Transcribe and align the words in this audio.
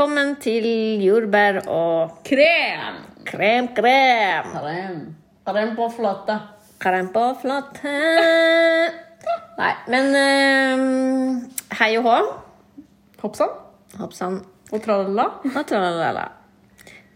velkommen 0.00 0.30
til 0.40 0.64
jordbær 1.04 1.58
og 1.68 2.22
Krem! 2.24 2.94
krem, 3.28 3.66
krem. 3.76 4.46
Krem. 4.48 4.94
Krem 5.44 5.74
på 5.76 5.88
flate. 5.92 6.36
Krem 6.80 7.10
på 7.12 7.24
flate. 7.42 7.92
Nei, 9.58 9.74
men 9.92 10.08
uh, 10.16 11.74
hei 11.82 11.90
og 11.98 12.08
hå. 12.08 12.14
Hoppsann. 13.20 13.52
Hoppsann 13.98 14.38
Og 14.72 14.80
tralala. 14.80 15.26
og 15.52 15.68
tralala. 15.68 16.24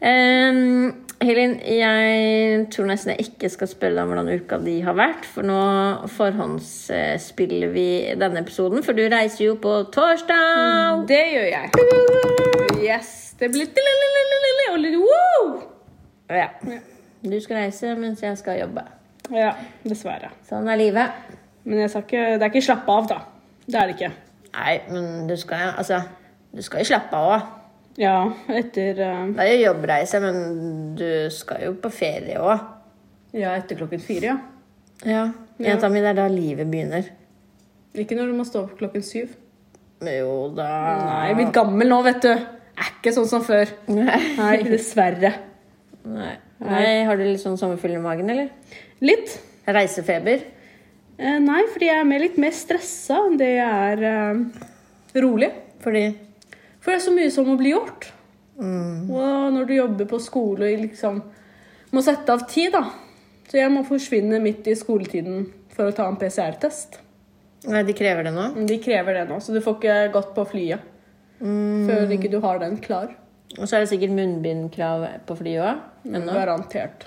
Um, 0.04 1.06
Helin, 1.24 1.56
jeg 1.64 2.66
tror 2.74 2.90
nesten 2.92 3.14
jeg 3.14 3.30
ikke 3.30 3.48
skal 3.48 3.70
spørre 3.72 3.96
deg 3.96 4.04
om 4.04 4.12
hvordan 4.12 4.42
uka 4.42 4.58
di 4.60 4.76
har 4.84 4.98
vært, 4.98 5.24
for 5.24 5.48
nå 5.48 5.56
forhåndsspiller 6.18 7.72
vi 7.72 7.88
denne 8.20 8.44
episoden, 8.44 8.84
for 8.84 8.92
du 8.92 9.06
reiser 9.08 9.46
jo 9.46 9.56
på 9.56 9.78
torsdag. 9.96 11.08
Det 11.08 11.24
gjør 11.32 11.50
jeg. 11.54 12.63
Yes. 12.82 13.34
Det 13.38 13.50
blir 13.52 13.68
og 14.74 14.80
litt 14.82 14.98
wow! 14.98 15.54
Ja. 16.32 16.48
Du 17.24 17.34
skal 17.40 17.62
reise 17.62 17.94
mens 17.98 18.22
jeg 18.24 18.36
skal 18.40 18.58
jobbe. 18.58 18.84
Ja, 19.32 19.54
dessverre. 19.86 20.32
Sånn 20.48 20.68
er 20.68 20.80
livet. 20.80 21.20
Men 21.64 21.86
ikke, 21.86 22.34
det 22.36 22.42
er 22.42 22.50
ikke 22.50 22.64
slappe 22.64 22.92
av, 22.92 23.06
da. 23.08 23.20
Det 23.64 23.78
er 23.80 23.88
det 23.88 23.94
ikke. 23.96 24.10
Nei, 24.54 24.72
men 24.90 25.28
du 25.30 25.34
skal, 25.40 25.70
altså, 25.80 26.02
du 26.52 26.62
skal 26.64 26.82
jo 26.82 26.90
slappe 26.90 27.20
av 27.20 27.30
òg. 27.36 27.52
Ja, 28.02 28.16
etter 28.50 28.98
uh... 28.98 29.22
Det 29.36 29.46
er 29.46 29.52
jo 29.52 29.68
jobbreise, 29.68 30.20
men 30.20 30.40
du 30.98 31.06
skal 31.32 31.62
jo 31.68 31.76
på 31.80 31.92
ferie 31.94 32.42
òg. 32.42 32.66
Ja, 33.34 33.54
etter 33.54 33.78
klokken 33.78 34.02
fire, 34.02 34.34
ja. 34.34 34.36
Ja. 35.04 35.24
Jenta 35.62 35.88
mi, 35.90 36.02
det 36.02 36.12
er 36.12 36.18
da 36.18 36.26
livet 36.30 36.68
begynner. 36.70 37.08
Ikke 37.94 38.18
når 38.18 38.30
du 38.30 38.36
må 38.36 38.46
stå 38.46 38.66
opp 38.66 38.76
klokken 38.78 39.04
syv. 39.06 39.32
Jo 40.04 40.50
da 40.52 40.66
Nei, 40.98 41.20
jeg 41.28 41.32
er 41.32 41.38
blitt 41.38 41.54
gammel 41.54 41.88
nå, 41.88 42.00
vet 42.04 42.26
du. 42.26 42.32
Er 42.74 42.88
ikke 42.90 43.12
sånn 43.14 43.28
som 43.30 43.44
før. 43.46 43.70
Nei. 43.92 44.18
Nei, 44.38 44.56
dessverre. 44.66 45.30
Nei. 46.04 46.32
Nei. 46.64 46.86
Har 47.06 47.18
du 47.18 47.24
litt 47.26 47.42
sånn 47.42 47.58
sommerfugl 47.60 47.96
i 47.98 48.02
magen, 48.02 48.30
eller? 48.32 48.48
Litt. 49.04 49.36
Reisefeber? 49.68 50.42
Eh, 51.18 51.38
nei, 51.38 51.60
fordi 51.70 51.86
jeg 51.90 52.00
er 52.02 52.08
mer, 52.08 52.22
litt 52.24 52.38
mer 52.42 52.54
stressa 52.56 53.20
enn 53.28 53.36
det 53.38 53.52
jeg 53.54 53.92
er 53.94 54.04
eh, 54.10 55.20
rolig. 55.22 55.52
Fordi 55.84 56.04
For 56.82 56.90
det 56.92 56.98
er 56.98 57.04
så 57.06 57.14
mye 57.14 57.30
som 57.32 57.46
må 57.48 57.54
bli 57.60 57.70
gjort. 57.74 58.08
mm, 58.58 59.10
Og 59.10 59.52
når 59.54 59.68
du 59.70 59.74
jobber 59.76 60.08
på 60.10 60.20
skole 60.20 60.72
og 60.74 60.82
liksom 60.88 61.22
må 61.94 62.02
sette 62.02 62.32
av 62.34 62.42
tid, 62.50 62.72
da. 62.74 62.82
Så 63.46 63.60
jeg 63.60 63.70
må 63.70 63.84
forsvinne 63.86 64.40
midt 64.42 64.66
i 64.66 64.74
skoletiden 64.74 65.44
for 65.74 65.90
å 65.90 65.94
ta 65.94 66.08
en 66.10 66.18
PCR-test. 66.18 66.98
Nei, 67.70 67.82
de 67.86 67.94
krever 67.96 68.26
det 68.26 68.32
nå? 68.34 68.48
De 68.66 68.80
krever 68.82 69.20
det 69.20 69.28
nå, 69.30 69.38
så 69.40 69.54
du 69.54 69.60
får 69.64 69.78
ikke 69.78 69.98
gått 70.16 70.34
på 70.36 70.44
flyet 70.50 70.90
Mm. 71.44 71.84
før 71.88 72.12
ikke 72.16 72.30
du 72.32 72.38
har 72.40 72.58
den 72.62 72.78
klar. 72.80 73.10
Og 73.58 73.68
så 73.68 73.76
er 73.76 73.84
det 73.84 73.90
sikkert 73.92 74.14
munnbindkrav 74.16 75.04
på 75.28 75.36
flyet 75.38 75.60
òg. 75.62 75.82
ennå. 76.08 76.32
Garantert. 76.32 77.06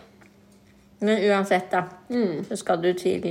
Men 1.02 1.20
uansett, 1.30 1.70
da. 1.72 1.84
Mm. 2.10 2.46
Så 2.48 2.58
skal 2.62 2.82
du 2.82 2.94
til 2.98 3.22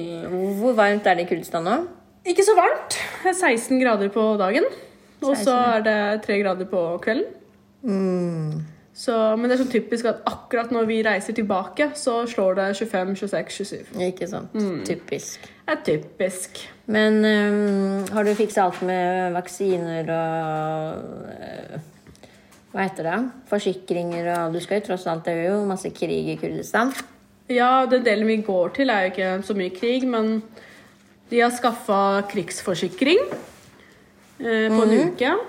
Hvor 0.60 0.74
varmt 0.76 1.06
er 1.06 1.14
det 1.18 1.26
i 1.26 1.30
Kurdistan 1.30 1.64
nå? 1.66 1.78
Ikke 2.26 2.44
så 2.44 2.54
varmt. 2.58 2.98
Er 3.26 3.34
16 3.34 3.80
grader 3.80 4.10
på 4.12 4.36
dagen. 4.38 4.66
Og 5.22 5.36
så 5.38 5.54
er 5.78 5.82
det 5.86 6.22
3 6.26 6.40
grader 6.42 6.68
på 6.70 6.82
kvelden. 7.02 7.30
Mm. 7.82 8.64
Så, 8.96 9.12
men 9.36 9.44
det 9.44 9.58
er 9.58 9.60
sånn 9.60 9.74
typisk 9.74 10.06
at 10.08 10.22
akkurat 10.24 10.70
når 10.72 10.86
vi 10.88 11.02
reiser 11.04 11.36
tilbake, 11.36 11.90
så 12.00 12.22
slår 12.30 12.56
det 12.56 12.68
25, 12.78 13.10
26, 13.20 13.58
27. 13.58 13.90
Ikke 14.06 14.28
sant. 14.30 14.56
Typisk. 14.88 15.44
Det 15.66 15.74
er 15.74 15.82
typisk. 15.84 16.62
Men 16.88 17.18
um, 17.20 18.06
har 18.14 18.24
du 18.24 18.32
fiksa 18.38 18.64
alt 18.64 18.80
med 18.88 19.36
vaksiner 19.36 20.08
og 20.14 21.28
uh, 21.28 21.76
Hva 22.72 22.86
heter 22.86 23.10
det? 23.10 23.20
Forsikringer 23.50 24.32
og 24.36 24.56
Du 24.56 24.62
skal 24.62 24.80
jo 24.80 24.86
tross 24.88 25.06
alt 25.10 25.26
Det 25.26 25.34
er 25.34 25.48
jo 25.50 25.62
masse 25.68 25.90
krig 25.92 26.32
i 26.32 26.40
Kurdistan. 26.40 26.94
Ja, 27.52 27.84
den 27.90 28.04
delen 28.06 28.30
vi 28.30 28.40
går 28.46 28.78
til 28.78 28.90
er 28.90 29.04
jo 29.04 29.12
ikke 29.12 29.32
så 29.44 29.54
mye 29.58 29.76
krig, 29.76 30.08
men 30.08 30.38
de 31.28 31.42
har 31.42 31.52
skaffa 31.52 32.22
krigsforsikring 32.32 33.26
uh, 33.28 34.68
på 34.72 34.84
en 34.86 35.00
uke. 35.04 35.40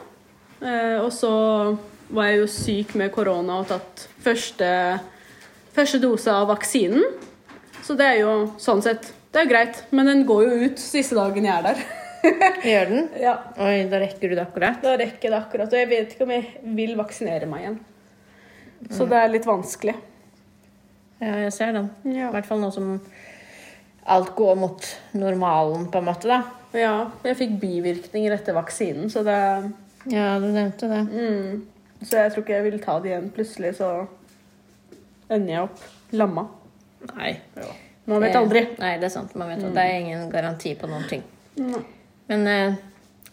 Uh, 0.60 0.98
og 1.06 1.14
så 1.16 1.38
var 2.10 2.30
jeg 2.30 2.42
jo 2.42 2.48
syk 2.52 2.96
med 3.00 3.12
korona 3.16 3.60
og 3.62 3.70
tatt 3.72 4.08
første, 4.24 4.68
første 5.76 6.00
dose 6.04 6.32
av 6.34 6.48
vaksinen. 6.52 7.04
Så 7.84 7.96
det 8.00 8.08
er 8.08 8.20
jo 8.24 8.34
sånn 8.60 8.82
sett 8.84 9.14
Det 9.32 9.44
er 9.44 9.50
greit, 9.50 9.80
men 9.96 10.08
den 10.10 10.24
går 10.28 10.44
jo 10.48 10.68
ut 10.68 10.80
siste 10.82 11.16
dagen 11.18 11.46
jeg 11.46 11.54
er 11.54 11.66
der. 11.68 11.82
Gjør 12.72 12.90
den? 12.90 13.08
ja, 13.22 13.36
Oi, 13.62 13.84
da 13.92 14.00
rekker 14.02 14.32
du 14.32 14.36
det 14.38 14.44
akkurat. 14.48 14.80
Da 14.82 14.96
rekker 14.98 15.30
det 15.30 15.38
akkurat. 15.38 15.72
Og 15.72 15.78
jeg 15.78 15.90
vet 15.92 16.16
ikke 16.16 16.26
om 16.26 16.34
jeg 16.34 16.48
vil 16.80 16.96
vaksinere 16.98 17.50
meg 17.50 17.66
igjen. 17.66 17.78
Så 18.94 19.06
det 19.10 19.20
er 19.20 19.34
litt 19.34 19.46
vanskelig. 19.48 19.96
Ja, 21.22 21.34
jeg 21.44 21.54
ser 21.54 21.74
den. 21.76 21.92
Ja. 22.06 22.30
I 22.30 22.34
hvert 22.36 22.48
fall 22.50 22.62
nå 22.62 22.72
som 22.74 22.96
alt 24.08 24.34
går 24.38 24.58
mot 24.58 24.90
normalen, 25.18 25.88
på 25.92 26.00
en 26.00 26.08
måte, 26.08 26.30
da. 26.32 26.42
Ja, 26.78 26.94
jeg 27.28 27.38
fikk 27.40 27.56
bivirkninger 27.62 28.36
etter 28.36 28.56
vaksinen, 28.56 29.10
så 29.12 29.24
det 29.28 29.40
Ja, 30.08 30.38
du 30.40 30.48
nevnte 30.48 30.88
det. 30.88 31.02
Mm. 31.12 31.66
Så 32.02 32.20
jeg 32.20 32.34
tror 32.34 32.44
ikke 32.44 32.58
jeg 32.58 32.66
vil 32.68 32.80
ta 32.84 32.98
det 33.02 33.12
igjen. 33.12 33.30
Plutselig 33.34 33.74
så 33.80 33.92
ender 35.34 35.54
jeg 35.54 35.64
opp 35.66 36.14
lamma. 36.18 36.44
Nei. 37.14 37.32
Man 38.08 38.22
vet 38.24 38.38
aldri. 38.40 38.64
Nei, 38.80 38.94
det 39.02 39.10
er 39.10 39.14
sant. 39.14 39.34
Man 39.40 39.50
vet, 39.52 39.66
Det 39.74 39.84
er 39.84 39.98
ingen 40.00 40.28
garanti 40.32 40.76
på 40.80 40.90
noen 40.90 41.08
ting. 41.10 41.24
Nei. 41.60 41.82
Men 42.28 42.48
øh, 42.52 42.78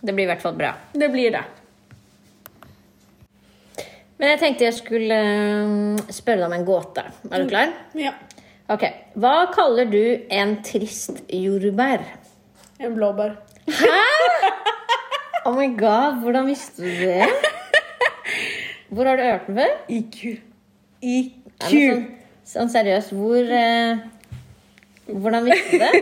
det 0.00 0.14
blir 0.14 0.26
i 0.26 0.30
hvert 0.32 0.42
fall 0.42 0.56
bra. 0.58 0.72
Det 0.94 1.10
blir 1.12 1.34
det. 1.34 1.44
Men 4.18 4.30
jeg 4.30 4.40
tenkte 4.40 4.66
jeg 4.68 4.76
skulle 4.78 5.16
øh, 5.20 6.04
spørre 6.14 6.40
deg 6.44 6.46
om 6.48 6.56
en 6.58 6.66
gåte. 6.68 7.04
Er 7.30 7.44
du 7.44 7.50
klar? 7.50 7.72
Ja. 7.98 8.14
Ok. 8.72 8.86
Hva 9.20 9.34
kaller 9.54 9.90
du 9.90 10.02
en 10.32 10.56
trist 10.64 11.24
jordbær? 11.28 12.06
En 12.80 12.94
blåbær. 12.96 13.36
Oh 15.44 15.52
my 15.52 15.66
god, 15.76 16.22
hvordan 16.22 16.46
visste 16.48 16.82
du 16.82 16.88
det? 17.04 17.28
Hvor 18.88 19.08
har 19.08 19.16
du 19.16 19.22
hørt 19.24 19.46
den 19.48 19.56
før? 19.58 19.72
IQ. 19.88 20.18
IQ. 21.02 21.32
Ja, 21.62 21.68
Sånn, 21.70 22.04
sånn 22.44 22.70
seriøst, 22.74 23.12
hvor 23.16 23.52
eh, 23.56 24.02
Hvordan 25.08 25.44
visste 25.46 25.70
du 25.70 25.78
det? 25.84 25.92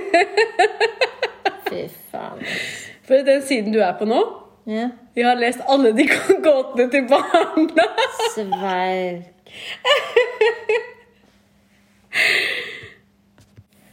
Fy 1.68 1.82
faen. 2.12 2.40
For 3.06 3.22
den 3.26 3.42
siden 3.46 3.74
du 3.74 3.80
er 3.82 3.94
på 3.98 4.06
nå 4.08 4.20
Ja. 4.70 4.88
Vi 5.14 5.22
har 5.26 5.36
lest 5.40 5.60
alle 5.70 5.90
de 5.96 6.06
gåtene 6.46 6.88
til 6.92 7.06
barna. 7.10 7.86
Sverg. 8.34 9.22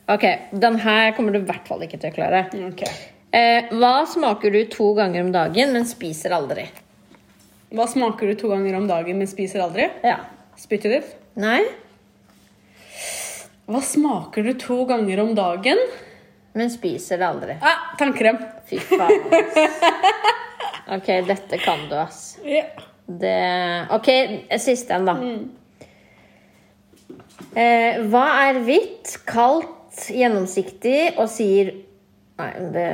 Ok, 0.09 0.23
den 0.57 0.79
her 0.81 1.11
kommer 1.13 1.35
du 1.35 1.37
i 1.37 1.45
hvert 1.45 1.67
fall 1.69 1.83
ikke 1.85 1.99
til 2.01 2.09
å 2.09 2.15
klare. 2.15 2.39
Ok. 2.65 2.79
Eh, 3.29 3.67
hva 3.77 3.91
smaker 4.09 4.49
du 4.55 4.63
to 4.73 4.87
ganger 4.97 5.21
om 5.21 5.29
dagen, 5.35 5.69
men 5.75 5.85
spiser 5.85 6.33
aldri? 6.33 6.63
Hva 7.75 7.85
smaker 7.87 8.31
du 8.31 8.35
to 8.39 8.49
ganger 8.49 8.75
om 8.79 8.87
dagen, 8.89 9.19
men 9.21 9.27
spiser 9.29 9.61
aldri? 9.61 9.85
Ja. 10.03 10.17
Spyttet 10.59 10.91
ditt. 10.95 11.11
Nei, 11.39 11.61
Hva 13.69 13.79
smaker 13.85 14.43
du 14.47 14.53
to 14.57 14.79
ganger 14.89 15.19
om 15.21 15.35
dagen? 15.37 15.77
men 16.57 16.71
spiser 16.73 17.19
det 17.21 17.27
aldri. 17.27 17.53
Ah, 17.61 17.91
tannkrem. 17.99 18.35
Fy 18.67 18.79
faen. 18.81 19.21
Ok, 20.95 21.05
dette 21.27 21.59
kan 21.61 21.83
du, 21.87 21.93
ass. 22.01 22.39
Ja. 22.43 22.63
Det 23.05 23.35
Ok, 23.95 24.09
siste 24.59 24.97
en, 24.97 25.05
da. 25.07 25.13
Eh, 27.55 28.01
hva 28.09 28.23
er 28.49 28.59
hvitt, 28.65 29.13
kaldt, 29.29 30.09
gjennomsiktig 30.13 31.13
og 31.21 31.29
sier 31.31 31.71
Nei, 32.39 32.51
det, 32.73 32.87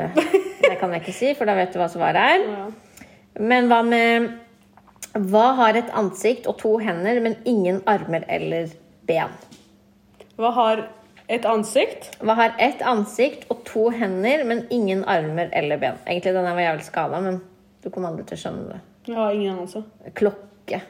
det 0.66 0.76
kan 0.82 0.94
jeg 0.96 1.04
ikke 1.06 1.14
si, 1.16 1.32
for 1.38 1.46
da 1.46 1.54
vet 1.58 1.74
du 1.74 1.78
hva 1.80 1.88
svaret 1.92 2.18
er. 2.36 2.46
Ja. 2.50 2.68
Men 3.46 3.68
hva 3.72 3.80
med 3.86 4.30
Hva 5.16 5.46
har 5.56 5.78
et 5.80 5.90
ansikt 5.96 6.48
og 6.52 6.58
to 6.60 6.74
hender, 6.84 7.22
men 7.24 7.38
ingen 7.48 7.82
armer 7.88 8.26
eller 8.28 8.68
ben? 9.08 9.32
Hva 10.36 10.52
har 10.58 10.82
et 11.32 11.46
ansikt? 11.48 12.10
Hva 12.20 12.36
har 12.36 12.56
ett 12.60 12.82
ansikt 12.84 13.46
og 13.50 13.64
to 13.68 13.88
hender, 13.96 14.44
men 14.44 14.66
ingen 14.70 15.06
armer 15.08 15.50
eller 15.56 15.80
ben? 15.80 16.02
Egentlig 16.06 16.34
den 16.36 16.50
var 16.50 16.60
jævlig 16.66 16.88
skada, 16.90 17.22
men 17.24 17.40
du 17.84 17.90
kommer 17.90 18.12
aldri 18.12 18.28
til 18.28 18.38
å 18.38 18.44
skjønne 18.44 18.68
det. 18.74 18.82
Jeg 19.08 19.16
har 19.22 19.32
ingen 19.38 19.56
anelse. 19.56 19.84
Klokke. 20.20 20.82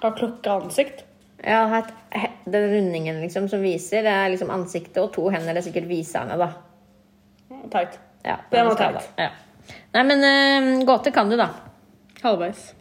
Har 0.00 0.14
klokke 0.16 0.54
ansikt? 0.54 1.04
Ja, 1.42 1.64
het- 1.72 1.94
den 2.44 2.70
rundingen 2.70 3.20
liksom 3.20 3.48
som 3.48 3.62
viser, 3.62 4.02
det 4.02 4.12
er 4.12 4.28
liksom 4.30 4.50
ansiktet 4.54 4.98
og 5.02 5.12
to 5.12 5.28
hender. 5.30 5.54
Det 5.54 5.64
er 5.64 5.70
sikkert 5.72 5.88
viserne, 5.88 6.36
da. 6.38 6.52
Teit. 7.72 7.98
Ja, 8.24 8.36
Det 8.50 8.64
var 8.66 8.76
teit. 8.76 9.08
Ja. 9.18 9.30
Nei, 9.94 10.02
men 10.04 10.22
uh, 10.24 10.84
gåte 10.86 11.10
kan 11.12 11.30
du, 11.30 11.36
da. 11.40 11.48
Halvveis. 12.22 12.74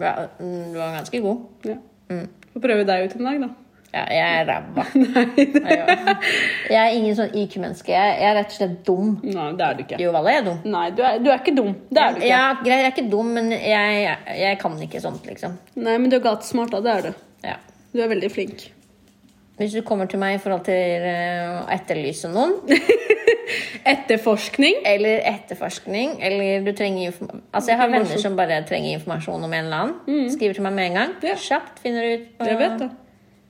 Ja, 0.00 0.16
mm, 0.38 0.72
du 0.72 0.78
var 0.78 0.96
ganske 0.98 1.20
god. 1.24 1.46
Ja. 1.66 1.78
Mm. 2.10 2.26
Får 2.52 2.62
prøve 2.66 2.84
deg 2.88 3.06
ut 3.06 3.16
en 3.16 3.30
dag, 3.30 3.40
da. 3.46 3.48
Ja, 3.96 4.02
jeg 4.12 4.40
er 4.40 4.48
ræva. 4.50 4.82
Jeg 6.74 6.76
er 6.76 6.94
ingen 6.98 7.14
sånn 7.16 7.32
IQ-menneske. 7.38 7.92
Jeg, 7.94 8.16
jeg 8.20 8.28
er 8.28 8.34
rett 8.36 8.50
og 8.50 8.56
slett 8.58 8.74
dum. 8.84 9.12
Nei, 9.24 9.46
det 9.56 9.64
er 9.64 9.76
du 9.78 9.82
ikke. 9.86 10.00
Jo, 10.02 10.10
Valle, 10.12 10.34
jeg 10.34 10.42
er 10.42 10.46
dum. 10.50 10.58
Nei, 10.74 10.84
du 10.92 11.00
er, 11.06 11.20
du 11.22 11.30
er 11.30 11.38
ikke 11.40 11.54
dum. 11.56 11.70
Det 11.88 12.02
er 12.02 12.12
du 12.12 12.18
ikke. 12.20 12.28
Ja, 12.28 12.42
greit, 12.58 12.72
jeg 12.74 12.88
er 12.88 12.92
ikke 12.92 13.06
dum, 13.14 13.30
men 13.38 13.52
jeg, 13.54 14.16
jeg 14.42 14.58
kan 14.60 14.76
ikke 14.84 15.00
sånt, 15.04 15.24
liksom. 15.30 15.54
Nei, 15.78 15.96
men 16.02 16.12
du 16.12 16.18
er 16.18 16.24
gatesmart, 16.26 16.74
da. 16.74 16.82
Det 16.84 16.92
er 16.92 17.06
du. 17.06 17.22
Ja. 17.46 17.56
Du 17.94 18.02
er 18.04 18.10
veldig 18.12 18.30
flink. 18.34 18.66
Hvis 19.56 19.72
du 19.72 19.80
kommer 19.82 20.06
til 20.06 20.18
meg 20.20 20.34
i 20.36 20.38
forhold 20.42 20.64
til 20.66 20.74
eh, 20.74 21.62
å 21.62 21.68
etterlyse 21.72 22.28
noen, 22.28 22.58
Etterforskning. 23.86 24.80
eller 24.84 25.20
etterforskning, 25.30 26.16
eller 26.20 26.64
du 26.66 26.72
trenger 26.76 27.06
informasjon 27.12 27.42
Altså, 27.54 27.70
jeg 27.70 27.78
har 27.80 27.90
venner 27.92 28.18
som 28.20 28.36
bare 28.36 28.58
trenger 28.68 28.96
informasjon 28.98 29.44
om 29.46 29.52
en 29.54 29.64
eller 29.68 29.84
annen. 29.86 30.30
Skriver 30.34 30.58
til 30.58 30.64
meg 30.66 30.74
med 30.76 30.88
en 30.90 30.98
gang. 31.00 31.12
Ja. 31.24 31.36
Kjapt 31.40 31.78
finner 31.84 32.02
du 32.02 32.14
ut. 32.22 32.38
på- 32.38 32.46
Jeg 32.50 32.58
vet 32.58 32.78
det. 32.82 32.90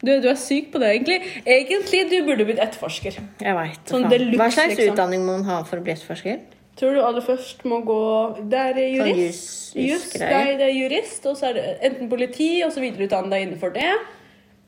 Du, 0.05 0.11
du 0.21 0.29
er 0.29 0.35
syk 0.37 0.69
på 0.75 0.79
det, 0.79 0.91
egentlig. 0.93 1.17
Egentlig 1.47 2.03
du 2.11 2.17
burde 2.27 2.45
blitt 2.45 2.59
etterforsker. 2.61 3.17
Jeg 3.41 3.55
vet, 3.57 3.81
Sånn 3.89 4.05
deluxe, 4.13 4.37
Hva 4.39 4.51
slags 4.53 4.77
liksom. 4.77 4.93
utdanning 4.95 5.25
må 5.25 5.39
man 5.39 5.45
ha 5.49 5.63
for 5.65 5.79
å 5.81 5.83
bli 5.83 5.93
etterforsker? 5.95 6.39
Tror 6.77 6.93
du 6.93 7.01
aller 7.01 7.25
først 7.25 7.65
må 7.65 7.79
gå 7.89 8.49
Det 8.51 8.59
er 8.61 8.75
Sånn 8.75 8.93
jurist. 9.09 9.17
jus- 9.17 9.73
Just, 9.77 10.13
jusgreier. 10.13 10.45
nei, 10.45 10.57
det 10.61 10.67
er 10.69 10.75
jurist, 10.77 11.25
og 11.27 11.37
så 11.37 11.49
er 11.49 11.53
det 11.55 11.65
enten 11.83 12.09
politi, 12.11 12.63
og 12.65 12.71
så 12.73 12.81
videreutdanne 12.85 13.31
deg 13.31 13.47
innenfor 13.49 13.73
det. 13.73 13.89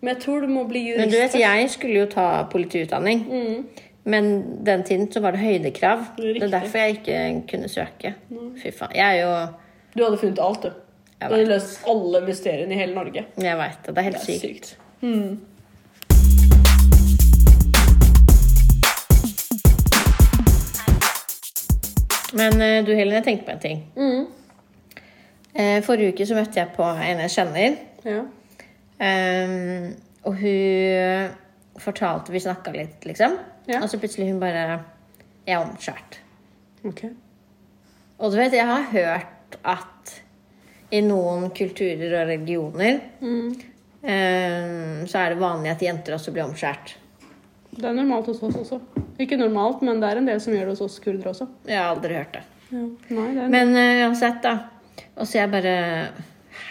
Men 0.01 0.15
jeg 0.15 0.23
tror 0.23 0.41
du 0.41 0.47
må 0.47 0.63
bli 0.69 0.81
jurist. 0.89 1.01
Men 1.01 1.11
du 1.11 1.17
vet, 1.19 1.35
jeg 1.41 1.71
skulle 1.71 1.95
jo 2.01 2.07
ta 2.13 2.27
politiutdanning. 2.53 3.25
Men 4.09 4.29
den 4.65 4.85
tiden 4.87 5.09
så 5.13 5.21
var 5.21 5.35
det 5.35 5.41
høydekrav. 5.41 6.05
Det 6.17 6.25
er 6.25 6.35
Riktig. 6.35 6.51
derfor 6.53 6.79
jeg 6.79 6.91
ikke 6.99 7.43
kunne 7.51 7.69
søke. 7.69 8.15
Fy 8.63 8.71
faen. 8.79 8.95
Jeg 8.95 9.19
er 9.19 9.23
jo 9.25 9.33
Du 9.97 10.05
hadde 10.05 10.19
funnet 10.19 10.39
alt, 10.43 10.63
du. 10.63 10.69
Du 11.19 11.27
hadde 11.27 11.45
løst 11.51 11.81
alle 11.89 12.21
mysteriene 12.27 12.75
i 12.75 12.79
hele 12.79 12.95
Norge. 12.95 13.25
Jeg 13.43 13.59
veit 13.59 13.79
det. 13.87 13.95
Det 13.97 13.99
er 13.99 14.03
helt 14.03 14.17
Det 14.27 14.35
er 14.35 14.39
sykt. 14.39 14.67
sykt. 14.67 14.79
Men 22.33 22.61
eh, 22.61 22.85
du 22.85 22.93
Helen, 22.95 23.15
jeg 23.19 23.25
tenkte 23.25 23.47
på 23.49 23.55
en 23.57 23.63
ting. 23.63 23.79
Mm. 23.97 24.27
Eh, 25.59 25.79
forrige 25.85 26.13
uke 26.13 26.27
så 26.29 26.37
møtte 26.37 26.61
jeg 26.61 26.71
på 26.77 26.85
en 26.85 27.23
jeg 27.25 27.33
kjenner. 27.35 27.79
Ja. 28.05 28.21
Ehm, 29.01 29.93
og 30.27 30.35
hun 30.41 31.35
fortalte 31.79 32.33
Vi 32.35 32.41
snakka 32.43 32.73
litt, 32.75 33.05
liksom. 33.07 33.37
Ja. 33.71 33.79
Og 33.83 33.89
så 33.93 33.99
plutselig 34.03 34.31
hun 34.33 34.41
bare 34.43 34.81
Jeg 35.47 35.55
er 35.55 35.63
omskjært. 35.63 36.19
Ok. 36.89 37.05
Og 38.19 38.33
du 38.33 38.37
vet, 38.41 38.53
jeg 38.59 38.67
har 38.67 38.83
hørt 38.91 39.59
at 39.65 40.15
i 40.91 41.01
noen 41.05 41.51
kulturer 41.55 42.15
og 42.23 42.29
religioner 42.31 42.99
Mm. 43.21 43.51
um, 44.03 45.07
så 45.07 45.19
er 45.21 45.35
det 45.35 45.39
vanlig 45.41 45.71
at 45.71 45.83
jenter 45.85 46.15
også 46.17 46.33
blir 46.33 46.45
omskjært. 46.49 46.95
Det 47.71 47.85
er 47.85 47.95
normalt 47.95 48.27
hos 48.27 48.43
oss 48.43 48.57
også. 48.57 48.81
Ikke 49.21 49.37
normalt, 49.39 49.83
men 49.83 50.01
det 50.01 50.09
er 50.11 50.17
en 50.21 50.27
del 50.27 50.41
som 50.41 50.53
gjør 50.55 50.71
det 50.71 50.75
hos 50.79 50.81
oss 50.87 50.99
kurdere 51.05 51.31
også. 51.31 51.47
Jeg 51.69 51.79
har 51.79 51.95
aldri 51.95 52.15
hørt 52.19 52.33
det. 52.39 52.43
Ja. 52.73 52.85
Nei, 53.15 53.29
det 53.37 53.43
er 53.45 53.49
Men 53.55 53.75
uh, 53.77 54.09
uansett, 54.09 54.43
da. 54.43 54.57
Og 55.17 55.27
så 55.29 55.39
jeg 55.43 55.51
bare 55.53 55.77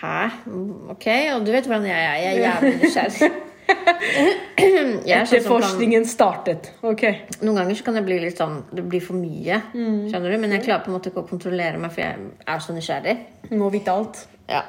Hæ? 0.01 0.29
Mm, 0.45 0.89
Ok. 0.93 1.07
Og 1.35 1.45
du 1.45 1.51
vet 1.51 1.65
hvordan 1.67 1.85
jeg 1.89 1.97
er. 1.97 2.15
Jeg 2.21 2.37
er 2.37 2.41
jævlig 2.47 2.73
nysgjerrig. 2.83 3.31
Etterforskningen 3.67 5.11
er 5.11 5.25
sånn 5.27 5.37
Etterforskningen 5.37 6.05
startet. 6.07 6.69
Ok. 6.87 7.03
noen 7.41 7.57
ganger 7.59 7.75
så 7.75 7.83
kan 7.87 7.97
det 7.99 8.03
bli 8.07 8.19
litt 8.23 8.39
sånn 8.39 8.61
Det 8.71 8.85
blir 8.87 9.03
for 9.03 9.19
mye. 9.19 9.59
Mm. 9.73 10.07
Skjønner 10.11 10.31
du? 10.33 10.37
Men 10.43 10.55
jeg 10.55 10.63
klarer 10.67 10.85
på 10.85 10.91
en 10.91 10.97
måte 10.97 11.11
ikke 11.11 11.23
å 11.25 11.29
kontrollere 11.29 11.81
meg, 11.81 11.91
for 11.91 12.05
jeg 12.05 12.29
er 12.47 12.63
så 12.63 12.75
nysgjerrig. 12.75 13.15
Må 13.59 13.69
vite 13.73 13.91
alt. 13.93 14.21
Ja. 14.47 14.63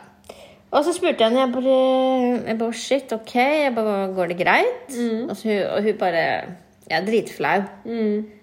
Og 0.69 0.83
så 0.85 0.93
spurte 0.93 1.23
jeg 1.25 1.31
henne, 1.31 1.47
jeg 1.47 1.53
bare, 1.55 1.77
jeg 2.51 2.59
bare 2.61 2.77
Shit, 2.77 3.13
ok. 3.17 3.35
Jeg 3.39 3.75
bare, 3.77 3.95
Går 4.17 4.33
det 4.35 4.39
greit? 4.43 4.99
Og, 5.29 5.37
så, 5.39 5.55
og 5.77 5.83
hun 5.87 6.01
bare 6.01 6.25
Jeg 6.89 7.03
er 7.03 7.07
dritflau. 7.07 7.63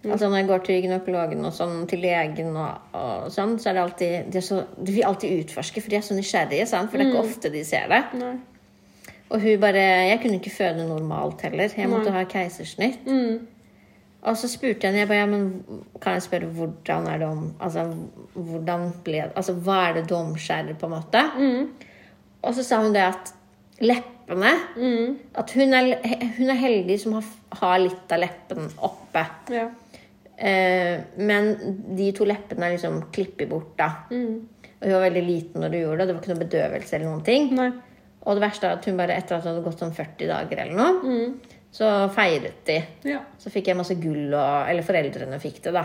Altså 0.05 0.29
Når 0.29 0.37
jeg 0.37 0.47
går 0.47 0.57
til 0.67 0.81
gynekologen 0.83 1.45
og 1.45 1.53
sånn, 1.53 1.87
til 1.89 2.03
legen 2.05 2.51
og, 2.53 2.91
og 2.93 3.31
sånn, 3.33 3.55
så 3.59 3.71
er 3.71 3.73
det 3.73 3.81
alltid 3.81 4.27
De, 4.33 4.37
er 4.37 4.45
så, 4.45 4.59
de 4.77 4.93
vil 4.93 5.07
alltid 5.07 5.39
utforske, 5.45 5.81
for 5.81 5.89
de 5.89 5.97
er 5.97 6.05
så 6.05 6.17
nysgjerrige. 6.17 6.67
Sant? 6.69 6.91
For 6.91 7.01
det 7.01 7.07
er 7.07 7.11
ikke 7.15 7.25
ofte 7.25 7.49
de 7.53 7.63
ser 7.65 7.89
det. 7.89 8.03
Nei. 8.21 8.35
Og 9.33 9.41
hun 9.41 9.59
bare 9.59 9.81
Jeg 10.11 10.21
kunne 10.21 10.37
ikke 10.37 10.53
føde 10.53 10.85
normalt 10.87 11.41
heller. 11.41 11.73
Jeg 11.77 11.89
måtte 11.89 12.13
ha 12.13 12.23
keisersnitt. 12.29 13.09
Og 14.25 14.37
så 14.37 14.47
spurte 14.49 14.81
jeg 14.81 14.89
henne 14.89 15.03
jeg 15.03 15.07
bare, 15.09 15.17
ja, 15.21 15.25
men 15.29 15.81
kan 16.01 16.15
jeg 16.17 16.23
spørre 16.25 16.47
hvordan 16.49 17.07
er 17.07 17.17
det 17.21 17.27
om 17.27 17.43
Altså, 17.61 17.83
hvordan 18.33 18.87
ble 19.05 19.31
Altså, 19.35 19.53
hva 19.53 19.89
er 19.89 19.93
det 19.99 20.09
du 20.09 20.15
omskjærer, 20.17 20.73
på 20.73 20.85
en 20.85 20.95
måte? 20.95 21.21
Og 22.41 22.53
så 22.53 22.63
sa 22.63 22.81
hun 22.81 22.93
det 22.93 23.01
at 23.05 23.33
leppene 23.81 24.13
At 25.37 25.51
hun 25.53 25.73
er, 25.77 25.91
hun 26.37 26.49
er 26.49 26.61
heldig 26.61 26.99
som 27.01 27.17
har, 27.19 27.25
har 27.61 27.81
litt 27.83 28.13
av 28.15 28.23
leppen 28.23 28.69
oppe. 28.85 29.25
Ja. 29.53 29.67
Eh, 30.35 30.99
men 31.21 31.51
de 31.95 32.11
to 32.17 32.25
leppene 32.27 32.67
er 32.67 32.75
liksom 32.75 33.03
klippet 33.15 33.49
bort, 33.51 33.75
da. 33.79 33.89
Og 34.75 34.87
hun 34.87 34.95
var 34.97 35.05
veldig 35.07 35.25
liten 35.25 35.61
når 35.63 35.73
du 35.73 35.77
gjorde 35.79 35.99
det. 35.99 36.07
Det 36.07 36.15
var 36.15 36.23
ikke 36.23 36.33
noe 36.33 36.45
bedøvelse 36.45 36.95
eller 36.97 37.09
noen 37.11 37.27
ting. 37.27 37.51
Nei. 37.55 37.69
Og 38.25 38.37
det 38.39 38.41
verste 38.41 38.67
er 38.67 38.79
at 38.79 38.87
hun 38.89 38.97
bare 38.97 39.15
etter 39.19 39.37
at 39.37 39.45
det 39.45 39.51
hadde 39.51 39.65
gått 39.67 39.83
sånn 39.83 39.93
40 39.93 40.31
dager 40.31 40.61
eller 40.63 40.79
noe, 40.79 41.19
så 41.75 41.91
feiret 42.15 42.63
de. 42.65 42.79
Ja. 43.05 43.19
Så 43.37 43.51
fikk 43.53 43.69
jeg 43.69 43.77
masse 43.77 43.97
gull, 44.01 44.33
og, 44.33 44.65
eller 44.71 44.85
foreldrene 44.87 45.37
fikk 45.43 45.59
det, 45.67 45.75
da. 45.75 45.83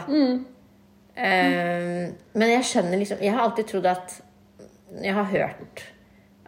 Eh, 1.20 2.08
men 2.40 2.52
jeg 2.54 2.64
skjønner 2.64 3.00
liksom 3.00 3.18
Jeg 3.20 3.34
har 3.34 3.42
alltid 3.42 3.66
trodd 3.66 3.88
at 3.90 4.12
Jeg 5.02 5.12
har 5.16 5.26
hørt 5.28 5.82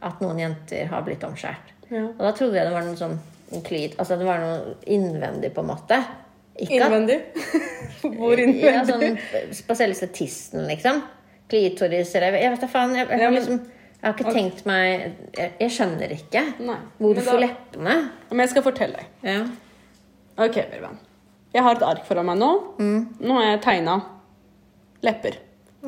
at 0.07 0.21
noen 0.23 0.39
jenter 0.41 0.87
har 0.89 1.03
blitt 1.05 1.23
omskjært. 1.27 1.72
Ja. 1.93 2.07
Og 2.09 2.23
da 2.25 2.33
trodde 2.39 2.57
jeg 2.57 2.67
det 2.69 2.73
var 2.75 2.87
noe 2.87 2.97
sånn 2.99 3.19
klit, 3.67 3.95
altså 4.01 4.17
det 4.17 4.25
var 4.27 4.41
noe 4.41 4.75
innvendig, 4.89 5.51
på 5.53 5.61
en 5.61 5.69
måte. 5.75 5.99
Ikke 6.63 6.79
Innvendig? 6.81 7.19
Hvor 8.17 8.41
Ja, 8.41 8.47
innvendig? 8.49 9.13
sånn 9.13 9.55
spesielt 9.57 9.97
statisten, 9.99 10.65
liksom. 10.71 11.03
Klitoris 11.53 12.15
eller 12.17 12.39
Jeg 12.41 12.55
vet 12.55 12.63
da 12.65 12.69
faen. 12.73 12.95
Jeg, 12.97 13.09
jeg, 13.11 13.21
Ja, 13.21 13.29
har 13.29 13.33
men- 13.35 13.43
liksom, 13.43 13.59
jeg 14.03 14.09
har 14.09 14.15
ikke 14.17 14.33
tenkt 14.35 14.65
meg 14.67 14.87
jeg, 15.37 15.53
jeg 15.61 15.71
skjønner 15.77 16.15
ikke. 16.17 16.43
Nei. 16.65 16.79
Hvorfor 16.99 17.29
da- 17.37 17.41
leppene? 17.45 17.97
Men 18.31 18.41
jeg 18.47 18.53
skal 18.55 18.65
fortelle 18.67 18.97
deg. 19.03 19.07
Ja. 19.35 19.43
Ok, 20.47 20.57
Birvan. 20.73 20.97
Jeg 21.53 21.63
har 21.67 21.77
et 21.77 21.85
ark 21.85 22.07
foran 22.09 22.25
meg 22.31 22.39
nå. 22.41 22.49
Nå 22.81 23.37
har 23.37 23.45
jeg 23.51 23.61
tegna 23.69 23.99
lepper. 25.05 25.37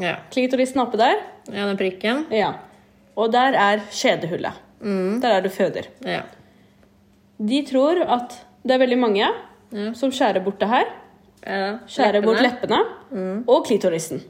Ja. 0.02 0.16
Klitorisen 0.34 0.82
oppe 0.84 0.98
der. 1.00 1.22
ja, 1.48 1.64
den 1.70 1.78
prikken. 1.80 2.26
Ja. 2.34 2.52
Og 3.16 3.32
der 3.32 3.54
er 3.56 3.80
skjedehullet. 4.84 5.20
Der 5.22 5.34
er 5.38 5.40
du 5.44 5.48
føder. 5.48 5.86
Ja. 6.04 6.22
De 7.40 7.62
tror 7.66 8.00
at 8.04 8.36
det 8.64 8.74
er 8.76 8.78
veldig 8.84 8.98
mange 9.00 9.24
Ja. 9.74 9.92
som 9.94 10.10
skjærer 10.14 10.44
bort 10.44 10.60
det 10.60 10.68
her. 10.68 10.84
ja. 11.46 11.78
Skjærer 11.86 12.22
bort 12.24 12.40
leppene 12.42 12.78
og 13.48 13.64
klitorisen. 13.66 14.22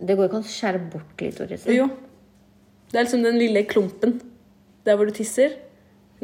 Det 0.00 0.16
går 0.16 0.24
ikke 0.28 0.36
an 0.40 0.46
å 0.46 0.54
skjære 0.54 0.90
bort 0.90 1.10
klitorisen. 1.18 1.74
Jo. 1.74 1.88
Det 2.90 2.98
er 3.00 3.04
liksom 3.04 3.22
den 3.24 3.38
lille 3.38 3.62
klumpen 3.66 4.20
der 4.86 4.96
hvor 4.96 5.06
du 5.06 5.12
tisser. 5.12 5.52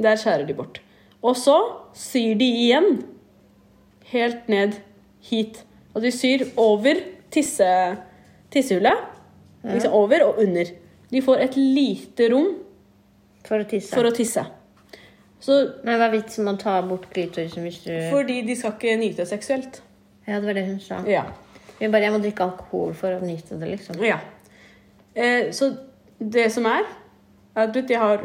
Der 0.01 0.17
skjærer 0.17 0.47
de 0.47 0.55
bort. 0.55 0.81
Og 1.23 1.37
så 1.37 1.57
syr 1.95 2.35
de 2.39 2.45
igjen 2.47 3.03
helt 4.13 4.49
ned 4.49 4.79
hit. 5.21 5.63
Og 5.95 6.03
de 6.03 6.11
syr 6.15 6.47
over 6.57 6.95
tisse, 7.31 7.67
tissehullet. 8.51 8.97
Liksom 9.65 9.93
over 9.93 10.23
og 10.25 10.39
under. 10.41 10.65
De 11.11 11.21
får 11.23 11.43
et 11.45 11.57
lite 11.57 12.31
rom 12.33 12.55
For 13.51 13.61
å 13.65 13.67
tisse. 13.69 13.93
for 13.97 14.07
å 14.07 14.15
tisse. 14.15 14.47
Så 15.41 15.55
Men 15.85 15.97
hva 15.99 16.07
er 16.07 16.15
vitsen 16.15 16.45
med 16.47 16.59
å 16.59 16.63
ta 16.63 16.79
bort 16.87 17.07
klitorisen 17.13 17.65
hvis 17.67 17.81
du 17.85 17.93
fordi 18.13 18.43
de 18.47 18.57
skal 18.59 18.75
ikke 18.77 18.97
nyte 19.01 19.25
det 19.25 19.31
seksuelt. 19.31 19.81
Ja, 20.29 20.39
det 20.39 20.47
var 20.51 20.59
det 20.59 20.67
hun 20.69 20.81
sa. 20.85 21.01
Ja. 21.09 21.25
Jeg, 21.81 21.91
bare, 21.91 22.05
jeg 22.05 22.13
må 22.13 22.21
drikke 22.21 22.45
alkohol 22.45 22.93
for 22.95 23.17
å 23.17 23.23
nyte 23.25 23.57
det, 23.59 23.71
liksom. 23.73 24.03
ja. 24.05 24.19
Eh, 25.17 25.49
så 25.57 25.73
det 26.21 26.51
som 26.55 26.69
er, 26.71 26.85
er 27.57 27.67
at 27.67 27.77
jeg 27.91 27.99
har, 27.99 28.23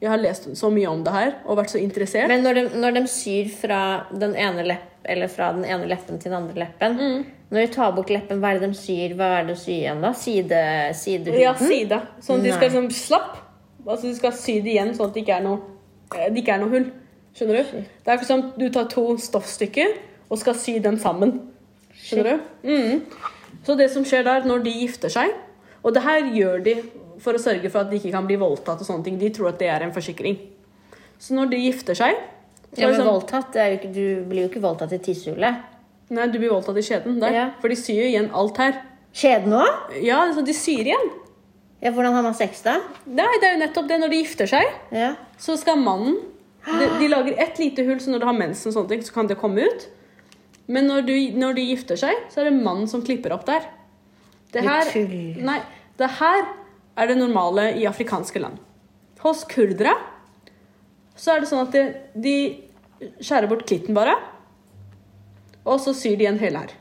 jeg 0.00 0.08
har 0.12 0.22
lest 0.22 0.46
så 0.56 0.70
mye 0.72 0.88
om 0.88 1.02
det 1.04 1.12
her 1.12 1.32
og 1.44 1.58
vært 1.58 1.74
så 1.74 1.82
interessert. 1.82 2.30
Men 2.30 2.46
når 2.46 2.60
de, 2.60 2.62
når 2.80 2.96
de 3.00 3.02
syr 3.10 3.50
fra 3.52 3.80
den 4.14 4.36
ene 4.38 4.64
leppen 4.64 4.90
eller 5.04 5.28
fra 5.28 5.50
den 5.52 5.66
ene 5.68 5.84
leppen 5.90 6.16
til 6.22 6.30
den 6.32 6.38
andre 6.38 6.62
leppen 6.64 6.94
Mm. 6.96 7.24
Når 7.50 7.60
de 7.66 7.72
tar 7.74 7.92
bort 7.92 8.08
leppen, 8.10 8.40
hva 8.40 8.54
er 8.54 8.58
det 8.58 8.70
de 8.70 8.74
syr? 8.78 9.12
Hva 9.18 9.26
er 9.38 9.44
det 9.46 9.52
å 9.54 9.58
sy 9.60 9.74
igjen, 9.74 10.00
da? 10.02 10.14
Side, 10.16 10.60
sidehuden? 10.96 11.42
Ja, 11.42 11.52
side. 11.54 11.98
Sånn 12.24 12.40
at 12.40 12.46
de 12.48 12.54
skal 12.56 12.70
liksom 12.70 12.88
slapp. 12.90 13.36
Altså 13.84 14.08
de 14.08 14.16
skal 14.16 14.34
sy 14.36 14.58
det 14.64 14.74
igjen 14.74 14.92
sånn 14.96 15.10
at 15.10 15.16
det 15.16 15.24
ikke 15.24 15.38
er 15.38 15.44
noe, 15.44 15.60
eh, 16.16 16.28
det 16.32 16.42
ikke 16.42 16.56
er 16.56 16.62
noe 16.62 16.72
hull. 16.72 16.90
Skjønner 17.34 17.60
du? 17.60 17.80
Det 18.04 18.10
er 18.10 18.18
ikke 18.18 18.28
som 18.30 18.44
du 18.56 18.68
tar 18.72 18.86
to 18.92 19.06
stoffstykker 19.20 19.96
og 20.30 20.40
skal 20.40 20.56
sy 20.58 20.78
dem 20.82 20.96
sammen. 21.02 21.40
Skjønner 21.98 22.38
du? 22.38 22.70
Mm. 22.70 23.02
Så 23.66 23.76
det 23.78 23.90
som 23.92 24.06
skjer 24.06 24.24
der 24.26 24.46
når 24.46 24.64
de 24.64 24.72
gifter 24.74 25.12
seg 25.12 25.30
Og 25.84 25.94
det 25.94 26.02
her 26.02 26.26
gjør 26.34 26.62
de 26.64 26.74
for 27.22 27.36
å 27.36 27.40
sørge 27.40 27.70
for 27.70 27.84
at 27.84 27.90
de 27.92 28.00
ikke 28.00 28.12
kan 28.12 28.26
bli 28.26 28.36
voldtatt 28.40 28.80
og 28.82 28.88
sånne 28.88 29.04
ting. 29.06 29.18
De 29.20 29.30
tror 29.34 29.52
at 29.52 29.60
det 29.60 29.68
er 29.70 29.84
en 29.84 29.92
forsikring. 29.94 30.38
Så 31.20 31.36
når 31.36 31.52
de 31.52 31.60
gifter 31.62 31.98
seg 31.98 32.16
Ja, 32.74 32.88
men 32.88 32.96
sånn, 32.96 33.06
voldtatt, 33.06 33.54
ikke, 33.76 33.92
Du 33.94 34.24
blir 34.28 34.44
jo 34.44 34.50
ikke 34.50 34.64
voldtatt 34.64 34.92
i 34.96 34.98
tissehullet. 34.98 35.62
Nei, 36.14 36.26
du 36.28 36.40
blir 36.40 36.50
voldtatt 36.52 36.78
i 36.80 36.84
skjeden 36.84 37.20
der. 37.22 37.36
Ja. 37.36 37.44
For 37.62 37.72
de 37.72 37.78
syr 37.78 38.00
jo 38.02 38.08
igjen 38.10 38.30
alt 38.34 38.58
her. 38.60 38.80
Skjeden 39.14 39.54
òg? 39.56 39.94
Ja, 40.02 40.24
så 40.34 40.42
de 40.44 40.56
syr 40.56 40.82
igjen. 40.90 41.12
Ja, 41.84 41.90
hvordan 41.92 42.14
har 42.16 42.24
man 42.24 42.34
sex 42.36 42.62
da? 42.64 42.78
Nei, 43.06 43.28
det 43.42 43.48
er 43.50 43.56
jo 43.58 43.60
nettopp 43.60 43.88
det. 43.90 43.98
Når 44.00 44.12
de 44.14 44.20
gifter 44.22 44.48
seg, 44.48 44.70
Ja. 44.94 45.10
så 45.38 45.56
skal 45.60 45.76
mannen 45.82 46.16
De, 46.64 46.86
de 46.96 47.08
lager 47.12 47.34
ett 47.36 47.58
lite 47.60 47.84
hull, 47.84 47.98
så 48.00 48.08
når 48.08 48.22
du 48.22 48.24
har 48.24 48.32
mensen, 48.38 48.70
og 48.70 48.74
sånne 48.78 48.88
ting, 48.94 49.02
så 49.04 49.12
kan 49.12 49.26
det 49.28 49.36
komme 49.36 49.66
ut. 49.68 49.82
Men 50.66 50.86
når, 50.88 51.02
du, 51.04 51.12
når 51.36 51.58
de 51.58 51.64
gifter 51.68 51.98
seg, 52.00 52.22
så 52.32 52.40
er 52.40 52.48
det 52.48 52.54
mannen 52.64 52.88
som 52.88 53.02
klipper 53.04 53.34
opp 53.36 53.44
der. 53.44 53.66
Det 54.54 54.62
her, 54.64 54.88
nei, 55.44 55.58
det 56.00 56.08
her 56.22 56.46
er 56.96 57.10
det 57.10 57.18
normale 57.18 57.66
i 57.76 57.84
afrikanske 57.90 58.40
land. 58.40 58.56
Hos 59.20 59.44
kurdere 59.44 59.92
så 61.20 61.34
er 61.34 61.44
det 61.44 61.50
sånn 61.52 61.66
at 61.66 61.76
de, 61.76 61.82
de 62.16 62.34
skjærer 63.20 63.50
bort 63.52 63.66
klitten 63.68 63.94
bare, 63.94 64.16
og 65.68 65.78
så 65.84 65.92
syr 65.96 66.16
de 66.20 66.26
en 66.32 66.40
hel 66.40 66.56
her. 66.58 66.72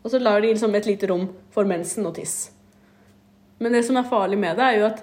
Og 0.00 0.12
så 0.12 0.20
lar 0.22 0.40
de 0.40 0.48
liksom 0.54 0.74
et 0.80 0.86
lite 0.88 1.08
rom 1.12 1.28
for 1.52 1.68
mensen 1.68 2.06
og 2.08 2.16
tiss. 2.16 2.50
Men 3.58 3.76
det 3.76 3.84
som 3.86 3.96
er 3.96 4.08
farlig 4.08 4.38
med 4.40 4.58
det, 4.58 4.64
er 4.64 4.80
jo 4.80 4.88
at 4.90 5.02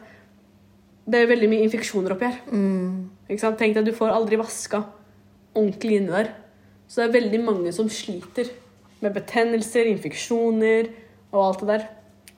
det 1.04 1.20
er 1.20 1.32
veldig 1.32 1.50
mye 1.52 1.66
infeksjoner 1.68 2.16
oppi 2.16 2.30
her. 2.30 2.40
Sant? 3.40 3.58
Tenk 3.60 3.76
deg, 3.76 3.88
du 3.88 3.96
får 3.96 4.14
aldri 4.14 4.40
vaska 4.40 4.84
ordentlig 5.54 6.00
inni 6.00 6.14
der. 6.14 6.32
Så 6.88 7.02
det 7.02 7.08
er 7.08 7.18
veldig 7.18 7.42
mange 7.44 7.74
som 7.76 7.90
sliter 7.92 8.52
med 9.04 9.16
betennelser, 9.16 9.90
infeksjoner 9.92 10.92
og 11.34 11.40
alt 11.48 11.64
det 11.64 11.70
der. 11.74 11.86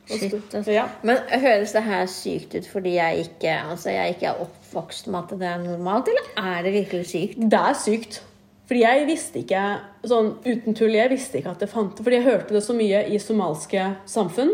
Shit, 0.05 0.35
altså. 0.53 0.69
Ja. 0.69 0.85
Men 1.01 1.17
høres 1.41 1.73
det 1.73 1.81
her 1.85 2.05
sykt 2.09 2.53
ut 2.53 2.67
fordi 2.69 2.93
jeg 2.99 3.25
ikke, 3.25 3.55
altså 3.71 3.89
jeg 3.89 4.13
ikke 4.13 4.29
er 4.29 4.43
oppvokst 4.43 5.09
med 5.09 5.23
at 5.23 5.39
det 5.41 5.49
er 5.49 5.63
normalt, 5.63 6.11
eller 6.11 6.51
er 6.53 6.61
det 6.65 6.73
virkelig 6.75 7.07
sykt? 7.09 7.41
Det 7.41 7.59
er 7.59 7.79
sykt. 7.79 8.21
Fordi 8.65 8.81
jeg 8.81 9.05
visste 9.09 9.41
ikke 9.41 9.63
sånn 10.09 10.31
uten 10.45 10.77
tull, 10.77 10.93
jeg 10.97 11.09
visste 11.11 11.37
ikke 11.39 11.51
at 11.53 11.61
det 11.61 11.69
fantes 11.69 12.01
Fordi 12.01 12.17
jeg 12.17 12.25
hørte 12.25 12.55
det 12.55 12.63
så 12.65 12.73
mye 12.77 13.03
i 13.13 13.19
somalske 13.21 13.91
samfunn. 14.09 14.53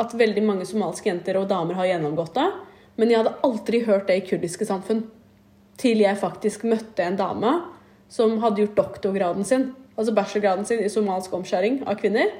At 0.00 0.14
veldig 0.18 0.42
mange 0.42 0.66
somalske 0.66 1.10
jenter 1.10 1.38
og 1.38 1.48
damer 1.50 1.78
har 1.78 1.90
gjennomgått 1.92 2.34
det. 2.38 2.48
Men 2.98 3.10
jeg 3.10 3.22
hadde 3.22 3.36
aldri 3.46 3.82
hørt 3.86 4.08
det 4.10 4.18
i 4.20 4.26
kurdiske 4.26 4.66
samfunn. 4.68 5.04
Til 5.80 6.02
jeg 6.04 6.20
faktisk 6.20 6.66
møtte 6.70 7.06
en 7.06 7.18
dame 7.18 7.54
som 8.12 8.36
hadde 8.42 8.62
gjort 8.62 8.78
doktorgraden 8.78 9.46
sin, 9.46 9.72
altså 9.96 10.14
bachelorgraden 10.14 10.66
sin 10.68 10.82
i 10.84 10.90
somalsk 10.92 11.32
omskjæring 11.34 11.80
av 11.88 11.98
kvinner. 11.98 12.30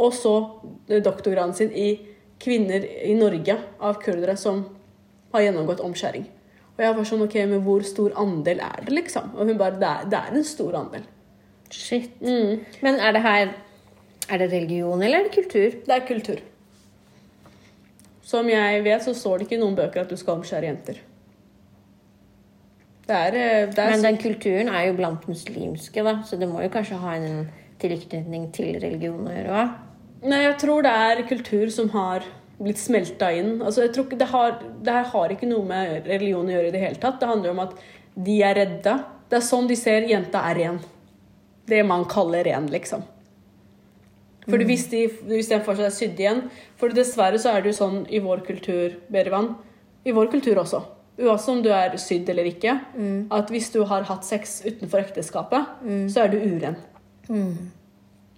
Og 0.00 0.14
så 0.16 0.34
doktorgraden 0.88 1.52
sin 1.56 1.72
i 1.76 1.90
kvinner 2.40 2.84
i 3.04 3.14
Norge 3.18 3.58
av 3.80 3.98
kurdere 4.00 4.36
som 4.40 4.62
har 5.34 5.44
gjennomgått 5.44 5.82
omskjæring. 5.84 6.24
Og 6.76 6.84
jeg 6.86 6.96
var 6.96 7.08
sånn, 7.10 7.24
ok, 7.26 7.34
men 7.50 7.64
hvor 7.66 7.82
stor 7.84 8.14
andel 8.18 8.62
er 8.64 8.86
det, 8.86 8.94
liksom? 8.96 9.34
Og 9.36 9.50
hun 9.50 9.58
bare, 9.60 9.76
det 9.76 9.88
er, 9.88 10.06
det 10.08 10.20
er 10.20 10.38
en 10.38 10.46
stor 10.48 10.78
andel. 10.78 11.04
Shit. 11.70 12.14
Mm. 12.24 12.62
Men 12.82 12.96
er 12.98 13.12
det 13.14 13.20
her 13.22 13.52
Er 14.30 14.38
det 14.38 14.52
religion, 14.52 15.02
eller 15.02 15.18
er 15.18 15.24
det 15.26 15.34
kultur? 15.34 15.74
Det 15.86 15.90
er 15.90 16.06
kultur. 16.06 16.38
Som 18.30 18.50
jeg 18.50 18.82
vet, 18.86 19.02
så 19.02 19.14
står 19.16 19.40
det 19.40 19.48
ikke 19.48 19.58
i 19.58 19.62
noen 19.62 19.78
bøker 19.78 20.04
at 20.04 20.10
du 20.10 20.18
skal 20.18 20.38
omskjære 20.38 20.68
jenter. 20.68 21.00
Det 23.10 23.16
er, 23.16 23.34
eh, 23.34 23.66
det 23.66 23.78
er 23.82 23.90
Men 23.90 24.04
den 24.06 24.18
kulturen 24.22 24.68
er 24.68 24.86
jo 24.86 24.98
blant 25.00 25.26
muslimske, 25.26 26.04
da, 26.06 26.20
så 26.22 26.38
det 26.38 26.48
må 26.48 26.62
jo 26.62 26.70
kanskje 26.70 27.00
ha 27.02 27.16
en 27.16 27.48
tilknytning 27.82 28.50
til 28.54 28.76
religion 28.78 29.26
å 29.26 29.34
gjøre 29.34 29.56
òg. 29.62 29.72
Nei, 30.30 30.44
jeg 30.44 30.58
tror 30.62 30.84
det 30.84 30.92
er 30.92 31.22
kultur 31.26 31.70
som 31.74 31.88
har 31.94 32.26
blitt 32.60 32.78
smelta 32.78 33.30
inn. 33.32 33.54
Altså, 33.64 33.86
jeg 33.86 33.94
tror 33.96 34.06
ikke 34.06 34.20
det, 34.20 34.28
har, 34.30 34.58
det 34.84 34.94
her 34.94 35.08
har 35.14 35.32
ikke 35.32 35.48
noe 35.48 35.64
med 35.66 36.06
religion 36.06 36.46
å 36.46 36.54
gjøre 36.54 36.68
i 36.68 36.74
det 36.74 36.82
hele 36.84 37.00
tatt. 37.00 37.18
Det 37.22 37.30
handler 37.30 37.54
om 37.54 37.62
at 37.64 37.78
de 38.14 38.36
er 38.46 38.58
redde. 38.60 38.96
Det 39.30 39.38
er 39.38 39.46
sånn 39.46 39.70
de 39.70 39.78
ser 39.80 40.06
jenta 40.10 40.44
er 40.50 40.60
ren. 40.60 40.82
Det 41.70 41.80
man 41.86 42.04
kaller 42.10 42.44
ren, 42.46 42.68
liksom. 42.70 43.02
For 44.48 44.56
hvis, 44.64 44.86
de, 44.88 45.02
hvis 45.28 45.50
den 45.50 45.60
fortsatt 45.66 45.90
er 45.90 45.92
sydd 45.92 46.18
igjen 46.18 46.38
For 46.80 46.88
dessverre 46.96 47.36
så 47.38 47.50
er 47.52 47.60
det 47.60 47.74
jo 47.74 47.76
sånn 47.76 47.98
i 48.08 48.18
vår 48.24 48.40
kultur, 48.46 48.94
Berivan, 49.12 49.50
i 50.08 50.14
vår 50.16 50.30
kultur 50.32 50.56
også, 50.62 50.80
uansett 51.20 51.52
om 51.52 51.60
du 51.62 51.68
er 51.76 51.96
sydd 52.00 52.28
eller 52.32 52.48
ikke, 52.48 52.72
at 53.36 53.50
hvis 53.52 53.68
du 53.74 53.82
har 53.84 54.06
hatt 54.08 54.24
sex 54.24 54.62
utenfor 54.64 55.02
ekteskapet, 55.02 55.82
så 56.08 56.22
er 56.24 56.32
du 56.32 56.38
uren. 56.40 56.76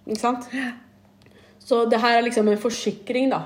Ikke 0.05 0.19
sant? 0.19 0.49
Så 1.63 1.85
det 1.87 2.01
her 2.03 2.17
er 2.17 2.25
liksom 2.27 2.49
en 2.51 2.59
forsikring, 2.59 3.29
da. 3.31 3.45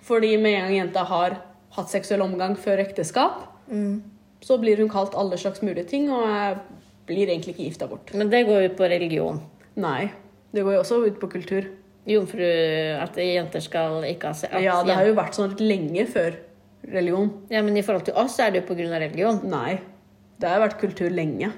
Fordi 0.00 0.36
med 0.40 0.54
en 0.54 0.62
gang 0.64 0.76
jenta 0.78 1.02
har 1.04 1.36
hatt 1.76 1.90
seksuell 1.92 2.22
omgang 2.24 2.56
før 2.56 2.80
ekteskap, 2.80 3.42
så 4.40 4.56
blir 4.62 4.80
hun 4.80 4.88
kalt 4.88 5.12
alle 5.14 5.36
slags 5.36 5.60
mulige 5.60 5.84
ting 5.90 6.08
og 6.10 6.56
blir 7.06 7.28
egentlig 7.28 7.52
ikke 7.52 7.66
gifta 7.68 7.86
bort. 7.90 8.14
Men 8.14 8.30
det 8.32 8.46
går 8.48 8.62
jo 8.62 8.70
på 8.78 8.88
religion. 8.88 9.42
Nei. 9.76 10.08
Det 10.54 10.64
går 10.64 10.78
jo 10.78 10.80
også 10.80 11.02
ut 11.04 11.20
på 11.20 11.28
kultur. 11.28 11.68
Jomfru 12.08 12.44
At 13.02 13.16
jenter 13.20 13.60
skal 13.60 14.02
ikke 14.08 14.30
ha 14.30 14.36
sex? 14.36 14.54
Ja, 14.64 14.82
det 14.86 14.94
har 14.96 15.06
jo 15.06 15.14
vært 15.18 15.36
sånn 15.36 15.54
lenge 15.60 16.06
før 16.08 16.36
religion. 16.88 17.30
ja, 17.50 17.60
men 17.62 17.76
i 17.76 17.82
forhold 17.82 18.04
til 18.06 18.14
oss 18.14 18.38
er 18.40 18.50
det 18.54 18.62
jo 18.62 18.74
av 18.94 19.00
religion. 19.02 19.40
Nei. 19.50 19.78
Det 20.40 20.48
har 20.48 20.60
vært 20.62 20.78
kultur 20.80 21.10
lenge. 21.10 21.52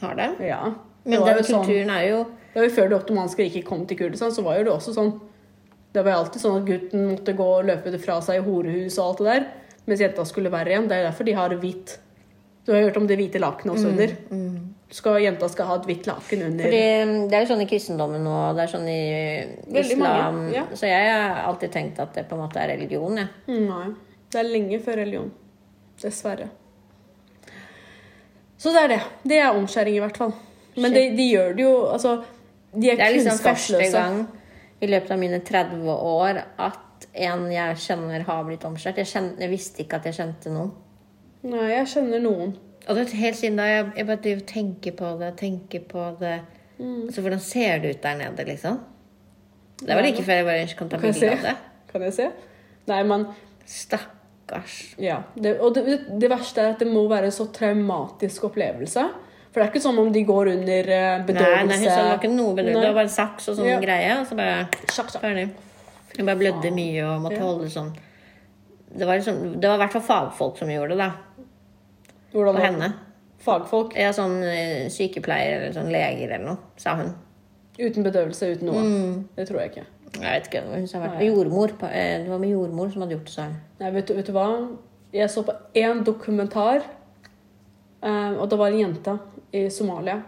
Har 0.00 0.14
det? 0.18 0.30
Ja. 0.48 0.74
Men 1.04 1.20
det 1.20 1.26
den 1.26 1.36
kulturen 1.36 1.44
sånn- 1.44 1.66
kulturen 1.66 1.90
er 1.90 2.08
jo 2.08 2.22
Det 2.52 2.60
var 2.60 2.68
jo 2.68 2.74
Før 2.74 2.88
det 2.88 2.96
ottomanske 2.98 3.38
riket 3.38 3.64
kom 3.64 3.86
til 3.86 3.96
Kurdistan, 3.98 4.30
så 4.30 4.42
var 4.44 4.58
jo 4.58 4.64
det 4.64 4.72
også 4.72 4.92
sånn 4.94 5.20
Det 5.92 6.04
var 6.04 6.12
jo 6.12 6.18
alltid 6.18 6.40
sånn 6.42 6.56
at 6.60 6.66
gutten 6.68 7.08
måtte 7.10 7.36
gå 7.36 7.46
og 7.58 7.64
løpe 7.66 7.90
det 7.90 8.00
fra 8.00 8.20
seg 8.20 8.40
i 8.40 8.44
horehus 8.44 8.98
og 8.98 9.04
alt 9.06 9.18
det 9.18 9.26
der, 9.26 9.46
mens 9.86 10.00
jenta 10.00 10.24
skulle 10.24 10.50
være 10.50 10.68
igjen. 10.72 10.88
Det 10.88 10.96
er 10.96 11.10
derfor 11.10 11.24
de 11.24 11.32
har 11.32 11.48
hvitt 11.50 11.98
Du 12.66 12.70
har 12.72 12.84
hørt 12.86 12.96
om 13.00 13.06
det 13.10 13.16
hvite 13.18 13.40
lakenet 13.42 13.74
også 13.74 13.90
under? 13.90 14.12
Skal, 14.92 15.16
jenta 15.24 15.48
skal 15.48 15.66
ha 15.70 15.76
et 15.80 15.86
hvitt 15.88 16.06
laken 16.06 16.42
under. 16.46 16.66
Fordi 16.68 17.26
det 17.30 17.36
er 17.38 17.44
jo 17.46 17.48
sånn 17.54 17.62
i 17.64 17.68
kristendommen 17.70 18.26
og 18.28 18.58
det 18.58 18.66
er 18.66 18.70
sånn 18.74 18.88
i 18.92 18.98
mange, 19.72 19.80
islam. 19.86 20.40
ja. 20.52 20.64
Så 20.76 20.90
jeg 20.90 21.08
har 21.10 21.40
alltid 21.48 21.72
tenkt 21.74 21.98
at 22.04 22.12
det 22.14 22.26
på 22.28 22.36
en 22.36 22.42
måte 22.44 22.60
er 22.60 22.74
religion. 22.74 23.18
Mm, 23.48 23.64
Nei. 23.70 23.86
Det 24.32 24.40
er 24.42 24.50
lenge 24.50 24.78
før 24.84 25.00
religion. 25.00 25.32
Dessverre. 26.02 26.50
Så 28.62 28.70
det 28.76 28.84
er 28.84 28.92
det. 28.94 29.00
Det 29.32 29.40
er 29.42 29.56
omskjæring, 29.58 29.96
i 29.96 30.04
hvert 30.04 30.20
fall. 30.22 30.36
Men 30.76 30.94
de, 30.94 31.02
de 31.16 31.24
gjør 31.28 31.56
det 31.56 31.64
jo 31.66 31.72
Altså, 31.92 32.12
de 32.72 32.88
er, 32.92 32.96
Det 32.96 33.04
er 33.04 33.12
liksom 33.16 33.40
første 33.42 33.88
gang 33.92 34.22
i 34.82 34.88
løpet 34.88 35.10
av 35.14 35.18
mine 35.20 35.40
30 35.44 35.90
år 35.92 36.38
at 36.62 37.06
en 37.12 37.42
jeg 37.52 37.76
kjenner, 37.82 38.22
har 38.28 38.44
blitt 38.46 38.64
omskjært. 38.64 39.02
Jeg, 39.02 39.32
jeg 39.40 39.50
visste 39.50 39.82
ikke 39.84 39.98
at 39.98 40.06
jeg 40.08 40.16
kjente 40.20 40.52
noen. 40.54 40.70
Nei, 41.42 41.68
jeg 41.72 41.86
kjenner 41.86 42.20
noen. 42.22 42.56
Og 42.88 42.96
det 42.96 43.02
er 43.08 43.16
helt 43.22 43.36
siden 43.38 43.56
da 43.56 43.64
jeg, 43.66 43.92
jeg 43.96 44.06
bare 44.06 44.16
driver 44.24 44.40
og 44.42 44.46
tenker 44.46 44.92
på 44.98 45.18
det, 45.20 45.36
tenker 45.36 45.80
på 45.80 46.08
det 46.20 46.40
Mm. 46.82 47.02
Altså, 47.06 47.20
hvordan 47.22 47.38
ser 47.40 47.78
det 47.78 47.90
ut 47.94 48.02
der 48.02 48.14
nede, 48.18 48.44
liksom? 48.48 48.78
Det 49.78 49.94
var 49.94 50.02
like 50.02 50.22
før 50.24 50.32
jeg 50.40 50.44
bare 50.48 50.66
kan 50.78 50.88
ta 50.88 50.96
bilde 50.98 51.28
av 51.30 51.42
det. 51.44 51.52
Kan 51.92 52.02
jeg 52.02 52.12
se? 52.16 52.26
Nei, 52.88 53.02
men 53.06 53.26
Stakkars. 53.68 54.94
Ja. 54.98 55.20
Det, 55.36 55.52
og 55.60 55.74
det, 55.76 55.84
det 56.18 56.30
verste 56.32 56.60
er 56.64 56.72
at 56.72 56.80
det 56.82 56.88
må 56.90 57.04
være 57.10 57.28
en 57.28 57.34
så 57.36 57.46
traumatisk 57.54 58.48
opplevelse. 58.48 59.04
For 59.52 59.60
det 59.60 59.66
er 59.66 59.70
ikke 59.70 59.84
sånn 59.84 60.00
om 60.00 60.10
de 60.14 60.24
går 60.26 60.50
under 60.54 60.88
bedøvelse 60.88 61.20
Nei, 61.20 61.26
bedøvelse. 61.28 61.78
nei, 61.84 61.96
det 62.00 62.08
var 62.08 62.18
ikke 62.18 62.32
noe 62.34 62.54
bedøvelse. 62.56 62.80
Det 62.80 62.88
var 62.88 62.98
bare 63.02 63.14
saks 63.20 63.48
og 63.52 63.58
sånn 63.60 63.68
Ja. 63.68 63.78
greie, 63.84 64.14
og 64.18 64.26
så 64.26 64.36
bare 64.40 64.68
Sjakk, 64.88 65.12
sjakk. 65.12 65.20
ferdig. 65.22 65.48
Jeg 66.16 66.26
bare 66.26 66.36
blødde 66.40 66.70
mye 66.74 67.04
og 67.12 67.20
måtte 67.28 67.38
Ja. 67.38 67.44
holde 67.46 67.70
sånn 67.70 67.92
Det 68.92 69.06
var, 69.08 69.16
liksom, 69.16 69.60
det 69.60 69.68
var 69.68 69.78
i 69.78 69.82
hvert 69.86 69.92
fall 69.96 70.02
fagfolk 70.04 70.58
som 70.60 70.70
gjorde 70.70 70.96
det, 70.96 70.98
da. 70.98 71.46
Hvordan 72.32 72.54
På 72.58 72.60
henne. 72.64 72.92
Fagfolk. 73.42 73.94
Ja, 73.98 74.12
sånn 74.14 74.38
eh, 74.46 74.86
sykepleier 74.92 75.58
eller 75.58 75.72
sånn 75.74 75.90
leger 75.92 76.30
eller 76.36 76.44
noe, 76.52 76.58
sa 76.80 76.94
hun. 77.00 77.10
Uten 77.80 78.04
bedøvelse, 78.04 78.52
uten 78.54 78.68
noe. 78.68 78.82
Mm. 78.84 79.16
Det 79.36 79.46
tror 79.48 79.62
jeg 79.62 79.72
ikke. 79.72 79.86
Jeg 80.12 80.28
vet 80.28 80.48
ikke, 80.50 80.62
hun 80.68 80.86
sa 80.90 81.00
hvert 81.00 81.16
Nei. 81.18 81.28
Jordmor. 81.30 81.72
eh, 81.88 82.18
Det 82.22 82.28
var 82.30 82.38
med 82.42 82.52
jordmor 82.52 82.90
som 82.92 83.02
hadde 83.02 83.16
gjort 83.16 83.28
det, 83.30 83.34
sa 83.34 83.46
hun. 83.48 83.56
Nei, 83.80 83.90
vet 83.96 84.06
du, 84.08 84.14
vet 84.18 84.28
du 84.28 84.32
hva? 84.36 84.46
Jeg 85.12 85.30
så 85.32 85.42
på 85.44 85.54
én 85.80 86.04
dokumentar, 86.04 86.84
eh, 88.02 88.32
og 88.36 88.48
det 88.50 88.58
var 88.60 88.70
en 88.72 88.78
jente 88.84 89.18
i 89.52 89.66
Somalia. 89.72 90.20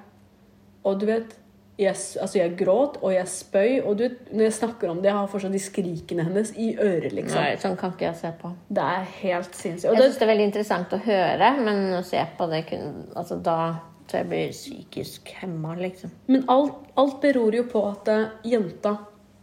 Og 0.85 0.99
du 1.01 1.07
vet 1.09 1.37
jeg, 1.79 1.95
altså 2.23 2.39
jeg 2.39 2.53
gråt, 2.59 2.99
og 3.03 3.15
jeg 3.15 3.31
spøy, 3.31 3.81
og 3.83 3.97
du 3.99 4.05
når 4.31 4.45
jeg 4.47 4.57
snakker 4.61 4.93
om 4.93 5.01
det, 5.03 5.11
jeg 5.11 5.17
har 5.17 5.31
fortsatt 5.33 5.57
de 5.57 5.63
skrikene 5.63 6.27
hennes 6.29 6.53
i 6.55 6.69
øret, 6.77 7.11
liksom. 7.17 7.41
Nei, 7.41 7.57
sånn 7.63 7.75
kan 7.81 7.97
ikke 7.97 8.07
jeg 8.07 8.21
se 8.21 8.31
på. 8.39 8.53
Det 8.69 8.85
er 8.93 9.09
helt 9.23 9.59
sinnssykt. 9.59 9.89
Jeg 9.89 9.99
det, 9.99 10.07
syns 10.07 10.21
det 10.21 10.27
er 10.27 10.33
veldig 10.33 10.47
interessant 10.51 10.95
å 10.95 11.01
høre, 11.09 11.51
men 11.67 11.83
å 11.99 12.05
se 12.07 12.23
på 12.39 12.49
det 12.53 12.63
kun 12.71 12.87
Altså 13.19 13.41
da 13.43 13.59
tror 14.07 14.21
jeg 14.21 14.31
blir 14.31 14.55
psykisk 14.55 15.35
hemma, 15.41 15.75
liksom. 15.81 16.13
Men 16.31 16.47
alt, 16.53 16.79
alt 17.01 17.21
beror 17.25 17.57
jo 17.57 17.67
på 17.71 17.83
at 17.89 18.11
eh, 18.13 18.25
jenta 18.55 18.99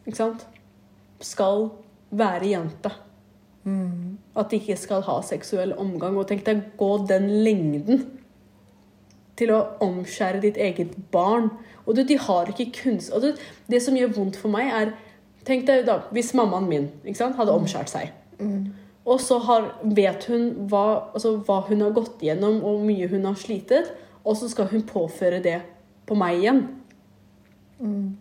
ikke 0.05 0.17
sant, 0.17 0.45
skal 1.21 1.67
være 2.17 2.51
jente. 2.51 2.91
At 4.35 4.50
de 4.50 4.57
ikke 4.57 4.77
skal 4.79 5.03
ha 5.05 5.19
seksuell 5.25 5.75
omgang. 5.77 6.17
Og 6.17 6.27
tenk 6.29 6.45
deg 6.47 6.63
gå 6.79 6.91
den 7.09 7.27
lengden 7.45 8.07
til 9.38 9.53
å 9.53 9.61
omskjære 9.85 10.41
ditt 10.43 10.57
eget 10.61 10.95
barn. 11.13 11.51
Og 11.85 11.95
du, 11.97 12.03
de 12.07 12.17
har 12.17 12.51
ikke 12.51 12.71
kunst... 12.83 13.11
Og 13.15 13.23
du, 13.23 13.31
det 13.71 13.81
som 13.83 13.97
gjør 13.97 14.13
vondt 14.17 14.38
for 14.41 14.53
meg, 14.53 14.69
er 14.71 14.93
Tenk 15.41 15.65
deg 15.65 15.88
da, 15.88 15.95
hvis 16.13 16.35
mammaen 16.38 16.67
min 16.69 17.15
sant, 17.17 17.33
hadde 17.33 17.53
omskjært 17.57 17.89
seg. 17.89 18.11
Og 19.09 19.17
så 19.21 19.39
har, 19.41 19.71
vet 19.97 20.27
hun 20.29 20.67
hva, 20.69 21.09
altså, 21.15 21.31
hva 21.47 21.63
hun 21.65 21.81
har 21.81 21.95
gått 21.95 22.21
igjennom, 22.21 22.59
og 22.61 22.75
hvor 22.75 22.83
mye 22.85 23.07
hun 23.09 23.25
har 23.25 23.39
slitet. 23.41 23.89
Og 24.21 24.38
så 24.38 24.51
skal 24.51 24.69
hun 24.69 24.83
påføre 24.85 25.39
det 25.41 25.57
på 26.05 26.17
meg 26.19 26.43
igjen. 26.43 26.61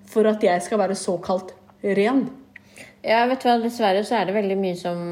For 0.09 0.25
at 0.31 0.41
jeg 0.49 0.65
skal 0.65 0.81
være 0.81 0.97
såkalt 0.97 1.53
ren. 1.85 2.25
Ja, 3.05 3.27
vet 3.29 3.45
du 3.45 3.51
hva, 3.51 3.59
dessverre 3.61 4.01
så 4.09 4.17
er 4.17 4.29
det 4.29 4.37
veldig 4.37 4.57
mye 4.61 4.77
som 4.77 5.05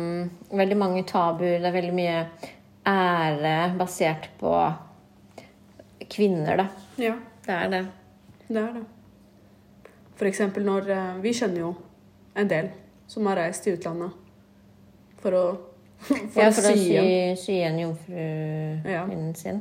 Veldig 0.48 0.76
mange 0.80 1.04
tabuer. 1.08 1.58
Det 1.60 1.68
er 1.68 1.76
veldig 1.76 1.94
mye 1.96 2.24
ære 2.88 3.54
basert 3.76 4.30
på 4.40 4.56
kvinner, 6.08 6.64
da. 6.64 6.68
Ja, 6.96 7.14
Det 7.44 7.52
er 7.54 7.72
det. 7.76 7.86
Det 8.48 8.62
er 8.62 8.78
det. 8.78 8.84
Eksempel 10.28 10.64
når 10.66 10.90
eh, 10.90 11.16
Vi 11.22 11.32
kjenner 11.36 11.60
jo 11.62 11.72
en 12.38 12.48
del 12.50 12.70
som 13.08 13.26
har 13.30 13.38
reist 13.38 13.64
til 13.64 13.78
utlandet 13.78 14.14
for 15.22 15.36
å 15.36 15.44
for 15.98 16.38
ja, 16.38 16.50
for 16.54 16.62
å 16.62 16.72
sy 16.76 16.84
sy, 17.40 17.56
igjen. 17.56 17.80
jomfruhunden 17.82 19.32
ja. 19.32 19.34
sin. 19.34 19.56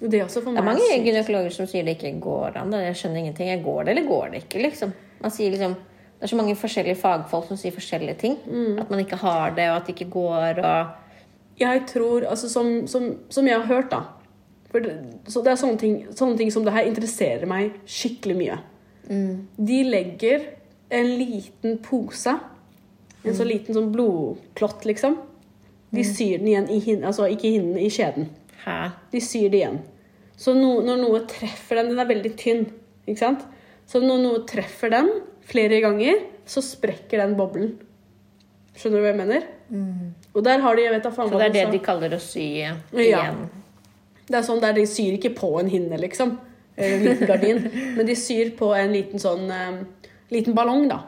Det 0.00 0.18
er 0.18 0.30
Det 0.32 0.48
er 0.48 0.64
mange 0.64 0.86
gynekologer 1.04 1.52
som 1.54 1.68
sier 1.68 1.84
det 1.84 1.98
ikke 1.98 2.14
går 2.24 2.56
an. 2.58 2.72
Jeg 2.80 2.96
skjønner 2.98 3.20
ingenting. 3.20 3.50
Jeg 3.52 3.60
går 3.62 3.84
det, 3.84 3.92
eller 3.92 4.08
går 4.08 4.32
det 4.32 4.40
ikke? 4.46 4.62
liksom. 4.64 4.94
Liksom, 5.22 5.74
Det 5.76 6.24
er 6.26 6.32
så 6.32 6.38
mange 6.40 6.56
forskjellige 6.56 6.96
fagfolk 6.98 7.46
som 7.50 7.60
sier 7.60 7.74
forskjellige 7.76 8.16
ting. 8.18 8.38
Mm. 8.46 8.80
At 8.80 8.90
man 8.90 9.04
ikke 9.04 9.20
har 9.20 9.52
det, 9.54 9.68
og 9.70 9.76
at 9.76 9.86
det 9.86 9.94
ikke 9.94 10.10
går. 10.10 10.62
og... 10.64 11.20
Jeg 11.60 11.84
tror, 11.86 12.24
altså 12.26 12.48
som, 12.48 12.86
som, 12.88 13.12
som 13.30 13.46
jeg 13.46 13.60
har 13.60 13.68
hørt, 13.68 13.92
da 13.92 14.00
for 14.72 14.84
det, 14.84 14.94
så 15.28 15.42
det 15.44 15.52
er 15.52 15.60
sånne 15.60 15.78
ting, 15.80 15.96
sånne 16.16 16.38
ting 16.40 16.50
som 16.54 16.64
det 16.64 16.72
her 16.74 16.88
interesserer 16.88 17.48
meg 17.50 17.74
skikkelig 17.84 18.36
mye. 18.38 18.58
De 19.58 19.78
legger 19.84 20.46
en 20.92 21.10
liten 21.18 21.78
pose, 21.84 22.32
en 23.22 23.36
så 23.36 23.44
liten 23.46 23.76
sånn 23.76 23.90
blodklott, 23.94 24.86
liksom. 24.88 25.18
De 25.92 26.04
syr 26.08 26.38
den 26.40 26.48
igjen 26.48 26.70
i 26.72 26.78
hinnen, 26.80 27.04
altså 27.04 27.28
ikke 27.28 27.50
i 27.50 27.56
hinnen, 27.58 27.76
i 27.76 27.90
skjeden. 27.92 28.30
Hæ? 28.64 28.78
De 29.12 29.20
syr 29.20 29.50
det 29.52 29.60
igjen. 29.60 29.80
Så 30.40 30.54
no, 30.56 30.78
når 30.82 31.02
noe 31.02 31.20
treffer 31.28 31.78
den 31.78 31.92
Den 31.92 32.00
er 32.02 32.08
veldig 32.08 32.32
tynn, 32.40 32.64
ikke 33.04 33.20
sant? 33.20 33.44
Så 33.86 34.00
når 34.00 34.22
noe 34.22 34.42
treffer 34.48 34.90
den 34.94 35.10
flere 35.46 35.82
ganger, 35.84 36.22
så 36.48 36.62
sprekker 36.64 37.20
den 37.20 37.36
boblen. 37.38 37.74
Skjønner 38.78 39.02
du 39.02 39.04
hva 39.04 39.10
jeg 39.12 39.20
mener? 39.20 39.44
Og 40.32 40.44
der 40.46 40.62
har 40.64 40.76
de 40.76 40.86
jeg 40.86 40.94
vet 40.94 41.04
da 41.04 41.12
faen 41.12 41.28
Så 41.28 41.40
det 41.40 41.50
er 41.50 41.56
det 41.58 41.66
de 41.74 41.82
kaller 41.84 42.16
å 42.16 42.20
sy 42.22 42.46
Ja. 42.62 43.26
Det 44.32 44.40
er 44.40 44.46
sånn 44.46 44.62
der 44.62 44.74
de 44.76 44.86
syr 44.88 45.18
ikke 45.18 45.34
på 45.36 45.52
en 45.60 45.68
hinne, 45.68 45.98
liksom. 46.00 46.36
En 46.80 47.02
liten 47.04 47.28
gardin. 47.28 47.66
men 47.98 48.08
de 48.08 48.16
syr 48.16 48.54
på 48.56 48.70
en 48.76 48.94
liten 48.94 49.20
sånn 49.20 49.50
eh, 49.52 49.82
liten 50.32 50.56
ballong, 50.56 50.86
da. 50.90 51.02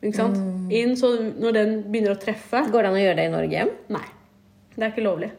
Ikke 0.00 0.16
sant? 0.16 0.38
Inn, 0.72 0.94
så 0.98 1.12
når 1.36 1.56
den 1.56 1.74
begynner 1.88 2.12
å 2.14 2.20
treffe 2.20 2.60
Går 2.68 2.84
det 2.84 2.90
an 2.90 2.98
å 2.98 3.00
gjøre 3.00 3.16
det 3.18 3.24
i 3.26 3.32
Norge? 3.32 3.66
Nei. 3.94 4.06
Det 4.76 4.82
er 4.84 4.92
ikke 4.92 5.04
lovlig. 5.06 5.30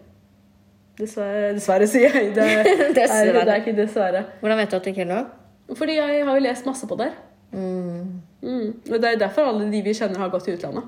Dessverre, 0.98 1.52
dessverre 1.58 1.90
sier 1.90 2.16
jeg. 2.18 2.32
Det, 2.36 2.46
er, 2.46 2.70
det 2.98 3.44
er 3.46 3.62
ikke 3.62 3.76
dessverre. 3.78 4.24
Hvordan 4.42 4.62
vet 4.62 4.74
du 4.74 4.78
at 4.80 4.88
det 4.88 4.94
ikke 4.96 5.06
er 5.06 5.12
lov? 5.12 5.34
Fordi 5.78 5.98
jeg 5.98 6.22
har 6.26 6.40
jo 6.40 6.46
lest 6.46 6.70
masse 6.70 6.90
på 6.90 6.98
det. 7.00 7.12
Mm. 7.52 8.22
Og 8.48 8.96
det 8.98 9.12
er 9.12 9.20
derfor 9.20 9.50
alle 9.52 9.68
de 9.72 9.82
vi 9.84 9.94
kjenner, 9.96 10.20
har 10.24 10.32
gått 10.34 10.48
til 10.48 10.58
utlandet. 10.58 10.88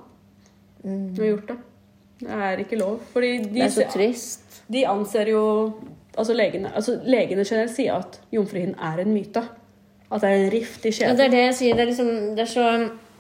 Og 0.86 1.24
gjort 1.25 1.51
det. 1.51 1.57
Det 2.19 2.36
er 2.36 2.63
ikke 2.63 2.79
lov. 2.79 3.00
Fordi 3.13 3.31
de, 3.43 3.50
Det 3.53 3.65
er 3.67 3.74
så 3.75 3.88
trist. 3.91 4.63
de 4.71 4.86
anser 4.88 5.31
jo 5.33 5.43
Altså 6.18 6.34
legene, 6.34 6.72
altså 6.75 6.98
legene 7.06 7.46
generelt 7.46 7.72
sier 7.75 7.94
at 8.00 8.20
jomfruhinnen 8.34 8.75
er 8.82 9.01
en 9.04 9.13
myte. 9.13 9.44
At 10.12 10.22
det 10.24 10.30
er 10.30 10.44
en 10.46 10.51
rift 10.51 10.86
i 10.89 10.92
Ja, 11.01 11.13
det 11.13 11.28
er 11.28 11.34
det 11.36 11.44
jeg 11.44 11.56
sier. 11.60 11.75
Det 11.78 11.84
er, 11.84 11.92
liksom, 11.92 12.10
det 12.36 12.44
er, 12.46 12.50
så, 12.50 12.63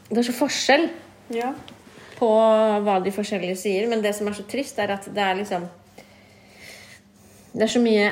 det 0.09 0.17
er 0.17 0.27
så 0.29 0.33
forskjell 0.39 0.87
Ja. 1.35 1.51
på 2.17 2.29
hva 2.83 2.95
de 3.05 3.11
forskjellige 3.13 3.55
sier. 3.61 3.87
Men 3.89 4.01
det 4.03 4.15
som 4.17 4.27
er 4.27 4.33
så 4.33 4.43
trist, 4.49 4.79
er 4.79 4.95
at 4.95 5.05
det 5.05 5.21
er 5.23 5.37
liksom 5.37 5.67
Det 7.53 7.61
er 7.65 7.71
så 7.71 7.79
mye 7.81 8.09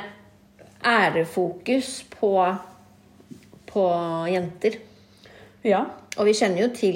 ærefokus 0.86 2.03
på, 2.19 2.31
på 3.67 3.88
jenter. 4.31 4.77
ja. 5.63 5.84
Og 6.17 6.25
vi 6.25 6.34
kjenner 6.34 6.63
jo 6.63 6.69
til 6.74 6.96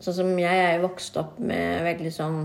Sånn 0.00 0.14
som 0.16 0.28
jeg 0.40 0.56
er 0.64 0.74
jo 0.78 0.86
vokst 0.86 1.16
opp 1.20 1.38
med 1.44 1.82
veldig 1.84 2.10
sånn 2.12 2.36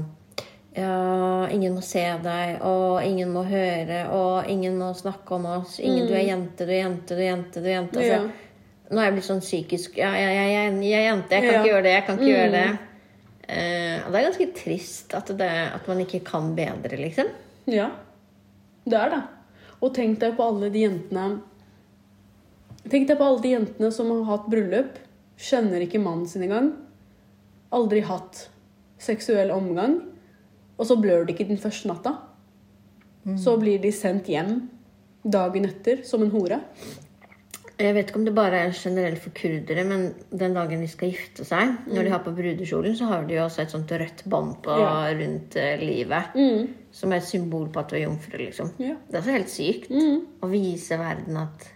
Ja, 0.75 1.47
ingen 1.55 1.75
må 1.77 1.81
se 1.85 2.01
deg, 2.23 2.57
og 2.67 2.99
ingen 3.05 3.29
må 3.31 3.45
høre, 3.47 4.01
og 4.11 4.49
ingen 4.51 4.75
må 4.79 4.89
snakke 4.97 5.37
om 5.37 5.45
oss. 5.47 5.77
Ingen, 5.79 6.07
Du 6.09 6.13
er 6.13 6.25
jente, 6.27 6.65
du 6.67 6.71
er 6.73 6.81
jente, 6.81 7.15
du 7.15 7.21
er 7.21 7.29
jente. 7.29 7.61
du 7.61 7.69
er 7.69 7.77
jente. 7.77 7.99
Altså, 8.01 8.17
Ja. 8.25 8.41
Nå 8.91 8.99
er 9.01 9.05
jeg 9.07 9.13
blitt 9.15 9.25
sånn 9.25 9.39
psykisk 9.41 9.95
Ja, 9.97 10.11
jeg, 10.13 10.33
jeg, 10.35 10.49
jeg, 10.53 10.73
jeg 10.85 10.99
er 10.99 11.07
jente, 11.07 11.29
jeg 11.33 11.41
kan 11.41 11.55
ikke 11.55 11.69
gjøre 11.71 11.83
det, 11.87 11.93
jeg 11.95 12.03
kan 12.05 12.19
ikke 12.19 12.27
gjøre 12.35 12.51
det. 12.51 12.65
Eh, 13.47 14.03
det 14.11 14.19
er 14.19 14.25
ganske 14.27 14.47
trist 14.59 15.15
at, 15.17 15.31
det, 15.39 15.47
at 15.79 15.87
man 15.89 16.01
ikke 16.03 16.19
kan 16.27 16.51
bedre, 16.57 16.99
liksom. 16.99 17.31
Ja, 17.71 17.87
det 18.85 18.99
er 18.99 19.09
det. 19.15 19.21
Og 19.81 19.93
tenk 19.95 20.19
deg 20.21 20.35
på 20.37 20.45
alle 20.45 20.69
de 20.73 20.83
jentene 20.85 21.41
Tenk 22.85 23.07
deg 23.09 23.17
på 23.17 23.25
alle 23.25 23.41
de 23.41 23.49
jentene 23.55 23.89
som 23.91 24.11
har 24.11 24.23
hatt 24.29 24.49
bryllup, 24.51 24.99
kjenner 25.41 25.81
ikke 25.81 25.97
mannen 26.03 26.27
sin 26.29 26.43
engang. 26.45 26.67
Aldri 27.73 28.03
hatt 28.05 28.43
seksuell 29.01 29.49
omgang. 29.55 29.95
Og 30.77 30.85
så 30.89 30.97
blør 30.99 31.25
de 31.27 31.33
ikke 31.35 31.47
den 31.47 31.61
første 31.61 31.87
natta. 31.91 32.15
Så 33.41 33.55
blir 33.57 33.79
de 33.81 33.89
sendt 33.95 34.27
hjem 34.29 34.69
dagen 35.25 35.65
etter 35.65 36.03
som 36.05 36.21
en 36.21 36.29
hore. 36.33 36.59
Jeg 37.75 37.91
vet 37.97 38.07
ikke 38.07 38.19
om 38.21 38.25
det 38.27 38.33
bare 38.37 38.59
er 38.67 38.75
generelt 38.77 39.19
for 39.19 39.33
kurdere, 39.35 39.83
men 39.83 40.03
den 40.31 40.53
dagen 40.55 40.79
de 40.79 40.87
skal 40.87 41.09
gifte 41.11 41.43
seg, 41.43 41.73
når 41.91 42.05
de 42.07 42.11
har 42.13 42.21
på 42.23 42.31
brudekjolen, 42.37 42.93
så 42.95 43.09
har 43.09 43.25
de 43.27 43.35
jo 43.35 43.41
også 43.43 43.65
et 43.65 43.73
sånt 43.73 43.91
rødt 43.91 44.21
bånd 44.31 44.53
på 44.63 44.77
Ja. 44.79 45.09
rundt 45.11 45.57
livet. 45.81 46.29
livet. 46.37 46.69
Som 46.95 47.11
er 47.11 47.17
et 47.17 47.27
symbol 47.27 47.67
på 47.67 47.79
at 47.81 47.89
du 47.89 47.95
er 47.97 48.05
jomfru, 48.05 48.37
liksom. 48.37 48.71
Ja. 48.79 48.95
Det 49.11 49.17
er 49.19 49.21
så 49.25 49.31
helt 49.35 49.49
sykt 49.51 49.89
å 49.91 50.47
vise 50.49 50.97
verden 51.01 51.37
at 51.37 51.67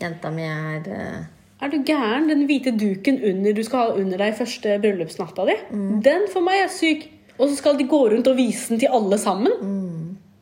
jenta 0.00 0.30
mi 0.30 0.42
er 0.42 0.82
eh, 0.86 1.24
Er 1.62 1.68
du 1.70 1.78
gæren? 1.82 2.28
Den 2.28 2.44
hvite 2.46 2.70
duken 2.78 3.22
under 3.24 3.52
du 3.52 3.62
skal 3.64 3.78
ha 3.78 3.94
under 3.96 4.18
deg 4.18 4.34
første 4.36 4.76
bryllupsnatta 4.82 5.46
di, 5.46 5.56
den 6.02 6.28
for 6.28 6.40
meg 6.42 6.64
er 6.66 6.68
syk. 6.68 7.08
Og 7.38 7.48
så 7.48 7.56
skal 7.56 7.78
de 7.78 7.86
gå 7.88 8.00
rundt 8.10 8.26
og 8.30 8.38
vise 8.38 8.72
den 8.72 8.80
til 8.82 8.94
alle 8.94 9.18
sammen. 9.18 9.52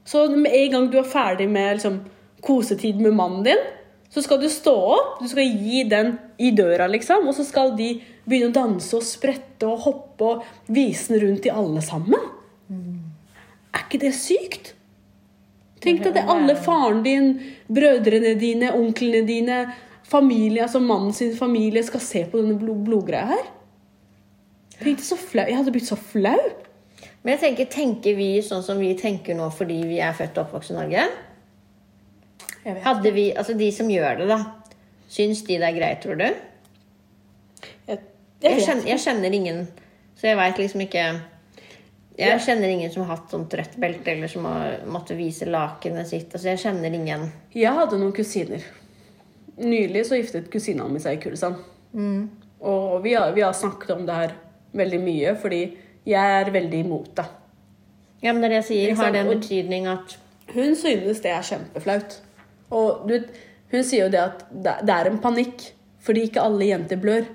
Så 0.06 0.28
med 0.30 0.54
en 0.54 0.70
gang 0.72 0.90
du 0.92 0.98
er 1.00 1.08
ferdig 1.08 1.48
med 1.50 1.76
liksom, 1.76 2.00
kosetid 2.40 3.00
med 3.02 3.16
mannen 3.18 3.44
din, 3.44 3.64
så 4.08 4.22
skal 4.22 4.38
du 4.40 4.46
stå 4.48 4.72
opp, 4.94 5.16
du 5.20 5.28
skal 5.28 5.44
gi 5.44 5.82
den 5.90 6.14
i 6.38 6.52
døra, 6.56 6.86
liksom. 6.88 7.26
Og 7.28 7.34
så 7.36 7.44
skal 7.44 7.74
de 7.76 7.90
begynne 8.24 8.52
å 8.52 8.54
danse 8.54 8.94
og 8.96 9.04
sprette 9.04 9.66
og 9.68 9.82
hoppe 9.82 10.30
og 10.30 10.72
vise 10.72 11.12
den 11.12 11.24
rundt 11.26 11.42
til 11.44 11.58
alle 11.58 11.82
sammen. 11.84 12.30
Er 13.74 13.82
ikke 13.84 14.00
det 14.06 14.14
sykt? 14.16 14.72
Tenk 15.84 16.00
deg 16.06 16.16
at 16.16 16.30
alle 16.32 16.56
faren 16.58 17.02
din, 17.04 17.34
brødrene 17.68 18.32
dine, 18.40 18.72
onklene 18.74 19.26
dine, 19.28 19.58
familie, 20.06 20.62
altså 20.62 20.80
mannen 20.80 21.12
sin 21.12 21.34
familie 21.36 21.82
skal 21.84 22.00
se 22.00 22.24
på 22.30 22.40
denne 22.40 22.56
blod 22.58 22.84
blodgreia 22.86 23.26
her. 23.34 23.44
Tenk 24.80 25.02
så 25.04 25.18
flau. 25.18 25.44
Jeg 25.46 25.58
hadde 25.58 25.74
blitt 25.74 25.90
så 25.90 25.98
flau. 25.98 26.40
Men 27.26 27.34
jeg 27.34 27.40
tenker, 27.42 27.66
tenker 27.66 28.14
vi 28.14 28.28
sånn 28.46 28.62
som 28.62 28.78
vi 28.78 28.92
tenker 28.94 29.34
nå 29.34 29.48
fordi 29.50 29.80
vi 29.88 29.96
er 29.98 30.12
født 30.14 30.36
og 30.38 30.44
oppvokst 30.44 30.70
i 30.70 30.76
Norge? 30.76 31.06
Hadde 32.84 33.10
vi, 33.14 33.24
altså 33.34 33.56
De 33.58 33.66
som 33.74 33.88
gjør 33.90 34.20
det, 34.20 34.28
da. 34.30 34.36
Syns 35.10 35.40
de 35.46 35.56
det 35.58 35.66
er 35.66 35.74
greit, 35.74 36.04
tror 36.04 36.20
du? 36.20 36.26
Jeg, 37.88 37.98
Jeg 38.44 38.62
kjenner, 38.62 38.86
jeg 38.92 39.02
kjenner 39.02 39.34
ingen, 39.34 39.58
så 40.14 40.28
jeg 40.28 40.38
veit 40.38 40.60
liksom 40.60 40.84
ikke 40.84 41.02
Jeg 42.20 42.42
kjenner 42.46 42.70
ingen 42.70 42.92
som 42.94 43.02
har 43.02 43.16
hatt 43.16 43.34
sånt 43.34 43.56
rødt 43.58 43.74
belte, 43.82 44.12
eller 44.14 44.30
som 44.30 44.46
har 44.46 44.76
måttet 44.86 45.18
vise 45.18 45.48
lakenet 45.50 46.06
sitt. 46.08 46.30
Altså, 46.30 46.52
jeg 46.52 46.62
kjenner 46.62 46.94
ingen. 46.94 47.26
Jeg 47.52 47.74
hadde 47.74 47.98
noen 47.98 48.14
kusiner. 48.14 48.62
Nylig 49.58 50.04
så 50.06 50.20
giftet 50.20 50.46
kusina 50.52 50.86
mi 50.88 51.02
seg 51.02 51.18
i 51.18 51.20
Kurdistan. 51.26 51.58
Og 52.62 53.02
vi 53.02 53.16
har, 53.18 53.34
vi 53.34 53.42
har 53.42 53.52
snakket 53.52 53.92
om 53.96 54.06
det 54.06 54.16
her 54.16 54.32
veldig 54.78 55.02
mye, 55.02 55.34
fordi 55.42 55.60
jeg 56.06 56.40
er 56.40 56.52
veldig 56.54 56.84
imot 56.84 57.10
det. 57.18 57.26
Ja, 58.22 58.32
men 58.32 58.42
det 58.42 58.48
er 58.48 58.54
det 58.54 58.60
jeg 58.60 58.68
sier. 58.70 58.94
Har 58.98 59.12
det 59.14 59.24
en 59.24 59.32
betydning 59.34 59.88
at 59.90 60.16
Hun 60.54 60.76
synes 60.78 61.20
det 61.24 61.30
er 61.34 61.42
kjempeflaut. 61.42 62.20
Og 62.70 63.08
du, 63.08 63.16
hun 63.72 63.84
sier 63.86 64.06
jo 64.06 64.12
det 64.14 64.22
at 64.22 64.44
det 64.50 64.76
det 64.86 64.94
er 64.94 65.10
en 65.10 65.18
panikk, 65.22 65.72
fordi 66.06 66.28
ikke 66.28 66.42
alle 66.42 66.68
jenter 66.70 67.00
blør. 67.02 67.26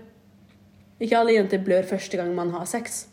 Ikke 1.01 1.17
alle 1.17 1.35
jenter 1.35 1.61
blør 1.63 1.87
første 1.89 2.17
gang 2.17 2.33
man 2.35 2.51
har 2.55 2.65
sex. 2.65 3.05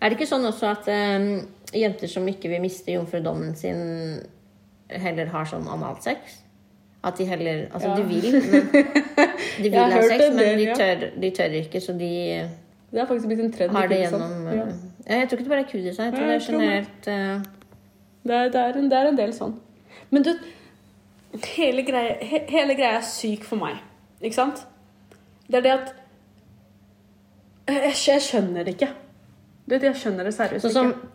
Er 0.00 0.10
det 0.10 0.18
ikke 0.18 0.28
sånn 0.28 0.44
også 0.44 0.68
at 0.74 0.88
um, 0.92 1.28
jenter 1.72 2.10
som 2.10 2.26
ikke 2.28 2.50
vil 2.52 2.60
miste 2.64 2.92
jomfrudommen 2.92 3.54
sin, 3.56 3.80
heller 4.92 5.30
har 5.32 5.48
sånn 5.48 5.68
analsex? 5.72 6.42
At 7.06 7.18
de 7.20 7.26
heller 7.28 7.66
Altså, 7.72 7.88
Ja. 7.88 7.96
de 8.00 8.04
vil, 8.04 8.32
men 8.32 8.68
De 9.62 9.70
vil 9.70 9.78
ha 9.78 10.02
sex, 10.02 10.24
en 10.24 10.36
men 10.36 10.58
de 10.58 10.66
tør, 10.74 11.04
de 11.22 11.30
tør 11.30 11.58
ikke, 11.62 11.80
så 11.80 11.94
de 11.96 12.12
Det 12.92 13.00
har 13.00 13.06
faktisk 13.10 13.26
blitt 13.30 13.40
en 13.44 13.52
trend. 13.52 13.72
har 13.76 13.88
det 13.88 13.98
gjennom 14.04 14.46
Ja. 14.54 14.66
eh, 15.06 15.18
Jeg 15.18 15.28
tror 15.28 15.38
ikke 15.38 15.44
det 15.44 15.54
bare 15.54 15.64
er 15.64 15.70
kudesign. 15.70 16.06
Jeg 16.06 16.14
tror 16.14 16.22
Ja, 16.22 16.32
det 16.32 16.36
er 16.36 16.52
generelt 16.52 17.08
uh... 17.08 17.42
Det 18.26 18.34
er, 18.34 18.48
det, 18.50 18.60
er 18.60 18.78
en, 18.78 18.88
det 18.90 18.98
er 18.98 19.08
en 19.08 19.16
del 19.18 19.32
sånn. 19.32 19.52
Men 20.10 20.22
du, 20.26 20.32
hele 21.56 21.82
greia, 21.86 22.16
he, 22.22 22.40
hele 22.48 22.74
greia 22.74 22.96
er 22.98 23.04
syk 23.06 23.44
for 23.46 23.56
meg. 23.60 23.76
Ikke 24.22 24.34
sant? 24.34 24.64
Det 25.46 25.60
er 25.60 25.62
det 25.66 25.72
at 25.76 25.92
Jeg, 27.68 27.92
jeg 28.06 28.22
skjønner 28.22 28.64
det 28.66 28.74
ikke. 28.76 28.88
Du 29.66 29.74
vet, 29.74 29.82
jeg 29.88 29.98
skjønner 29.98 30.24
det 30.28 30.34
seriøst 30.36 30.62
Sånn 30.68 30.72
som 30.76 30.90
ikke. 30.92 31.08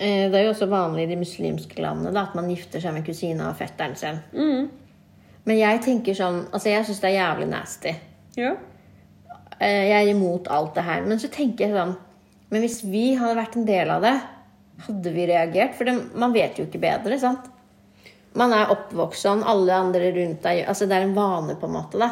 eh, 0.00 0.30
Det 0.32 0.38
er 0.40 0.44
jo 0.46 0.52
også 0.54 0.68
vanlig 0.70 1.04
i 1.04 1.10
de 1.12 1.16
muslimske 1.20 1.82
landene 1.84 2.12
da, 2.16 2.22
at 2.30 2.34
man 2.38 2.48
gifter 2.48 2.80
seg 2.80 2.94
med 2.96 3.04
kusina 3.04 3.50
og 3.50 3.56
fetteren 3.58 3.96
sin. 3.96 4.20
Mm. 4.32 4.70
Men 5.46 5.58
jeg 5.60 5.82
tenker 5.84 6.16
sånn 6.16 6.46
Altså, 6.52 6.68
jeg 6.72 6.84
syns 6.88 7.00
det 7.04 7.10
er 7.10 7.18
jævlig 7.20 7.48
nasty. 7.52 7.92
Ja. 8.40 8.54
Eh, 9.60 9.88
Jeg 9.88 10.06
er 10.06 10.10
imot 10.14 10.48
alt 10.52 10.74
det 10.76 10.84
her. 10.84 11.02
Men 11.08 11.18
så 11.18 11.28
tenker 11.32 11.66
jeg 11.66 11.74
sånn 11.76 11.96
Men 12.50 12.62
hvis 12.62 12.82
vi 12.84 13.14
hadde 13.18 13.36
vært 13.40 13.56
en 13.56 13.64
del 13.66 13.90
av 13.90 14.02
det, 14.04 14.14
hadde 14.86 15.12
vi 15.14 15.26
reagert? 15.26 15.74
For 15.74 15.84
det, 15.88 15.94
man 16.14 16.32
vet 16.36 16.58
jo 16.60 16.66
ikke 16.68 16.82
bedre, 16.82 17.18
sant? 17.18 17.52
man 18.36 18.52
er 18.52 18.68
oppvokst 18.68 19.24
sånn, 19.24 19.40
alle 19.48 19.72
andre 19.72 20.10
rundt 20.12 20.42
deg 20.44 20.66
Altså 20.68 20.84
det 20.86 20.92
er 20.98 21.06
en 21.06 21.14
vane, 21.16 21.54
på 21.56 21.64
en 21.66 21.72
måte, 21.72 21.96
da. 21.96 22.10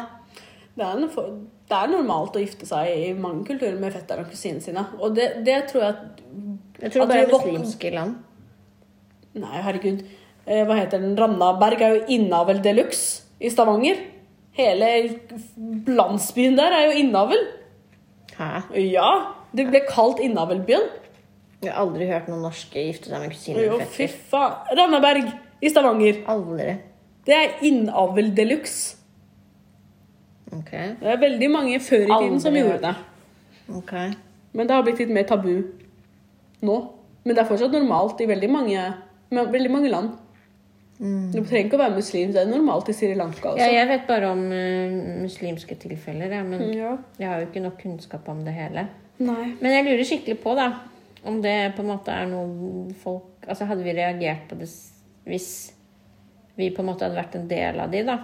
Det 0.75 0.81
er, 0.83 0.97
en 0.97 1.45
det 1.69 1.77
er 1.77 1.91
normalt 1.91 2.35
å 2.35 2.41
gifte 2.41 2.65
seg 2.65 2.89
i 2.89 3.11
mange 3.13 3.45
kulturer 3.45 3.77
med 3.79 3.93
fetterne 3.93 4.25
og 4.25 4.31
kusinene 4.33 4.61
sine. 4.65 4.83
Og 4.99 5.13
det, 5.15 5.43
det 5.45 5.59
tror 5.69 5.83
jeg 5.83 5.93
at 5.93 6.23
Jeg 6.81 6.91
tror 6.95 7.03
At 7.05 7.11
bare 7.13 7.27
vok- 7.29 7.45
muslimske 7.45 7.93
land. 7.93 8.17
Nei, 9.35 9.61
herregud. 9.61 10.01
Eh, 10.47 10.63
hva 10.65 10.75
heter 10.81 11.01
den? 11.01 11.15
Randaberg 11.17 11.81
er 11.81 11.95
jo 11.95 12.03
innavel 12.17 12.59
de 12.65 12.73
luxe 12.73 13.23
i 13.39 13.49
Stavanger. 13.53 14.01
Hele 14.55 14.89
landsbyen 15.87 16.55
der 16.57 16.71
er 16.75 16.85
jo 16.89 16.99
innavl. 17.01 17.39
Hæ? 18.37 18.51
Ja, 18.79 19.09
det 19.55 19.67
ble 19.69 19.81
kalt 19.89 20.21
innavlbyen. 20.23 20.85
Jeg 21.63 21.71
har 21.73 21.81
aldri 21.81 22.07
hørt 22.09 22.27
noen 22.29 22.43
norske 22.45 22.83
gifte 22.87 23.09
seg 23.09 23.23
med 23.23 23.31
kusiner 23.33 23.71
og 23.75 23.85
fy 23.95 24.07
faen. 24.29 24.59
Randaberg 24.77 25.31
i 25.63 25.71
Stavanger. 25.71 26.21
Aldri. 26.31 26.75
Det 27.25 27.33
er 27.35 27.55
innavl 27.65 28.29
de 28.37 28.45
luxe. 28.51 28.97
Ok. 30.55 30.71
Det 31.01 31.09
er 31.09 31.19
veldig 31.19 31.49
mange 31.51 31.79
før 31.83 32.05
i 32.05 32.11
tiden 32.11 32.39
som 32.43 32.55
gjorde 32.55 32.77
det. 32.83 32.93
ok. 33.75 33.95
Men 34.55 34.67
det 34.69 34.75
har 34.75 34.85
blitt 34.85 35.01
litt 35.01 35.11
mer 35.11 35.25
tabu 35.27 35.51
nå. 36.63 36.75
Men 37.25 37.35
det 37.35 37.41
er 37.41 37.49
fortsatt 37.49 37.73
normalt 37.73 38.21
i 38.21 38.27
veldig 38.29 38.49
mange, 38.53 38.83
veldig 39.33 39.71
mange 39.73 39.89
land. 39.91 40.13
Du 40.97 41.41
trenger 41.43 41.65
ikke 41.65 41.75
å 41.75 41.81
være 41.81 41.97
muslim, 41.97 42.29
det 42.31 42.39
er 42.45 42.47
normalt 42.47 42.87
i 42.89 42.93
Sri 42.95 43.09
Lanka 43.19 43.49
også. 43.51 43.59
Ja, 43.59 43.67
jeg 43.81 43.87
vet 43.89 44.05
bare 44.07 44.29
om 44.31 44.43
uh, 44.47 44.93
muslimske 45.25 45.75
tilfeller, 45.81 46.31
ja, 46.31 46.43
men 46.47 46.61
Ja. 46.71 46.93
jeg 47.19 47.27
har 47.27 47.41
jo 47.41 47.49
ikke 47.49 47.63
nok 47.65 47.81
kunnskap 47.81 48.29
om 48.31 48.45
det 48.45 48.53
hele. 48.55 48.87
Nei. 49.19 49.55
Men 49.59 49.71
jeg 49.73 49.85
lurer 49.89 50.07
skikkelig 50.07 50.37
på, 50.43 50.55
da, 50.55 50.69
om 51.27 51.41
det 51.43 51.73
på 51.75 51.83
en 51.83 51.91
måte 51.91 52.15
er 52.15 52.27
noe 52.31 52.93
folk 53.01 53.31
Altså, 53.45 53.67
hadde 53.69 53.83
vi 53.85 53.93
reagert 53.93 54.47
på 54.49 54.55
det 54.57 54.65
hvis 55.29 55.49
vi 56.57 56.71
på 56.73 56.81
en 56.81 56.87
måte 56.87 57.05
hadde 57.05 57.19
vært 57.19 57.35
en 57.37 57.47
del 57.47 57.77
av 57.83 57.91
de, 57.93 57.99
da? 58.07 58.15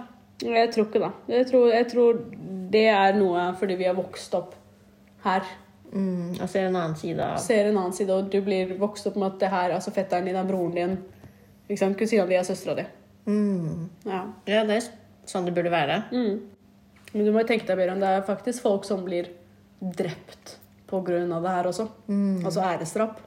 Jeg 0.42 0.72
tror 0.74 0.88
ikke 0.88 1.02
det. 1.04 1.10
Jeg 1.30 1.46
tror, 1.46 1.66
jeg 1.70 1.86
tror 1.92 2.18
det 2.72 2.86
er 2.90 3.14
noe 3.14 3.44
fordi 3.60 3.76
vi 3.78 3.86
har 3.86 3.94
vokst 3.94 4.34
opp 4.34 4.56
her. 5.22 5.46
Mm, 5.92 6.40
altså 6.40 6.58
en 6.58 6.74
annen 6.80 6.96
side 6.96 7.20
av 7.22 7.38
Ser 7.38 7.68
en 7.68 7.76
annen 7.76 7.92
side, 7.94 8.14
og 8.16 8.30
du 8.32 8.40
blir 8.42 8.72
vokst 8.80 9.06
opp 9.10 9.18
med 9.20 9.34
at 9.34 9.40
det 9.44 9.50
her, 9.52 9.74
altså 9.76 9.92
fetteren 9.94 10.26
din 10.26 10.38
er 10.40 10.48
broren 10.48 10.74
din. 10.74 10.96
Ikke 11.68 11.80
sant? 11.80 11.98
Kusina 11.98 12.26
di 12.28 12.38
er 12.38 12.46
søstera 12.46 12.74
di. 12.80 12.86
mm. 13.26 13.84
Ja. 14.08 14.24
Ja, 14.50 14.64
det 14.68 14.80
er 14.80 14.88
sånn 15.28 15.46
det 15.46 15.54
burde 15.56 15.70
være. 15.72 16.02
Mm. 16.12 16.40
Men 17.12 17.26
du 17.28 17.32
må 17.32 17.42
jo 17.42 17.48
tenke 17.50 17.68
deg, 17.68 17.78
Bjørn, 17.78 18.00
det 18.00 18.08
er 18.08 18.26
faktisk 18.26 18.64
folk 18.64 18.86
som 18.88 19.04
blir 19.06 19.30
drept 19.82 20.58
av 20.92 21.06
det 21.08 21.52
her 21.54 21.66
også. 21.70 21.86
Altså 22.44 22.60
æresdrap. 22.60 23.20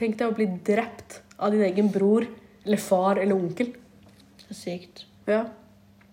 Tenk 0.00 0.16
deg 0.16 0.30
å 0.30 0.32
bli 0.32 0.46
drept 0.64 1.18
av 1.36 1.52
din 1.52 1.64
egen 1.66 1.90
bror 1.92 2.24
eller 2.64 2.80
far 2.80 3.20
eller 3.20 3.36
onkel. 3.36 3.74
Så 4.46 4.56
sykt. 4.56 5.04
Ja. 5.28 5.42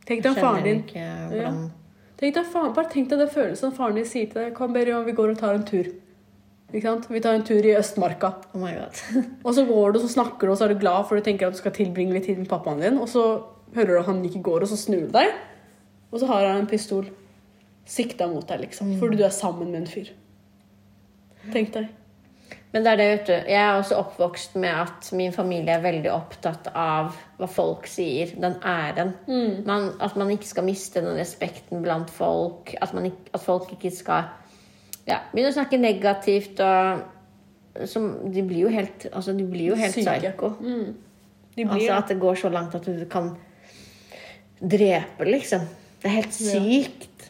Tenk 0.08 0.24
deg 0.24 0.34
om 0.34 0.40
faren 0.40 0.66
din 0.66 0.82
ikke 0.84 1.06
hvordan 1.32 1.62
tenk 2.20 2.36
deg, 2.36 2.52
Bare 2.76 2.92
tenk 2.92 3.10
deg 3.12 3.22
den 3.24 3.32
følelsen 3.32 3.74
faren 3.76 3.96
din 4.00 4.08
sier 4.08 4.28
til 4.32 4.42
deg 4.42 4.54
Kom, 4.58 4.74
Berion, 4.76 5.06
vi 5.08 5.16
går 5.16 5.34
og 5.34 5.40
tar 5.40 5.56
en 5.56 5.66
tur. 5.68 5.90
Vi 6.72 6.82
tar 6.84 7.34
en 7.34 7.46
tur 7.48 7.64
i 7.64 7.76
Østmarka. 7.80 8.34
Oh 8.54 8.60
my 8.60 8.74
god. 8.76 9.04
Og 9.46 9.54
så 9.56 9.64
går 9.66 9.96
du, 9.96 10.02
så 10.04 10.10
snakker 10.18 10.48
du, 10.48 10.52
og 10.52 10.58
så 10.60 10.66
er 10.66 10.74
du 10.74 10.82
glad 10.82 11.08
for 11.08 11.16
du 11.16 11.24
tenker 11.24 11.48
at 11.48 11.56
du 11.56 11.62
skal 11.62 11.76
tilbringe 11.76 12.16
litt 12.16 12.28
tid 12.28 12.42
med 12.42 12.50
pappaen 12.52 12.84
din. 12.84 12.98
Og 13.00 13.08
så 13.12 13.24
hører 13.76 13.94
du 13.94 14.00
at 14.02 14.10
han 14.10 14.20
ikke 14.28 14.44
går, 14.44 14.66
og 14.66 14.72
så 14.72 14.80
snur 14.80 15.06
du 15.08 15.14
deg, 15.16 15.32
og 16.12 16.20
så 16.20 16.28
har 16.28 16.50
han 16.50 16.64
en 16.64 16.68
pistol 16.68 17.08
sikta 17.88 18.28
mot 18.28 18.44
deg, 18.48 18.66
liksom. 18.66 18.98
Fordi 19.00 19.20
du 19.20 19.24
er 19.24 19.32
sammen 19.36 19.72
med 19.72 19.86
en 19.86 19.88
fyr. 19.88 20.12
Tenk 21.54 21.72
deg. 21.76 21.88
Men 22.74 22.84
det 22.84 22.92
er 22.92 23.00
det, 23.00 23.06
vet 23.12 23.30
du. 23.30 23.36
Jeg 23.54 23.62
er 23.62 23.78
også 23.78 24.00
oppvokst 24.02 24.58
med 24.60 24.74
at 24.76 25.08
min 25.16 25.32
familie 25.36 25.78
er 25.78 25.84
veldig 25.86 26.12
opptatt 26.12 26.68
av 26.76 27.16
hva 27.40 27.48
folk 27.50 27.88
sier. 27.88 28.34
Den 28.40 28.58
æren. 28.60 29.14
Man, 29.68 29.94
at 30.04 30.18
man 30.20 30.32
ikke 30.36 30.50
skal 30.50 30.68
miste 30.68 31.04
den 31.04 31.16
respekten 31.18 31.82
blant 31.84 32.12
folk. 32.12 32.74
At, 32.82 32.92
man 32.94 33.08
ikke, 33.08 33.32
at 33.34 33.44
folk 33.44 33.72
ikke 33.78 33.94
skal 33.96 34.28
ja, 35.08 35.22
begynner 35.34 35.54
å 35.54 35.58
snakke 35.58 35.80
negativt 35.80 36.60
og 36.64 37.06
som, 37.88 38.08
De 38.34 38.42
blir 38.42 38.64
jo 38.66 38.70
helt, 38.74 39.06
altså, 39.14 39.34
de 39.38 39.44
blir 39.46 39.68
jo 39.70 39.76
helt 39.78 39.94
Syke. 39.94 40.16
psyko. 40.18 40.48
Mm. 40.60 40.96
blir 41.56 41.68
Altså 41.76 41.94
at 41.98 42.08
det 42.10 42.20
går 42.20 42.36
så 42.42 42.50
langt 42.50 42.74
at 42.76 42.86
du 42.86 43.06
kan 43.10 43.36
drepe, 44.62 45.26
liksom. 45.26 45.62
Det 46.02 46.10
er 46.10 46.16
helt 46.16 46.34
sykt. 46.34 47.28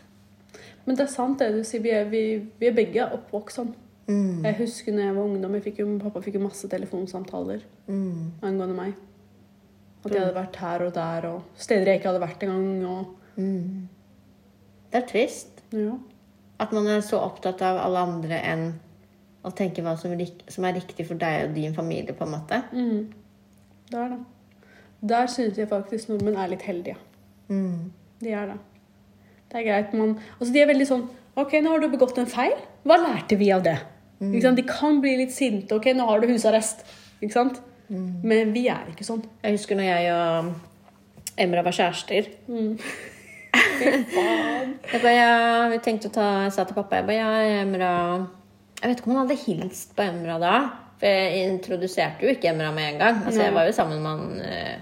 Men 0.86 0.96
det 0.96 1.04
er 1.04 1.12
sant 1.12 1.40
det 1.40 1.50
du 1.52 1.64
sier. 1.68 1.82
Vi 1.84 1.92
er, 1.92 2.06
vi, 2.12 2.22
vi 2.60 2.70
er 2.70 2.76
begge 2.78 3.10
oppvokst 3.18 3.60
sånn. 3.60 3.74
Jeg 4.08 4.56
husker 4.62 4.96
når 4.96 5.04
jeg 5.04 5.16
var 5.18 5.24
ungdom, 5.28 5.56
jeg 5.58 5.64
fikk 5.66 5.80
jo, 5.84 5.88
pappa 6.00 6.22
fikk 6.24 6.38
jo 6.40 6.46
masse 6.46 6.68
telefonsamtaler 6.72 7.66
Mm. 7.88 8.32
angående 8.44 8.76
meg. 8.76 8.94
At 10.06 10.12
jeg 10.14 10.22
hadde 10.22 10.36
vært 10.36 10.56
her 10.62 10.84
og 10.86 10.94
der, 10.96 11.26
og 11.28 11.42
steder 11.60 11.92
jeg 11.92 12.00
ikke 12.00 12.12
hadde 12.14 12.22
vært 12.24 12.44
engang. 12.48 12.86
Og, 12.88 13.16
Det 14.92 15.02
er 15.02 15.08
trist. 15.08 15.62
ja. 15.76 15.98
At 16.60 16.74
man 16.74 16.88
er 16.90 17.04
så 17.06 17.20
opptatt 17.22 17.62
av 17.66 17.80
alle 17.84 18.04
andre 18.08 18.40
enn 18.42 18.66
å 19.46 19.52
tenke 19.56 19.84
hva 19.86 19.94
som 20.00 20.14
er, 20.16 20.26
som 20.52 20.66
riktig 20.66 21.06
for 21.08 21.20
deg 21.20 21.48
og 21.48 21.54
din 21.56 21.76
familie, 21.76 22.16
på 22.18 22.26
en 22.26 22.34
måte. 22.34 22.62
Mm. 22.74 23.14
Det 23.92 24.00
er 24.02 24.16
det. 24.16 24.24
Der 25.08 25.30
syns 25.32 25.60
jeg 25.60 25.70
faktisk 25.70 26.10
nordmenn 26.10 26.40
er 26.42 26.50
litt 26.52 26.66
heldige. 26.66 26.98
Mm. 27.48 27.92
De 28.24 28.34
er 28.34 28.50
det. 28.52 28.58
Det 29.48 29.62
er 29.62 29.68
greit, 29.70 29.94
man 29.96 30.18
Altså, 30.40 30.50
de 30.52 30.60
er 30.60 30.68
veldig 30.68 30.88
sånn 30.90 31.06
OK, 31.38 31.54
nå 31.62 31.70
har 31.70 31.84
du 31.84 31.92
begått 31.94 32.18
en 32.18 32.30
feil. 32.30 32.56
Hva 32.88 32.98
lærte 32.98 33.38
vi 33.38 33.52
av 33.54 33.62
det? 33.64 33.78
Sant? 34.18 34.58
De 34.58 34.66
kan 34.66 34.98
bli 35.04 35.14
litt 35.20 35.36
sinte. 35.36 35.78
OK, 35.78 35.92
nå 35.94 36.08
har 36.10 36.24
du 36.24 36.32
husarrest. 36.32 36.82
Ikke 37.22 37.36
sant? 37.36 37.60
Men 37.88 38.56
vi 38.56 38.66
er 38.74 38.90
ikke 38.92 39.06
sånn. 39.06 39.22
Jeg 39.44 39.60
husker 39.60 39.78
når 39.78 39.88
jeg 39.88 40.16
og 40.16 40.50
Emra 41.38 41.62
var 41.64 41.78
kjærester. 41.78 42.32
Jeg 43.82 45.02
ba, 45.04 45.12
ja, 45.14 45.32
vi 45.72 45.80
tenkte 45.84 46.10
å 46.10 46.16
ta 46.16 46.28
Jeg 46.46 46.54
sa 46.56 46.66
til 46.68 46.78
pappa 46.78 47.00
jeg 47.02 47.08
ba, 47.08 47.16
ja, 47.16 47.30
Emra 47.62 47.92
Jeg 48.82 48.90
vet 48.92 49.00
ikke 49.02 49.10
om 49.10 49.16
han 49.16 49.24
hadde 49.26 49.40
hilst 49.44 49.96
på 49.98 50.06
Emra 50.06 50.38
da. 50.42 50.56
For 50.98 51.10
jeg 51.10 51.52
introduserte 51.52 52.26
jo 52.26 52.34
ikke 52.34 52.52
Emra 52.52 52.72
med 52.74 52.94
en 52.94 53.04
gang. 53.04 53.22
Altså, 53.26 53.44
jeg 53.46 53.54
var 53.54 53.68
jo 53.70 53.76
sammen 53.78 54.02
med 54.02 54.12
han 54.12 54.42
eh, 54.48 54.76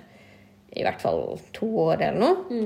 i 0.75 0.83
hvert 0.83 1.03
fall 1.03 1.37
to 1.55 1.67
år 1.87 2.01
eller 2.09 2.19
noe. 2.19 2.61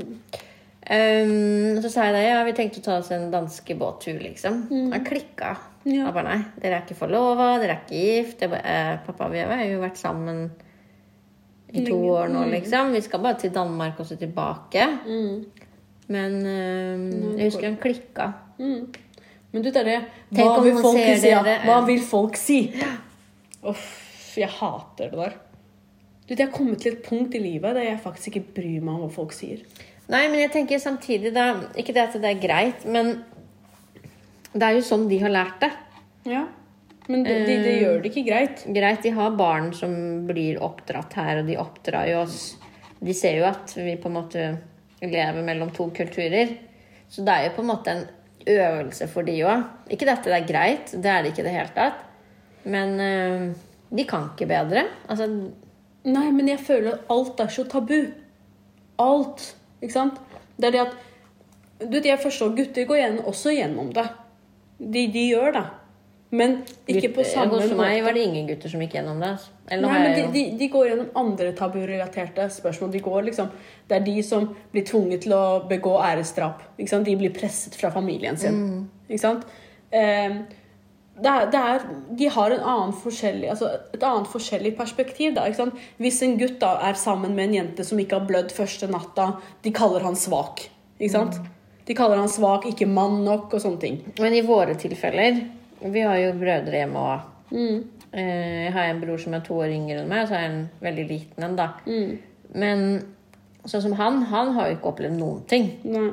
Um, 0.90 1.78
så 1.84 1.90
sa 1.92 2.08
jeg 2.08 2.16
da 2.16 2.22
ja, 2.24 2.38
vi 2.48 2.54
tenkte 2.58 2.82
å 2.82 2.86
ta 2.86 2.96
oss 3.02 3.12
en 3.14 3.28
danske 3.34 3.76
båttur, 3.78 4.18
liksom. 4.24 4.64
Han 4.94 5.06
klikka. 5.06 5.52
Ja. 5.86 6.08
Jeg 6.08 6.16
bare 6.16 6.26
nei, 6.26 6.40
dere 6.62 6.80
er 6.80 6.86
ikke 6.86 6.98
forlova, 6.98 7.52
dere 7.62 7.76
er 7.76 7.84
ikke 7.84 8.00
gift. 8.02 8.42
Jeg 8.42 8.52
bare, 8.54 8.74
eh, 8.74 8.96
pappa, 9.06 9.30
vi 9.34 9.44
har 9.46 9.64
jo 9.66 9.82
vært 9.84 10.02
sammen 10.02 10.42
i 11.70 11.84
to 11.86 11.94
Lenge. 11.94 12.14
år 12.16 12.34
nå, 12.34 12.46
liksom. 12.56 12.94
Vi 12.98 13.02
skal 13.06 13.22
bare 13.24 13.40
til 13.44 13.54
Danmark 13.54 14.02
og 14.02 14.10
så 14.10 14.18
tilbake. 14.18 14.88
Men 16.10 16.40
øh, 16.42 17.38
jeg 17.38 17.52
husker 17.52 17.68
han 17.70 17.78
klikka. 17.82 18.32
Mm. 18.58 18.90
Men 19.52 19.66
du, 19.66 19.70
det 19.74 19.82
er 19.82 19.88
det 19.88 20.00
Hva 20.38 20.60
vil 20.62 20.78
folk 20.82 21.00
si? 21.02 21.30
Ja? 21.30 21.44
Hva 21.66 21.78
vil 21.88 22.02
folk 22.06 22.38
si? 22.38 22.60
Uff, 23.70 23.88
jeg 24.38 24.50
hater 24.60 25.10
det 25.12 25.20
der. 25.20 25.38
Du, 26.28 26.36
jeg 26.36 26.46
har 26.46 26.54
kommet 26.54 26.84
til 26.84 26.94
et 26.94 27.06
punkt 27.06 27.34
i 27.34 27.42
livet 27.42 27.74
der 27.78 27.88
jeg 27.88 28.02
faktisk 28.04 28.36
ikke 28.36 28.60
bryr 28.60 28.84
meg 28.84 28.94
om 28.94 29.08
hva 29.08 29.10
folk 29.14 29.34
sier. 29.34 29.64
Nei, 30.10 30.24
men 30.30 30.42
jeg 30.42 30.52
tenker 30.54 30.82
samtidig 30.82 31.32
da 31.36 31.52
Ikke 31.78 31.94
det 31.94 32.08
at 32.08 32.16
det 32.22 32.30
er 32.32 32.42
greit, 32.42 32.86
men 32.90 33.20
det 34.54 34.66
er 34.66 34.78
jo 34.78 34.86
sånn 34.86 35.06
de 35.10 35.20
har 35.22 35.34
lært 35.34 35.60
det. 35.62 35.70
Ja. 36.30 36.48
Men 37.10 37.26
det, 37.26 37.36
de, 37.46 37.58
de 37.66 37.74
gjør 37.82 38.02
det 38.02 38.10
ikke 38.12 38.26
greit. 38.26 38.64
Greit, 38.74 39.02
de 39.06 39.12
har 39.14 39.38
barn 39.38 39.72
som 39.78 39.94
blir 40.30 40.58
oppdratt 40.62 41.14
her, 41.18 41.42
og 41.42 41.50
de 41.50 41.58
oppdrar 41.62 42.10
jo 42.10 42.24
oss. 42.24 42.40
De 43.02 43.14
ser 43.18 43.40
jo 43.40 43.48
at 43.50 43.74
vi 43.78 43.96
på 44.02 44.10
en 44.10 44.18
måte 44.18 44.46
lever 45.02 45.42
mellom 45.46 45.72
to 45.76 45.90
kulturer. 45.96 46.56
Så 47.10 47.24
det 47.26 47.34
er 47.34 47.48
jo 47.48 47.56
på 47.56 47.64
en 47.64 47.72
måte 47.72 47.94
en 47.94 48.06
øvelse 48.50 49.08
for 49.12 49.28
de 49.28 49.38
òg. 49.48 49.66
Ikke 49.92 50.08
dette 50.10 50.30
det 50.30 50.38
er 50.38 50.48
greit, 50.50 50.94
det 50.94 51.12
er 51.12 51.24
det 51.24 51.34
ikke 51.34 51.44
i 51.44 51.48
det 51.48 51.56
hele 51.56 51.74
tatt. 51.76 52.06
Men 52.70 53.00
øh, 53.00 53.50
de 53.96 54.06
kan 54.06 54.30
ikke 54.34 54.50
bedre. 54.50 54.86
Altså, 55.10 55.30
Nei, 56.08 56.30
men 56.32 56.48
jeg 56.48 56.62
føler 56.64 56.94
at 56.96 57.10
alt 57.12 57.42
er 57.44 57.52
så 57.52 57.66
tabu. 57.68 57.98
Alt. 59.04 59.44
Ikke 59.82 59.94
sant? 59.94 60.20
Det 60.56 60.70
er 60.70 60.76
det 60.76 60.86
at 60.88 60.98
Du 61.80 61.94
vet, 61.96 62.06
jeg 62.06 62.20
forstår 62.20 62.56
gutter 62.58 62.84
går 62.88 62.98
igjen, 62.98 63.20
også 63.24 63.54
gjennom 63.56 63.92
det. 63.96 64.04
De, 64.80 65.06
de 65.14 65.22
gjør 65.30 65.54
det. 65.56 65.62
Men 66.30 66.60
ikke 66.86 67.10
på 67.16 67.24
samme 67.26 67.56
måte. 67.56 67.72
Hos 67.72 67.80
meg 67.80 68.04
var 68.06 68.14
det 68.14 68.26
ingen 68.28 68.46
gutter 68.52 68.70
som 68.70 68.84
gikk 68.84 69.00
gjennom 69.00 69.22
det. 69.22 69.32
altså. 69.34 69.56
Eller 69.70 69.90
Nei, 69.90 70.02
men 70.04 70.14
de, 70.14 70.26
de, 70.34 70.44
de 70.60 70.68
går 70.70 70.92
gjennom 70.92 71.10
andre 71.18 71.50
taburelaterte 71.58 72.46
spørsmål. 72.54 72.92
De 72.94 73.02
går 73.06 73.26
liksom, 73.32 73.50
det 73.90 73.98
er 73.98 74.06
de 74.06 74.16
som 74.26 74.46
blir 74.74 74.86
tvunget 74.86 75.26
til 75.26 75.34
å 75.38 75.44
begå 75.70 75.96
æresdrap. 76.06 76.62
De 76.78 77.18
blir 77.18 77.34
presset 77.34 77.78
fra 77.78 77.90
familien 77.94 78.38
sin. 78.38 78.62
Ikke 79.10 79.24
sant? 79.24 79.46
Eh, 79.90 80.40
det 81.20 81.32
er, 81.34 81.50
det 81.52 81.60
er, 81.60 81.86
de 82.16 82.28
har 82.32 82.54
en 82.56 82.66
annen 82.74 82.94
altså 83.52 83.70
et 83.94 84.04
annet 84.04 84.30
forskjellig 84.32 84.76
perspektiv. 84.78 85.34
Da? 85.36 85.50
Hvis 86.00 86.22
en 86.24 86.38
gutt 86.40 86.60
da 86.62 86.78
er 86.88 86.94
sammen 86.94 87.36
med 87.36 87.50
en 87.50 87.58
jente 87.60 87.84
som 87.84 88.00
ikke 88.00 88.22
har 88.22 88.30
blødd 88.30 88.54
første 88.56 88.88
natta, 88.88 89.34
de 89.66 89.74
kaller 89.76 90.06
han 90.06 90.16
svak. 90.16 90.70
Sant? 91.10 91.42
De 91.90 91.96
kaller 91.98 92.22
han 92.22 92.30
svak, 92.32 92.70
ikke 92.70 92.88
mann 92.88 93.24
nok 93.26 93.54
og 93.54 93.64
sånne 93.64 93.82
ting. 93.82 94.04
Men 94.22 94.38
i 94.38 94.46
våre 94.46 94.78
tilfeller 94.80 95.42
Vi 95.82 96.02
har 96.04 96.18
jo 96.20 96.34
brødre 96.40 96.82
hjemme 96.82 97.06
òg. 97.14 97.28
Jeg 98.10 98.74
har 98.74 98.90
en 98.90 99.02
bror 99.02 99.22
som 99.22 99.36
er 99.38 99.44
to 99.46 99.60
år 99.62 99.72
yngre 99.74 100.02
enn 100.02 100.10
meg, 100.10 100.24
og 100.24 100.30
så 100.30 100.36
har 100.38 100.46
jeg 100.46 100.52
en 100.54 100.64
veldig 100.82 101.06
liten 101.10 101.46
en. 101.46 101.56
da. 101.60 101.68
Men 102.56 102.86
sånn 103.70 103.84
som 103.86 103.96
han, 104.00 104.24
han 104.32 104.54
har 104.56 104.70
jo 104.70 104.78
ikke 104.80 104.92
opplevd 104.94 105.20
noen 105.20 105.46
ting. 105.50 105.72
Nei. 105.86 106.10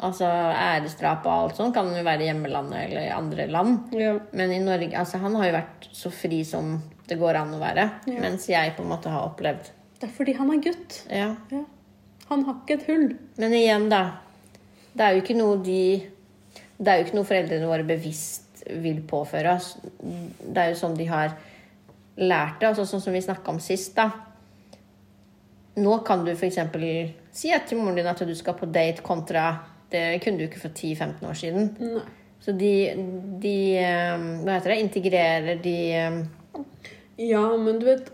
Altså 0.00 0.24
æresdrap 0.24 1.26
og 1.28 1.32
alt 1.34 1.58
sånt 1.58 1.74
kan 1.76 1.90
jo 1.92 2.04
være 2.06 2.24
i 2.24 2.30
hjemmelandet 2.30 2.86
eller 2.86 3.02
i 3.04 3.12
andre 3.12 3.44
land. 3.52 3.90
Ja. 3.92 4.14
Men 4.32 4.54
i 4.56 4.62
Norge, 4.64 4.94
altså 4.96 5.20
han 5.20 5.36
har 5.36 5.50
jo 5.50 5.56
vært 5.58 5.90
så 5.92 6.12
fri 6.14 6.40
som 6.48 6.78
det 7.10 7.18
går 7.20 7.36
an 7.42 7.52
å 7.52 7.60
være. 7.60 7.84
Ja. 8.08 8.22
Mens 8.22 8.48
jeg 8.48 8.72
på 8.78 8.86
en 8.86 8.92
måte 8.94 9.12
har 9.12 9.28
opplevd 9.28 9.68
Det 10.00 10.08
er 10.08 10.14
fordi 10.16 10.32
han 10.38 10.54
er 10.54 10.62
gutt. 10.64 11.02
Ja. 11.12 11.34
Ja. 11.52 11.64
Han 12.30 12.46
har 12.46 12.60
ikke 12.62 12.78
et 12.78 12.86
hull. 12.88 13.08
Men 13.42 13.56
igjen, 13.58 13.90
da. 13.92 14.02
Det 14.94 15.04
er 15.04 15.16
jo 15.16 15.22
ikke 15.24 15.36
noe 15.38 15.58
de 15.62 15.82
Det 16.80 16.88
er 16.88 16.98
jo 16.98 17.04
ikke 17.04 17.18
noe 17.18 17.28
foreldrene 17.28 17.68
våre 17.68 17.84
bevisst 17.86 18.49
vil 18.66 19.00
påføre 19.08 19.54
oss. 19.56 19.74
Det 19.80 20.56
er 20.58 20.72
jo 20.72 20.80
sånn 20.80 20.98
de 20.98 21.06
har 21.10 21.34
lært 22.20 22.60
det. 22.60 22.70
Altså 22.70 22.86
sånn 22.88 23.02
som 23.04 23.16
vi 23.16 23.22
snakka 23.24 23.54
om 23.54 23.60
sist, 23.62 23.94
da. 23.96 24.10
Nå 25.80 26.00
kan 26.06 26.24
du 26.26 26.32
f.eks. 26.34 26.58
si 27.32 27.52
til 27.66 27.78
moren 27.78 27.98
din 27.98 28.10
at 28.10 28.22
du 28.26 28.34
skal 28.34 28.56
på 28.58 28.68
date, 28.68 29.04
kontra 29.06 29.52
Det 29.90 30.20
kunne 30.22 30.38
du 30.38 30.44
ikke 30.46 30.60
for 30.62 30.74
10-15 30.74 31.26
år 31.26 31.38
siden. 31.38 31.70
Nei. 31.80 32.02
Så 32.40 32.52
de, 32.56 32.74
de 33.42 33.56
eh, 33.76 34.22
Hva 34.44 34.56
heter 34.56 34.72
det? 34.72 34.78
Integrerer 34.84 35.58
de 35.62 35.76
eh, 35.92 36.20
Ja, 37.20 37.42
men 37.60 37.80
du 37.80 37.88
vet 37.90 38.08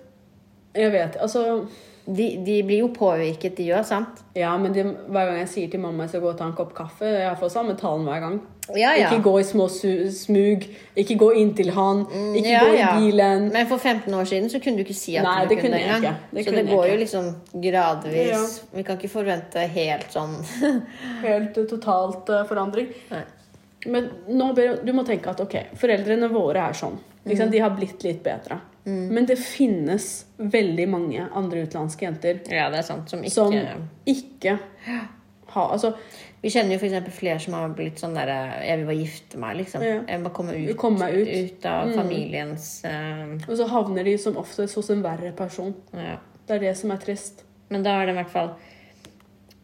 Jeg 0.74 0.92
vet, 0.92 1.18
altså 1.22 1.66
De, 2.06 2.26
de 2.46 2.60
blir 2.62 2.78
jo 2.84 2.88
påvirket, 2.94 3.56
de 3.58 3.64
òg, 3.74 3.82
sant? 3.84 4.20
Ja, 4.38 4.52
men 4.62 4.72
de, 4.72 4.82
hver 5.10 5.26
gang 5.26 5.38
jeg 5.40 5.48
sier 5.50 5.70
til 5.72 5.80
mamma 5.82 6.04
jeg 6.04 6.10
skal 6.12 6.20
gå 6.22 6.28
og 6.30 6.36
ta 6.38 6.44
en 6.46 6.52
kopp 6.54 6.70
kaffe, 6.76 7.02
jeg 7.02 7.38
får 7.40 7.50
samme 7.50 7.74
talen 7.80 8.04
hver 8.06 8.20
gang. 8.22 8.36
Ja, 8.78 8.92
ja. 8.98 9.08
Ikke 9.10 9.22
gå 9.24 9.32
i 9.40 9.44
små 9.46 9.66
smug. 9.70 10.64
Ikke 10.98 11.16
gå 11.18 11.28
inntil 11.38 11.70
han. 11.74 12.04
Ikke 12.06 12.16
Mm, 12.18 12.46
Ja, 12.50 12.60
gå 12.62 12.72
i 12.78 12.86
bilen. 13.00 13.48
Men 13.52 13.66
for 13.70 13.78
15 13.78 14.14
år 14.14 14.24
siden 14.26 14.50
så 14.50 14.58
kunne 14.62 14.76
du 14.78 14.82
ikke 14.84 14.94
si 14.98 15.16
at 15.16 15.22
Nei, 15.26 15.44
du 15.44 15.54
det 15.54 15.58
kunne 15.62 15.78
kunne 15.82 15.98
ikke. 15.98 16.14
Det 16.32 16.44
Så 16.44 16.50
kunne 16.50 16.64
det 16.66 16.74
går 16.74 16.86
jo 16.90 16.96
liksom 17.02 17.28
gradvis. 17.62 18.62
Vi 18.74 18.82
kan 18.86 18.98
ikke 18.98 19.10
forvente 19.12 19.66
helt 19.70 20.10
sånn 20.14 20.36
Helt 21.26 21.58
eh, 21.58 21.66
totalt 21.70 22.30
eh, 22.30 22.44
forandring. 22.48 22.88
Nei. 23.10 23.22
Men 23.86 24.08
nå, 24.28 24.52
ber- 24.56 24.80
du 24.84 24.92
må 24.96 25.04
tenke 25.06 25.30
at 25.30 25.40
ok, 25.40 25.54
foreldrene 25.78 26.28
våre 26.32 26.68
er 26.70 26.72
sånn. 26.74 26.98
Liksom, 27.26 27.46
Mm. 27.48 27.52
De 27.52 27.58
har 27.58 27.70
blitt 27.74 28.02
litt 28.06 28.22
bedre. 28.22 28.60
Men 28.86 29.26
det 29.26 29.34
finnes 29.42 30.26
veldig 30.38 30.84
mange 30.88 31.24
andre 31.34 31.64
utenlandske 31.66 32.06
jenter 32.06 32.36
Ja, 32.54 32.68
det 32.70 32.78
er 32.78 32.86
sant. 32.86 33.10
Som 33.10 33.24
ikke 33.26 33.34
som 33.34 33.56
ikke 34.06 34.52
har 35.50 35.72
Altså, 35.74 35.90
Vi 36.42 36.52
kjenner 36.54 36.76
jo 36.76 36.78
f.eks. 36.78 37.08
flere 37.16 37.40
som 37.42 37.56
har 37.58 37.74
blitt 37.74 37.98
sånn 37.98 38.14
derre 38.14 38.60
Jeg 38.62 38.78
vil 38.78 38.86
bare 38.86 39.00
gifte 39.00 39.40
meg, 39.42 39.56
liksom. 39.62 39.82
Ja. 39.82 39.96
Jeg 40.06 40.20
vil 40.20 40.28
bare 40.28 40.36
komme 40.38 40.54
ut, 40.54 40.70
Komme 40.78 41.08
meg 41.08 41.18
ut. 41.18 41.66
av 41.66 41.90
familiens 41.96 42.68
uh... 42.86 43.34
og 43.48 43.58
så 43.58 43.66
havner 43.72 44.06
de 44.06 44.14
som 44.22 44.38
oftest 44.38 44.78
hos 44.78 44.92
en 44.94 45.02
verre 45.02 45.32
person. 45.34 45.74
ja. 45.96 46.18
Det 46.46 46.54
er 46.54 46.62
det 46.62 46.76
som 46.78 46.92
er 46.94 47.00
trist. 47.02 47.40
Men 47.74 47.82
da 47.82 47.96
har 47.98 48.06
de 48.06 48.12
i 48.14 48.18
hvert 48.20 48.30
fall 48.30 48.52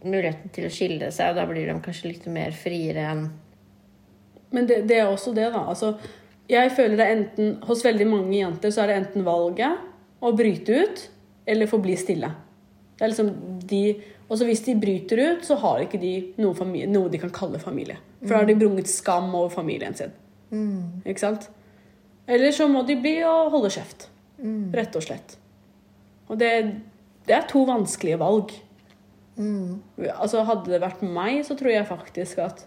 muligheten 0.03 0.51
til 0.51 0.67
å 0.67 0.73
skille 0.73 1.13
seg, 1.15 1.31
og 1.31 1.39
da 1.39 1.45
blir 1.47 1.69
de 1.69 1.77
kanskje 1.85 2.09
litt 2.11 2.27
mer 2.27 2.51
friere 2.59 3.05
enn 3.13 3.29
Men 4.51 4.67
det, 4.67 4.81
det 4.91 4.99
er 4.99 5.07
også 5.13 5.31
det, 5.37 5.47
da. 5.55 5.63
Altså, 5.71 5.95
jeg 6.51 6.73
føler 6.75 6.99
det 6.99 7.07
enten 7.07 7.53
Hos 7.67 7.85
veldig 7.85 8.07
mange 8.11 8.35
jenter 8.35 8.73
så 8.75 8.83
er 8.83 8.91
det 8.91 8.97
enten 9.01 9.27
valget 9.27 10.23
å 10.23 10.33
bryte 10.37 10.81
ut 10.83 11.05
eller 11.47 11.71
forbli 11.71 11.95
stille. 11.99 12.29
Det 12.99 13.05
er 13.05 13.13
liksom 13.13 13.31
de 13.67 13.83
Og 14.29 14.39
så 14.39 14.47
hvis 14.49 14.63
de 14.65 14.75
bryter 14.81 15.19
ut, 15.21 15.45
så 15.45 15.59
har 15.61 15.83
ikke 15.83 15.99
de 16.01 16.13
noe, 16.41 16.55
familie, 16.57 16.89
noe 16.89 17.11
de 17.13 17.19
kan 17.21 17.33
kalle 17.35 17.59
familie. 17.61 17.99
For 18.23 18.33
da 18.33 18.39
har 18.41 18.47
de 18.49 18.55
brunget 18.57 18.89
skam 18.89 19.35
over 19.35 19.51
familien 19.53 19.95
sin. 19.99 20.15
Ikke 21.05 21.21
sant? 21.21 21.51
Eller 22.27 22.55
så 22.55 22.69
må 22.71 22.85
de 22.89 22.97
bli 22.97 23.19
og 23.29 23.51
holde 23.53 23.71
kjeft. 23.75 24.07
Rett 24.73 24.97
og 24.97 25.05
slett. 25.05 25.37
Og 26.31 26.39
det, 26.41 26.51
det 27.29 27.35
er 27.37 27.45
to 27.51 27.65
vanskelige 27.69 28.19
valg. 28.23 28.55
Altså 30.17 30.47
Hadde 30.49 30.71
det 30.73 30.81
vært 30.81 31.03
meg, 31.03 31.43
så 31.45 31.57
tror 31.59 31.75
jeg 31.75 31.87
faktisk 31.89 32.39
at 32.39 32.65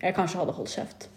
jeg 0.00 0.14
kanskje 0.16 0.40
hadde 0.40 0.56
holdt 0.56 0.72
kjeft. 0.72 1.08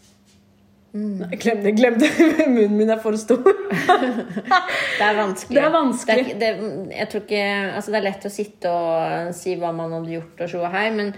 Nei, 0.97 1.37
Glem 1.41 1.63
det. 1.63 1.73
Glem 1.77 1.97
det. 2.01 2.09
munnen 2.47 2.77
min 2.77 2.91
er 2.93 3.01
for 3.01 3.17
stor. 3.19 3.43
Det 4.97 5.05
er 5.05 5.17
vanskelig. 5.17 5.57
Det 5.57 5.63
er 5.63 5.73
vanskelig. 5.73 6.23
Det 6.39 6.47
er, 6.47 6.61
det, 6.61 6.95
jeg 6.95 7.09
tror 7.11 7.23
ikke, 7.25 7.41
altså 7.77 7.93
det 7.93 7.97
er 7.99 8.05
lett 8.07 8.25
å 8.25 8.31
sitte 8.33 8.71
og 8.73 9.35
si 9.37 9.53
hva 9.59 9.69
man 9.75 9.93
hadde 9.93 10.15
gjort, 10.15 10.41
og 10.41 10.49
så 10.51 10.71
hei, 10.73 10.87
men 10.95 11.11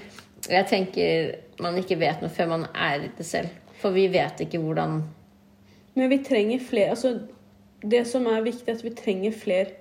jeg 0.50 0.68
tenker 0.68 1.32
man 1.64 1.78
ikke 1.80 2.00
vet 2.00 2.24
noe 2.24 2.32
før 2.34 2.52
man 2.54 2.66
er 2.74 3.06
i 3.08 3.12
det 3.16 3.28
selv. 3.28 3.54
For 3.80 3.96
vi 3.96 4.10
vet 4.12 4.42
ikke 4.44 4.60
hvordan 4.60 4.98
Men 5.96 6.10
vi 6.12 6.18
trenger 6.24 6.60
flere 6.60 6.96
altså, 6.96 7.14
Det 7.80 8.02
som 8.08 8.28
er 8.28 8.44
viktig, 8.44 8.68
er 8.68 8.76
at 8.76 8.84
vi 8.84 8.92
trenger 8.96 9.36
flere 9.36 9.78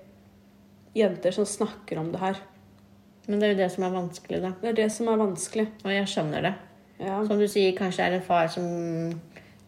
jenter 0.95 1.35
som 1.35 1.45
snakker 1.45 1.99
om 1.99 2.13
det 2.13 2.21
her. 2.21 2.39
Men 3.27 3.39
det 3.39 3.47
er 3.47 3.51
jo 3.53 3.59
det 3.59 3.71
som 3.71 3.83
er 3.85 3.93
vanskelig, 3.93 4.39
da. 4.41 4.53
Det 4.61 4.71
er 4.71 4.77
det 4.79 4.87
som 4.91 5.07
er 5.11 5.19
vanskelig. 5.19 5.67
Og 5.83 5.91
jeg 5.93 6.07
skjønner 6.09 6.47
det. 6.47 6.53
Ja. 6.99 7.19
Som 7.27 7.39
du 7.39 7.45
sier, 7.47 7.75
kanskje 7.77 8.07
det 8.07 8.17
er 8.17 8.17
en 8.17 8.25
far 8.25 8.49
som 8.51 8.65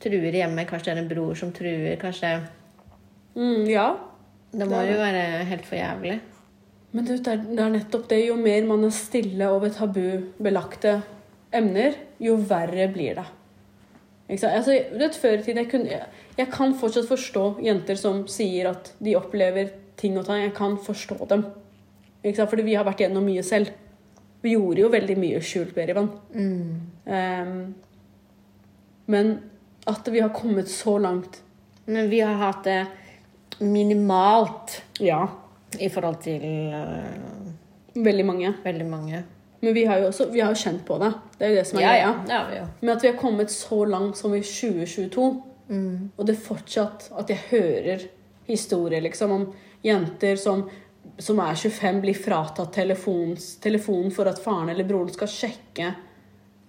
truer 0.02 0.38
hjemme, 0.42 0.66
kanskje 0.70 0.92
det 0.92 0.98
er 0.98 1.04
en 1.04 1.12
bror 1.12 1.38
som 1.38 1.54
truer, 1.56 1.96
kanskje 2.02 2.36
Mm, 3.36 3.64
ja. 3.70 3.96
Det 4.52 4.68
må 4.68 4.82
Det 4.82 4.92
jo 4.92 4.98
være 5.00 5.44
helt 5.48 5.66
for 5.66 5.76
jævlig. 5.76 6.20
Men 6.92 7.06
du, 7.06 7.14
det 7.16 7.28
er, 7.28 7.44
det 7.48 7.60
er 7.64 7.70
nettopp 7.72 8.10
det. 8.10 8.18
Jo 8.28 8.36
mer 8.36 8.66
man 8.68 8.84
er 8.84 8.92
stille 8.92 9.48
over 9.48 9.72
tabubelagte 9.72 10.98
emner, 11.56 11.96
jo 12.20 12.36
verre 12.36 12.90
blir 12.92 13.16
det. 13.16 13.28
Altså, 14.32 14.76
vet, 14.96 15.16
før 15.16 15.38
i 15.38 15.44
tiden, 15.44 15.58
jeg, 15.58 15.70
kunne, 15.72 15.92
jeg, 15.92 16.28
jeg 16.38 16.48
kan 16.52 16.76
fortsatt 16.80 17.08
forstå 17.08 17.46
jenter 17.64 18.00
som 18.00 18.26
sier 18.32 18.70
at 18.70 18.94
de 19.04 19.16
opplever 19.20 19.72
ting 20.00 20.18
og 20.20 20.26
tang. 20.28 20.44
Jeg 20.44 20.54
kan 20.56 20.78
forstå 20.80 21.18
dem. 21.30 21.46
Ikke 22.24 22.38
sant? 22.38 22.52
Fordi 22.52 22.68
vi 22.68 22.76
har 22.76 22.88
vært 22.88 23.04
gjennom 23.04 23.26
mye 23.28 23.44
selv. 23.44 23.72
Vi 24.42 24.56
gjorde 24.56 24.84
jo 24.84 24.92
veldig 24.92 25.18
mye 25.20 25.42
skjult, 25.46 25.74
Berivan. 25.76 26.08
Ehm, 27.06 27.74
men 29.12 29.34
at 29.88 30.08
vi 30.08 30.20
har 30.20 30.30
kommet 30.30 30.70
så 30.70 30.98
langt 31.02 31.42
Men 31.86 32.10
vi 32.10 32.20
har 32.22 32.34
hatt 32.38 32.64
det 32.64 32.88
minimalt 33.60 34.82
Ja. 35.00 35.28
i 35.80 35.90
forhold 35.90 36.20
til 36.24 36.42
uh, 36.74 38.04
Veldig 38.04 38.26
mange. 38.26 38.54
veldig 38.64 38.86
mange. 38.88 39.24
Men 39.62 39.74
vi 39.74 39.86
har 39.86 40.00
jo 40.00 40.08
også 40.10 40.30
vi 40.32 40.40
har 40.42 40.54
jo 40.54 40.56
kjent 40.62 40.86
på 40.88 40.98
det. 41.02 41.12
Det 41.38 41.46
er 41.46 41.50
jo 41.52 41.56
det 41.60 41.68
som 41.68 41.78
er 41.80 41.82
Ja, 41.82 41.90
greia. 41.92 42.14
ja, 42.30 42.56
Ja. 42.56 42.66
Men 42.82 42.96
at 42.96 43.04
vi 43.04 43.08
har 43.12 43.18
kommet 43.18 43.52
så 43.52 43.86
langt 43.86 44.18
som 44.18 44.34
i 44.34 44.42
2022, 44.42 45.44
og 46.18 46.26
det 46.26 46.36
er 46.36 46.42
fortsatt 46.42 47.12
at 47.18 47.30
jeg 47.30 47.38
hører 47.52 48.02
historier 48.48 49.02
liksom, 49.02 49.32
om 49.32 49.54
jenter 49.84 50.36
som, 50.36 50.70
som 51.18 51.40
er 51.40 51.56
25, 51.56 52.02
blir 52.02 52.14
fratatt 52.16 52.74
telefonen 52.74 54.12
for 54.12 54.26
at 54.28 54.40
faren 54.44 54.70
eller 54.70 54.84
broren 54.84 55.12
skal 55.14 55.28
sjekke 55.28 55.94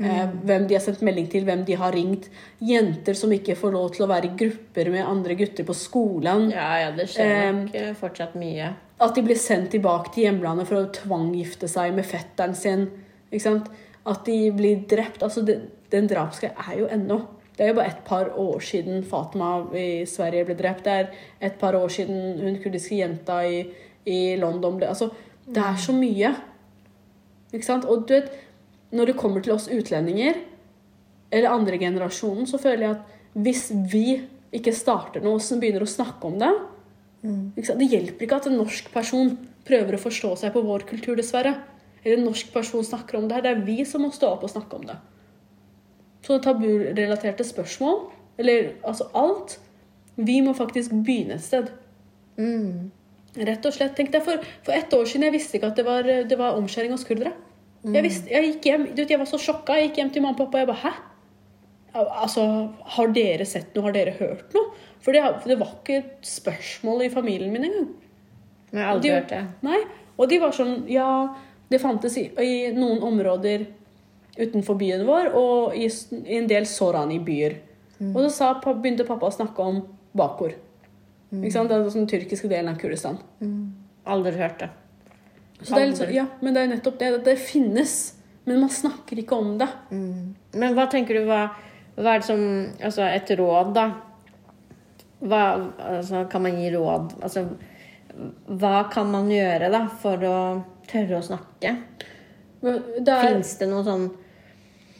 eh, 0.04 0.32
hvem 0.48 0.66
de 0.68 0.76
har 0.76 0.82
sendt 0.84 1.02
melding 1.06 1.28
til, 1.32 1.44
hvem 1.48 1.64
de 1.68 1.76
har 1.78 1.94
ringt. 1.94 2.28
Jenter 2.62 3.16
som 3.18 3.32
ikke 3.34 3.56
får 3.58 3.74
lov 3.74 3.92
til 3.94 4.06
å 4.06 4.10
være 4.10 4.30
i 4.30 4.34
grupper 4.44 4.90
med 4.94 5.06
andre 5.06 5.36
gutter 5.38 5.66
på 5.68 5.76
skolen. 5.76 6.48
Ja, 6.54 6.70
ja, 6.82 6.90
det 6.96 7.08
skjer 7.12 7.52
nok 7.56 7.78
øh, 7.80 7.92
fortsatt 7.98 8.34
mye. 8.40 8.72
At 9.02 9.16
de 9.18 9.24
blir 9.26 9.40
sendt 9.40 9.72
tilbake 9.74 10.14
til 10.14 10.28
hjemlandet 10.28 10.68
for 10.70 10.80
å 10.80 10.90
tvanggifte 10.94 11.70
seg 11.70 11.94
med 11.96 12.06
fetteren 12.06 12.54
sin. 12.58 12.88
Ikke 13.30 13.44
sant? 13.44 13.70
At 14.08 14.26
de 14.26 14.38
blir 14.54 14.84
drept. 14.90 15.22
Altså, 15.22 15.44
det, 15.46 15.58
den 15.92 16.08
drapsgreia 16.10 16.68
er 16.70 16.82
jo 16.82 16.90
ennå 16.90 17.20
Det 17.52 17.66
er 17.66 17.68
jo 17.68 17.76
bare 17.76 17.90
et 17.92 18.04
par 18.06 18.30
år 18.40 18.62
siden 18.64 19.02
Fatima 19.04 19.58
i 19.76 20.06
Sverige 20.08 20.46
ble 20.48 20.54
drept. 20.56 20.86
Det 20.86 20.92
er 20.92 21.10
et 21.50 21.58
par 21.60 21.76
år 21.76 21.90
siden 21.92 22.40
hun 22.40 22.56
kurdiske 22.62 22.96
jenta 22.96 23.42
i, 23.44 23.66
i 24.08 24.36
London 24.40 24.78
ble 24.80 24.88
Altså, 24.88 25.10
det 25.44 25.60
er 25.60 25.76
så 25.76 25.92
mye. 25.92 26.30
Ikke 27.52 27.66
sant? 27.66 27.84
Og 27.84 28.06
du 28.08 28.14
vet, 28.14 28.32
når 28.92 29.11
det 29.11 29.18
kommer 29.18 29.44
til 29.44 29.55
oss 29.57 29.70
utlendinger, 29.72 30.38
eller 31.33 31.55
andre 31.55 31.78
generasjonen, 31.81 32.46
så 32.48 32.61
føler 32.61 32.85
jeg 32.87 32.96
at 32.98 33.40
hvis 33.42 33.64
vi 33.88 34.07
ikke 34.52 34.74
starter 34.76 35.24
noe 35.24 35.40
som 35.40 35.61
begynner 35.62 35.87
å 35.87 35.88
snakke 35.88 36.28
om 36.28 36.37
det, 36.40 36.52
mm. 37.24 37.44
Det 37.57 37.88
hjelper 37.88 38.26
ikke 38.26 38.40
at 38.42 38.48
en 38.50 38.59
norsk 38.61 38.90
person 38.92 39.33
prøver 39.66 39.96
å 39.96 40.02
forstå 40.02 40.35
seg 40.42 40.52
på 40.52 40.64
vår 40.66 40.85
kultur, 40.88 41.14
dessverre. 41.16 41.55
Eller 42.02 42.18
en 42.18 42.26
norsk 42.28 42.50
person 42.52 42.85
snakker 42.85 43.18
om 43.18 43.28
det 43.28 43.38
her. 43.38 43.44
Det 43.46 43.52
er 43.55 43.66
vi 43.66 43.85
som 43.88 44.02
må 44.05 44.11
stå 44.12 44.33
opp 44.35 44.44
og 44.44 44.52
snakke 44.52 44.81
om 44.81 44.88
det. 44.88 44.98
Så 46.26 46.38
taburelaterte 46.42 47.46
spørsmål, 47.46 48.05
eller 48.38 48.74
altså 48.87 49.09
alt 49.18 49.59
Vi 50.16 50.42
må 50.44 50.52
faktisk 50.52 50.92
begynne 51.07 51.38
et 51.38 51.44
sted. 51.44 51.70
Rett 53.33 53.64
og 53.64 53.72
slett. 53.72 53.94
Tenk 53.96 54.11
deg, 54.12 54.20
for, 54.26 54.42
for 54.66 54.76
ett 54.76 54.92
år 54.92 55.07
siden 55.09 55.24
jeg 55.24 55.35
visste 55.38 55.57
ikke 55.57 55.70
at 55.72 55.78
det 55.81 55.87
var, 55.87 56.05
det 56.05 56.37
var 56.37 56.59
omskjæring 56.59 56.92
hos 56.92 57.07
kurdere. 57.09 57.33
Jeg, 57.82 58.02
visste, 58.04 58.30
jeg 58.30 58.44
gikk 58.52 58.66
hjem, 58.68 58.82
du 58.94 59.00
vet, 59.02 59.10
jeg 59.10 59.18
var 59.18 59.26
så 59.26 59.38
sjokka. 59.42 59.74
Jeg 59.80 59.88
gikk 59.90 59.96
hjem 60.02 60.10
til 60.14 60.22
mamma 60.22 60.36
og 60.36 60.44
pappa 60.44 60.60
og 60.60 60.62
jeg 60.62 60.68
bare 60.70 60.82
Hæ? 60.84 60.92
Altså, 62.22 62.44
har 62.94 63.10
dere 63.12 63.44
sett 63.44 63.74
noe? 63.74 63.84
Har 63.88 63.92
dere 63.96 64.14
hørt 64.16 64.54
noe? 64.54 64.70
For 65.02 65.12
det, 65.12 65.22
det 65.50 65.58
var 65.60 65.72
ikke 65.80 65.96
et 65.98 66.12
spørsmål 66.24 67.02
i 67.04 67.10
familien 67.12 67.52
min 67.52 67.66
engang. 67.68 67.88
Jeg 68.72 68.80
har 68.80 68.92
aldri 68.94 69.08
De- 69.10 69.14
hørt 69.18 69.28
det. 69.34 69.40
Nei, 69.66 69.80
og 70.16 70.28
de 70.30 70.38
var 70.40 70.54
sånn 70.56 70.76
Ja, 70.88 71.08
det 71.72 71.80
fantes 71.82 72.16
i, 72.20 72.28
i 72.40 72.70
noen 72.76 73.02
områder 73.04 73.66
utenfor 74.38 74.78
byen 74.80 75.02
vår, 75.04 75.32
og 75.36 75.74
i, 75.76 75.84
i 76.24 76.38
en 76.38 76.46
del 76.48 76.64
Sorani-byer. 76.68 77.58
Og 78.14 78.16
så 78.24 78.30
sa, 78.32 78.46
begynte 78.64 79.04
pappa 79.06 79.28
å 79.28 79.34
snakke 79.34 79.62
om 79.62 79.82
Bakur. 80.16 80.54
Ikke 81.32 81.52
sant? 81.54 81.68
Det 81.70 81.76
er 81.76 81.90
den 81.92 82.08
tyrkiske 82.10 82.48
delen 82.50 82.70
av 82.72 82.78
Kurdistan. 82.80 83.18
Aldri 84.06 84.32
hørt 84.38 84.58
det. 84.64 84.70
Så 85.62 85.75
det 85.75 85.83
er 85.83 85.90
litt 85.90 86.01
sånn, 86.01 86.14
ja, 86.14 86.27
men 86.42 86.55
det 86.55 86.62
er 86.62 86.72
nettopp 86.72 86.98
det. 87.01 87.11
at 87.18 87.27
Det 87.27 87.37
finnes, 87.40 87.96
men 88.44 88.62
man 88.64 88.72
snakker 88.72 89.20
ikke 89.22 89.38
om 89.38 89.53
det. 89.61 89.68
Men 89.90 90.79
hva 90.79 90.88
tenker 90.90 91.18
du, 91.18 91.27
hva, 91.29 91.44
hva 91.98 92.16
er 92.16 92.22
det 92.22 92.29
som 92.29 92.42
Altså, 92.83 93.07
et 93.07 93.31
råd, 93.38 93.75
da. 93.77 93.87
Hva 95.22 95.42
altså, 95.79 96.25
kan 96.31 96.42
man 96.42 96.59
gi 96.59 96.72
råd? 96.75 97.14
Altså, 97.22 97.46
hva 98.46 98.88
kan 98.92 99.09
man 99.12 99.31
gjøre, 99.33 99.70
da, 99.72 99.87
for 100.03 100.27
å 100.27 100.38
tørre 100.90 101.20
å 101.20 101.25
snakke? 101.25 101.77
Fins 102.62 103.57
det 103.59 103.70
noe 103.70 103.87
sånn 103.87 104.11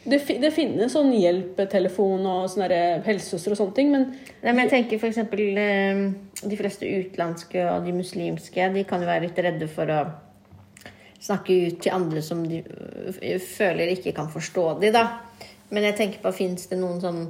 det, 0.03 0.19
det 0.43 0.49
finnes 0.51 0.91
sånn 0.91 1.13
hjelpetelefon 1.15 2.25
og 2.27 2.49
sånne 2.51 2.79
helsesøstre 3.05 3.53
og 3.53 3.59
sånne 3.61 3.75
ting, 3.77 3.91
men 3.93 4.09
Nei, 4.43 4.51
men 4.51 4.65
jeg 4.65 4.71
tenker 4.73 5.05
eksempel 5.07 5.59
eh, 5.59 6.01
De 6.43 6.59
fleste 6.59 6.89
utenlandske 6.89 7.63
og 7.71 7.87
de 7.87 7.95
muslimske 7.95 8.67
De 8.75 8.83
kan 8.89 9.03
jo 9.03 9.07
være 9.07 9.29
litt 9.29 9.39
redde 9.45 9.69
for 9.71 9.93
å 9.93 10.01
snakke 11.23 11.55
ut 11.67 11.79
til 11.83 11.95
andre 11.95 12.21
som 12.25 12.43
de 12.47 12.61
øh, 12.63 13.39
føler 13.39 13.93
ikke 13.95 14.15
kan 14.15 14.29
forstå 14.31 14.67
de, 14.83 14.91
da. 14.95 15.07
Men 15.73 15.87
jeg 15.87 15.97
tenker 15.97 16.23
på, 16.23 16.33
fins 16.35 16.67
det 16.69 16.77
noen 16.81 17.01
sånn 17.01 17.23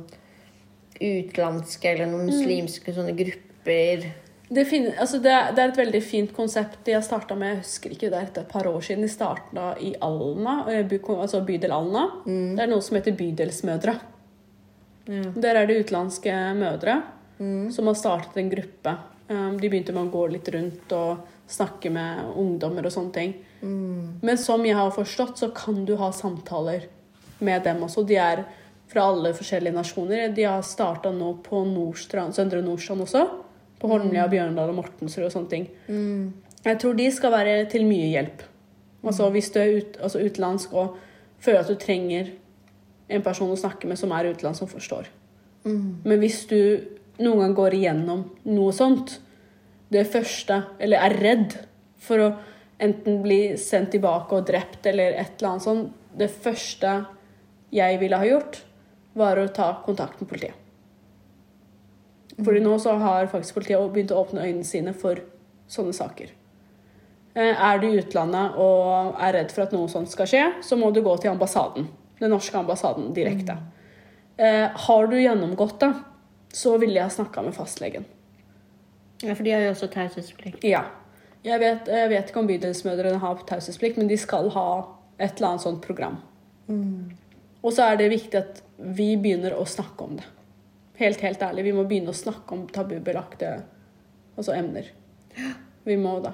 utenlandske 1.00 1.94
eller 1.94 2.10
noen 2.10 2.30
muslimske 2.30 2.94
sånne 2.96 3.16
grupper 3.18 4.06
det, 4.54 4.66
finner, 4.70 4.94
altså 5.02 5.18
det, 5.24 5.32
er, 5.32 5.54
det 5.56 5.62
er 5.64 5.72
et 5.72 5.80
veldig 5.80 6.00
fint 6.06 6.34
konsept 6.36 6.84
de 6.86 6.94
har 6.94 7.02
starta 7.02 7.34
med. 7.40 7.56
Jeg 7.56 7.62
husker 7.64 7.94
ikke, 7.96 8.10
det 8.12 8.20
er 8.20 8.28
et 8.28 8.52
par 8.52 8.68
år 8.70 8.84
siden 8.86 9.06
de 9.06 9.10
starta 9.10 9.72
i 9.82 9.94
Alna, 10.04 10.60
eh, 10.70 10.84
by, 10.86 11.00
altså 11.16 11.42
bydel 11.48 11.74
Alna. 11.74 12.04
Det 12.28 12.62
er 12.62 12.70
noe 12.70 12.84
som 12.86 13.00
heter 13.00 13.16
Bydelsmødre. 13.18 13.96
Ja. 15.08 15.24
Der 15.34 15.58
er 15.58 15.68
det 15.68 15.80
utenlandske 15.82 16.36
mødre 16.60 17.00
som 17.74 17.90
har 17.90 17.98
startet 17.98 18.38
en 18.40 18.52
gruppe. 18.52 18.94
Um, 19.28 19.58
de 19.60 19.70
begynte 19.70 19.96
med 19.96 20.08
å 20.08 20.14
gå 20.14 20.28
litt 20.32 20.48
rundt 20.54 20.94
og 20.96 21.24
snakke 21.50 21.92
med 21.94 22.38
ungdommer 22.40 22.86
og 22.88 22.94
sånne 22.94 23.16
ting. 23.16 23.34
Men 23.64 24.38
som 24.38 24.66
jeg 24.66 24.76
har 24.76 24.92
forstått, 24.92 25.38
så 25.40 25.50
kan 25.56 25.86
du 25.88 25.96
ha 26.00 26.12
samtaler 26.16 26.88
med 27.44 27.64
dem 27.64 27.84
også. 27.86 28.04
De 28.08 28.18
er 28.20 28.44
fra 28.92 29.08
alle 29.10 29.32
forskjellige 29.36 29.76
nasjoner. 29.76 30.34
De 30.36 30.46
har 30.48 30.62
starta 30.68 31.12
nå 31.16 31.32
på 31.46 31.64
Nordstrand, 31.70 32.36
Søndre 32.36 32.62
Nordstrand 32.62 33.06
også. 33.06 33.24
På 33.80 33.90
Holmlia, 33.92 34.28
Bjørndal 34.32 34.72
og 34.72 34.80
Mortensrud 34.82 35.28
og 35.28 35.34
sånne 35.34 35.52
ting. 35.52 35.68
Jeg 36.64 36.80
tror 36.80 36.94
de 36.96 37.10
skal 37.12 37.34
være 37.34 37.56
til 37.72 37.88
mye 37.88 38.12
hjelp. 38.12 38.44
Altså 39.04 39.30
Hvis 39.34 39.52
du 39.52 39.60
er 39.60 39.74
ut, 39.80 39.98
altså 40.00 40.22
utenlandsk 40.24 40.74
og 40.80 40.98
føler 41.44 41.60
at 41.64 41.72
du 41.72 41.76
trenger 41.76 42.32
en 43.12 43.24
person 43.24 43.52
å 43.52 43.60
snakke 43.60 43.88
med 43.88 44.00
som 44.00 44.12
er 44.16 44.30
utenlands, 44.32 44.60
som 44.60 44.70
forstår. 44.72 45.10
Men 46.08 46.20
hvis 46.20 46.46
du 46.48 46.60
noen 47.20 47.40
gang 47.44 47.54
går 47.56 47.76
igjennom 47.78 48.24
noe 48.48 48.72
sånt, 48.76 49.20
det 49.94 50.08
første, 50.10 50.64
eller 50.80 51.04
er 51.04 51.20
redd 51.20 51.58
for 52.02 52.24
å 52.24 52.30
enten 52.84 53.22
bli 53.24 53.56
sendt 53.60 53.94
tilbake 53.96 54.36
og 54.38 54.48
drept 54.48 54.86
eller 54.90 55.16
et 55.18 55.38
eller 55.38 55.54
annet 55.54 55.66
sånt, 55.66 55.94
det 56.14 56.30
første 56.30 56.92
jeg 57.74 57.98
ville 58.02 58.20
ha 58.20 58.28
gjort, 58.28 58.60
var 59.18 59.40
å 59.40 59.48
ta 59.54 59.72
kontakt 59.86 60.22
med 60.22 60.30
politiet. 60.30 60.60
Fordi 62.38 62.62
nå 62.66 62.78
så 62.82 62.96
har 62.98 63.30
faktisk 63.30 63.60
politiet 63.60 63.92
begynt 63.94 64.14
å 64.14 64.22
åpne 64.24 64.46
øynene 64.46 64.66
sine 64.66 64.94
for 64.98 65.22
sånne 65.70 65.94
saker. 65.94 66.32
Eh, 67.36 67.54
Er 67.54 67.80
du 67.80 67.88
i 67.88 68.00
utlandet 68.02 68.58
og 68.62 69.20
er 69.22 69.34
redd 69.38 69.54
for 69.54 69.66
at 69.66 69.74
noe 69.74 69.90
sånt 69.90 70.10
skal 70.10 70.30
skje, 70.30 70.44
så 70.62 70.78
må 70.78 70.92
du 70.94 71.02
gå 71.02 71.14
til 71.22 71.32
ambassaden. 71.32 71.88
Den 72.20 72.34
norske 72.34 72.58
ambassaden 72.58 73.14
direkte. 73.14 73.58
Mm. 73.58 73.70
Har 74.88 75.08
du 75.08 75.16
gjennomgått 75.20 75.80
det, 75.80 75.92
så 76.54 76.78
ville 76.82 76.98
jeg 76.98 77.14
snakka 77.14 77.44
med 77.46 77.54
fastlegen. 77.54 78.06
Ja, 79.22 79.36
for 79.36 79.44
de 79.46 79.54
har 79.54 79.62
jo 79.62 79.74
også 79.74 79.90
taushetsplikt. 79.94 80.64
Ja. 80.66 80.84
Jeg 81.44 81.60
vet, 81.60 81.90
jeg 81.92 82.08
vet 82.08 82.30
ikke 82.30 82.40
om 82.40 82.48
bydelsmødrene 82.48 83.20
har 83.20 83.42
taushetsplikt, 83.50 83.98
men 84.00 84.08
de 84.08 84.16
skal 84.16 84.46
ha 84.56 84.68
et 85.20 85.36
eller 85.36 85.50
annet 85.50 85.64
sånt 85.66 85.82
program. 85.84 86.22
Og 87.64 87.74
så 87.76 87.90
er 87.90 88.00
det 88.00 88.14
viktig 88.14 88.40
at 88.40 88.62
vi 88.96 89.10
begynner 89.20 89.58
å 89.60 89.66
snakke 89.68 90.08
om 90.08 90.14
det. 90.22 90.24
Helt, 91.02 91.20
helt 91.20 91.44
ærlig. 91.44 91.66
Vi 91.68 91.74
må 91.76 91.84
begynne 91.90 92.14
å 92.14 92.16
snakke 92.16 92.56
om 92.56 92.64
tabubelagte 92.72 93.58
altså 94.38 94.56
emner. 94.56 94.88
Vi 95.84 95.98
må 96.00 96.16
da. 96.24 96.32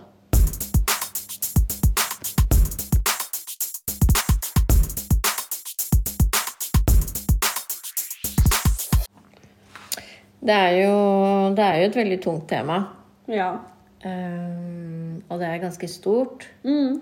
Det 10.39 10.55
er 10.55 10.77
jo, 10.83 10.93
det 11.57 11.65
er 11.65 11.81
jo 11.81 11.89
et 11.89 11.99
veldig 12.03 12.21
tungt 12.23 12.47
tema. 12.53 12.79
Ja. 13.25 13.51
Um, 14.05 15.23
og 15.29 15.39
det 15.39 15.47
er 15.47 15.57
ganske 15.63 15.87
stort. 15.87 16.47
Mm. 16.63 17.01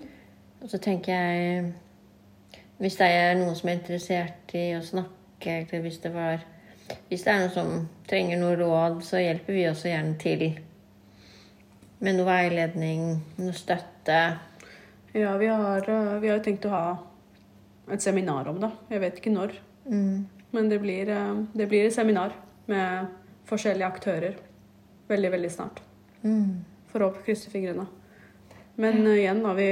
Og 0.60 0.70
så 0.70 0.78
tenker 0.82 1.12
jeg 1.12 1.72
Hvis 2.78 2.96
det 2.98 3.06
er 3.06 3.36
noen 3.38 3.54
som 3.54 3.68
er 3.68 3.76
interessert 3.78 4.54
i 4.54 4.72
å 4.74 4.82
snakke, 4.82 5.60
eller 5.60 5.82
hvis 5.84 6.00
det 6.02 6.10
var 6.14 6.42
Hvis 7.08 7.22
det 7.22 7.32
er 7.32 7.44
noen 7.44 7.54
som 7.54 7.88
trenger 8.08 8.40
noe 8.40 8.56
råd, 8.58 9.02
så 9.06 9.20
hjelper 9.22 9.54
vi 9.54 9.66
også 9.68 9.90
gjerne 9.90 10.16
til. 10.18 10.44
Med 12.00 12.16
noe 12.16 12.26
veiledning, 12.26 13.04
noe 13.36 13.54
støtte. 13.54 14.18
Ja, 15.14 15.36
vi 15.36 15.46
har, 15.46 15.90
eh, 15.90 16.18
vi 16.22 16.28
har 16.28 16.38
tenkt 16.38 16.64
å 16.64 16.70
ha 16.72 16.96
et 17.92 18.02
seminar 18.02 18.48
om 18.48 18.60
det. 18.60 18.70
Jeg 18.90 19.00
vet 19.00 19.20
ikke 19.20 19.34
når. 19.34 19.52
Men 20.52 20.68
det 20.68 20.80
blir, 20.80 21.08
eh, 21.08 21.44
det 21.54 21.68
blir 21.68 21.86
et 21.86 21.92
seminar 21.92 22.32
med 22.66 23.08
forskjellige 23.46 23.86
aktører 23.86 24.34
veldig, 25.08 25.32
veldig 25.32 25.50
snart. 25.50 25.80
For 26.98 27.06
å 27.06 27.12
krysse 27.22 27.50
fingrene. 27.52 27.84
Men 28.78 29.04
eh, 29.06 29.20
igjen, 29.22 29.42
da, 29.44 29.52
vi, 29.54 29.66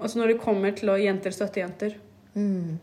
altså 0.00 0.18
når 0.20 0.32
det 0.32 0.38
kommer 0.40 0.72
til 0.76 0.88
å 0.92 0.96
jenter 1.00 1.32
støtte 1.34 1.60
jenter 1.60 1.94
um, 2.36 2.78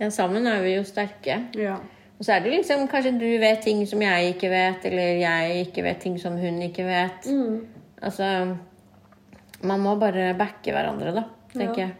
Ja, 0.00 0.08
sammen 0.14 0.46
er 0.46 0.62
vi 0.62 0.76
jo 0.76 0.84
sterke. 0.86 1.36
Ja. 1.58 1.76
Og 2.18 2.26
så 2.26 2.34
er 2.36 2.44
det 2.44 2.52
liksom 2.52 2.86
kanskje 2.90 3.14
du 3.18 3.26
vet 3.42 3.62
ting 3.64 3.82
som 3.88 4.02
jeg 4.04 4.34
ikke 4.34 4.50
vet, 4.52 4.84
eller 4.90 5.18
jeg 5.22 5.66
ikke 5.66 5.82
vet 5.86 6.00
ting 6.02 6.18
som 6.20 6.36
hun 6.38 6.58
ikke 6.66 6.84
vet. 6.86 7.26
Altså 8.02 8.26
Man 9.66 9.80
må 9.84 9.94
bare 10.00 10.30
backe 10.38 10.72
hverandre, 10.72 11.12
da, 11.16 11.24
tenker 11.52 11.82
Ja. 11.82 11.86
jeg. 11.88 11.94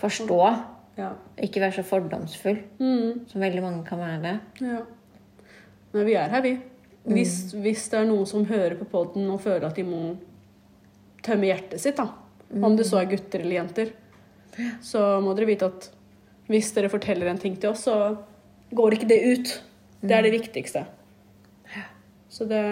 Forstå. 0.00 0.40
Ja. 0.98 1.10
Ikke 1.38 1.60
være 1.60 1.76
så 1.80 1.84
fordomsfull, 1.86 2.58
Mm. 2.80 3.26
som 3.28 3.40
veldig 3.40 3.62
mange 3.62 3.84
kan 3.86 3.98
være 3.98 4.22
det. 4.22 4.40
ja. 4.60 4.80
Men 5.92 6.06
vi 6.06 6.14
er 6.14 6.28
her, 6.30 6.40
vi. 6.42 6.58
Hvis, 7.14 7.54
hvis 7.54 7.86
det 7.92 8.00
er 8.00 8.08
noen 8.08 8.26
som 8.28 8.44
hører 8.48 8.76
på 8.78 8.88
poden 8.90 9.28
og 9.32 9.40
føler 9.42 9.68
at 9.68 9.78
de 9.78 9.84
må 9.86 10.02
tømme 11.26 11.48
hjertet 11.50 11.82
sitt, 11.82 11.98
da. 11.98 12.08
om 12.62 12.76
det 12.76 12.86
så 12.88 13.00
er 13.00 13.10
gutter 13.10 13.42
eller 13.42 13.58
jenter, 13.58 13.92
så 14.84 15.20
må 15.22 15.34
dere 15.36 15.50
vite 15.50 15.68
at 15.70 15.90
hvis 16.50 16.72
dere 16.74 16.90
forteller 16.90 17.30
en 17.30 17.38
ting 17.38 17.56
til 17.60 17.70
oss, 17.70 17.84
så 17.86 18.16
går 18.74 18.96
ikke 18.96 19.10
det 19.10 19.20
ut. 19.26 19.52
Det 20.00 20.16
er 20.16 20.24
det 20.26 20.32
viktigste. 20.34 20.84
Så 22.30 22.46
det 22.48 22.62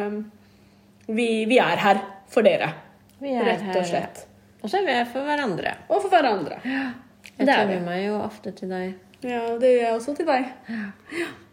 vi, 1.08 1.44
vi 1.50 1.58
er 1.58 1.80
her 1.82 2.00
for 2.28 2.46
dere, 2.46 2.72
Vi 3.18 3.32
er 3.34 3.46
rett 3.46 3.74
og 3.74 3.86
slett. 3.86 4.24
Og 4.62 4.70
så 4.70 4.80
er 4.80 4.86
vi 4.86 4.94
her 4.94 5.06
for 5.08 5.26
hverandre. 5.26 5.74
Og 5.88 6.02
for 6.02 6.12
hverandre. 6.12 6.58
Jeg 6.64 7.46
Det 7.46 7.48
er 7.48 7.66
tømmer 7.66 7.84
meg 7.86 8.04
jo 8.04 8.16
ofte 8.20 8.52
til 8.54 8.70
deg. 8.70 8.96
Ja, 9.26 9.42
det 9.58 9.70
gjør 9.72 9.84
jeg 9.84 9.94
også 9.96 10.14
til 10.18 10.28
deg. 10.28 10.52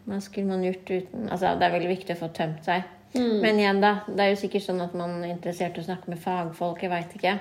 Hva 0.05 0.19
skulle 0.21 0.49
man 0.49 0.63
gjort 0.65 0.91
uten 0.91 1.29
Altså, 1.29 1.55
det 1.57 1.65
er 1.65 1.73
veldig 1.73 1.89
viktig 1.89 2.15
å 2.15 2.19
få 2.19 2.29
tømt 2.35 2.65
seg. 2.67 2.91
Men 3.15 3.59
igjen, 3.61 3.79
da. 3.79 4.01
Det 4.07 4.21
er 4.21 4.33
jo 4.33 4.39
sikkert 4.41 4.65
sånn 4.65 4.83
at 4.83 4.95
man 4.97 5.21
er 5.21 5.31
interessert 5.31 5.77
i 5.77 5.83
å 5.83 5.87
snakke 5.87 6.11
med 6.11 6.19
fagfolk. 6.21 6.81
Jeg 6.83 6.91
veit 6.91 7.13
ikke. 7.15 7.37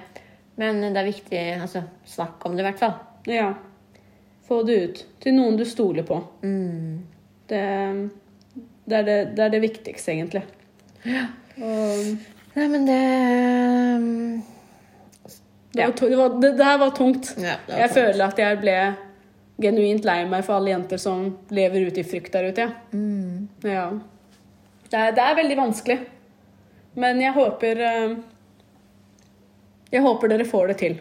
Men 0.61 0.81
det 0.85 1.01
er 1.01 1.09
viktig 1.09 1.41
Altså, 1.59 1.83
snakk 2.09 2.45
om 2.47 2.55
det, 2.55 2.63
i 2.63 2.69
hvert 2.69 2.83
fall. 2.83 2.95
Ja. 3.31 3.49
Få 4.47 4.63
det 4.69 4.77
ut 4.85 5.03
til 5.25 5.35
noen 5.35 5.59
du 5.59 5.65
stoler 5.67 6.07
på. 6.07 6.21
Det, 6.45 7.65
det, 8.85 8.97
er 9.01 9.09
det, 9.09 9.19
det 9.35 9.47
er 9.49 9.55
det 9.57 9.63
viktigste, 9.65 10.15
egentlig. 10.15 10.45
Og 11.59 12.15
Nei, 12.55 12.67
men 12.71 12.85
det 12.87 12.99
um, 13.99 14.43
det, 15.75 15.87
var, 15.89 15.95
det, 15.99 16.17
var, 16.17 16.37
det, 16.39 16.65
her 16.65 16.79
var 16.79 16.93
tungt. 16.95 17.33
Ja, 17.39 17.57
var 17.67 17.81
jeg 17.81 17.89
tungt. 17.89 17.99
føler 17.99 18.25
at 18.29 18.39
jeg 18.39 18.61
ble 18.63 18.77
genuint 19.61 20.05
lei 20.07 20.25
meg 20.27 20.45
for 20.47 20.59
alle 20.59 20.73
jenter 20.73 21.01
som 21.01 21.27
lever 21.55 21.89
ute 21.89 22.03
i 22.03 22.07
frykt 22.07 22.35
der 22.35 22.51
ute. 22.51 22.67
Ja. 22.67 22.73
Mm. 22.93 23.49
Ja. 23.63 23.87
Det, 24.89 24.99
er, 24.99 25.15
det 25.17 25.25
er 25.25 25.39
veldig 25.39 25.59
vanskelig. 25.59 25.99
Men 26.95 27.19
jeg 27.19 27.35
håper 27.35 27.81
eh, 27.83 28.13
Jeg 29.95 30.03
håper 30.03 30.31
dere 30.31 30.47
får 30.47 30.73
det 30.73 30.79
til. 30.83 30.97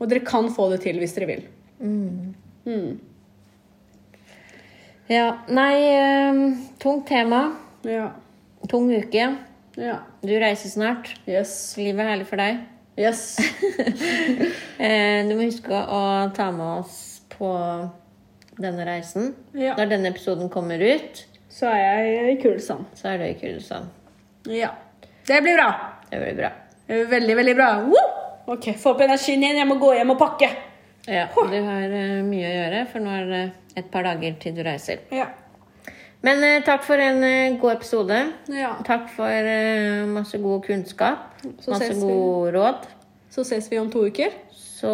Og 0.00 0.08
dere 0.10 0.24
kan 0.24 0.48
få 0.52 0.70
det 0.72 0.82
til 0.84 1.00
hvis 1.00 1.14
dere 1.16 1.28
vil. 1.30 1.44
Mm. 1.80 2.34
Ja. 5.08 5.26
Nei, 5.48 5.74
um, 6.32 6.40
tungt 6.80 7.06
tema. 7.08 7.50
Ja. 7.86 8.10
Tung 8.68 8.88
uke. 8.90 9.28
ja. 9.76 9.98
Du 10.22 10.32
reiser 10.40 10.72
snart. 10.72 11.12
Yes. 11.28 11.76
Livet 11.78 12.00
er 12.00 12.10
herlig 12.14 12.28
for 12.28 12.40
deg. 12.40 12.64
Yes. 12.96 13.36
Eh, 14.76 15.24
du 15.24 15.32
må 15.38 15.46
huske 15.46 15.72
å 15.72 16.00
ta 16.36 16.50
med 16.52 16.82
oss 16.82 17.15
på 17.38 17.52
denne 18.56 18.86
reisen. 18.88 19.34
Ja. 19.52 19.74
Når 19.76 19.90
denne 19.92 20.12
episoden 20.12 20.50
kommer 20.52 20.80
ut, 20.80 21.24
Så 21.48 21.70
er 21.72 22.04
jeg 22.04 22.32
i 22.34 22.42
Kulsand. 22.42 22.84
så 22.94 23.08
er 23.08 23.18
du 23.18 23.24
i 23.24 23.34
Kulsand. 23.40 23.88
Ja. 24.52 24.70
Det 25.26 25.40
blir 25.42 25.56
bra. 25.56 25.70
Det 26.10 26.20
blir 26.20 26.34
bra. 26.36 26.50
Det 26.86 26.94
blir 26.94 27.06
veldig, 27.10 27.36
veldig 27.36 27.54
bra. 27.56 27.68
Woo! 27.86 28.02
Ok, 28.46 28.68
få 28.78 28.92
opp 28.92 29.00
energien 29.00 29.42
igjen. 29.42 29.56
Jeg 29.58 29.66
må 29.66 29.78
gå 29.80 29.94
hjem 29.96 30.12
og 30.14 30.18
pakke. 30.20 30.50
Ja, 31.06 31.26
du 31.34 31.56
har 31.62 31.92
uh, 31.94 32.22
mye 32.26 32.46
å 32.46 32.52
gjøre, 32.52 32.84
for 32.90 33.02
nå 33.02 33.10
er 33.14 33.26
det 33.30 33.42
et 33.78 33.90
par 33.92 34.06
dager 34.06 34.36
til 34.42 34.54
du 34.56 34.62
reiser. 34.66 35.02
Ja. 35.14 35.28
Men 36.26 36.42
uh, 36.42 36.64
takk 36.66 36.82
for 36.86 37.02
en 37.02 37.22
uh, 37.22 37.58
god 37.62 37.76
episode. 37.76 38.20
ja. 38.54 38.72
Takk 38.86 39.08
for 39.14 39.50
masse 40.12 40.38
god 40.42 40.64
kunnskap. 40.66 41.36
Så 41.62 41.74
masse 41.74 41.94
gode 42.00 42.54
råd. 42.58 42.88
Så 43.30 43.44
ses 43.46 43.70
vi 43.70 43.78
om 43.78 43.90
to 43.90 44.06
uker. 44.06 44.34
Så 44.54 44.92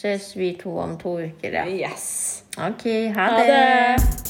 ses 0.00 0.36
vi 0.36 0.54
to 0.62 0.78
om 0.80 0.98
to 0.98 1.18
uker, 1.20 1.52
ja. 1.52 1.66
Yes. 1.66 2.42
Ok, 2.56 2.86
ha, 3.14 3.30
Ha 3.30 3.44
det. 3.44 4.29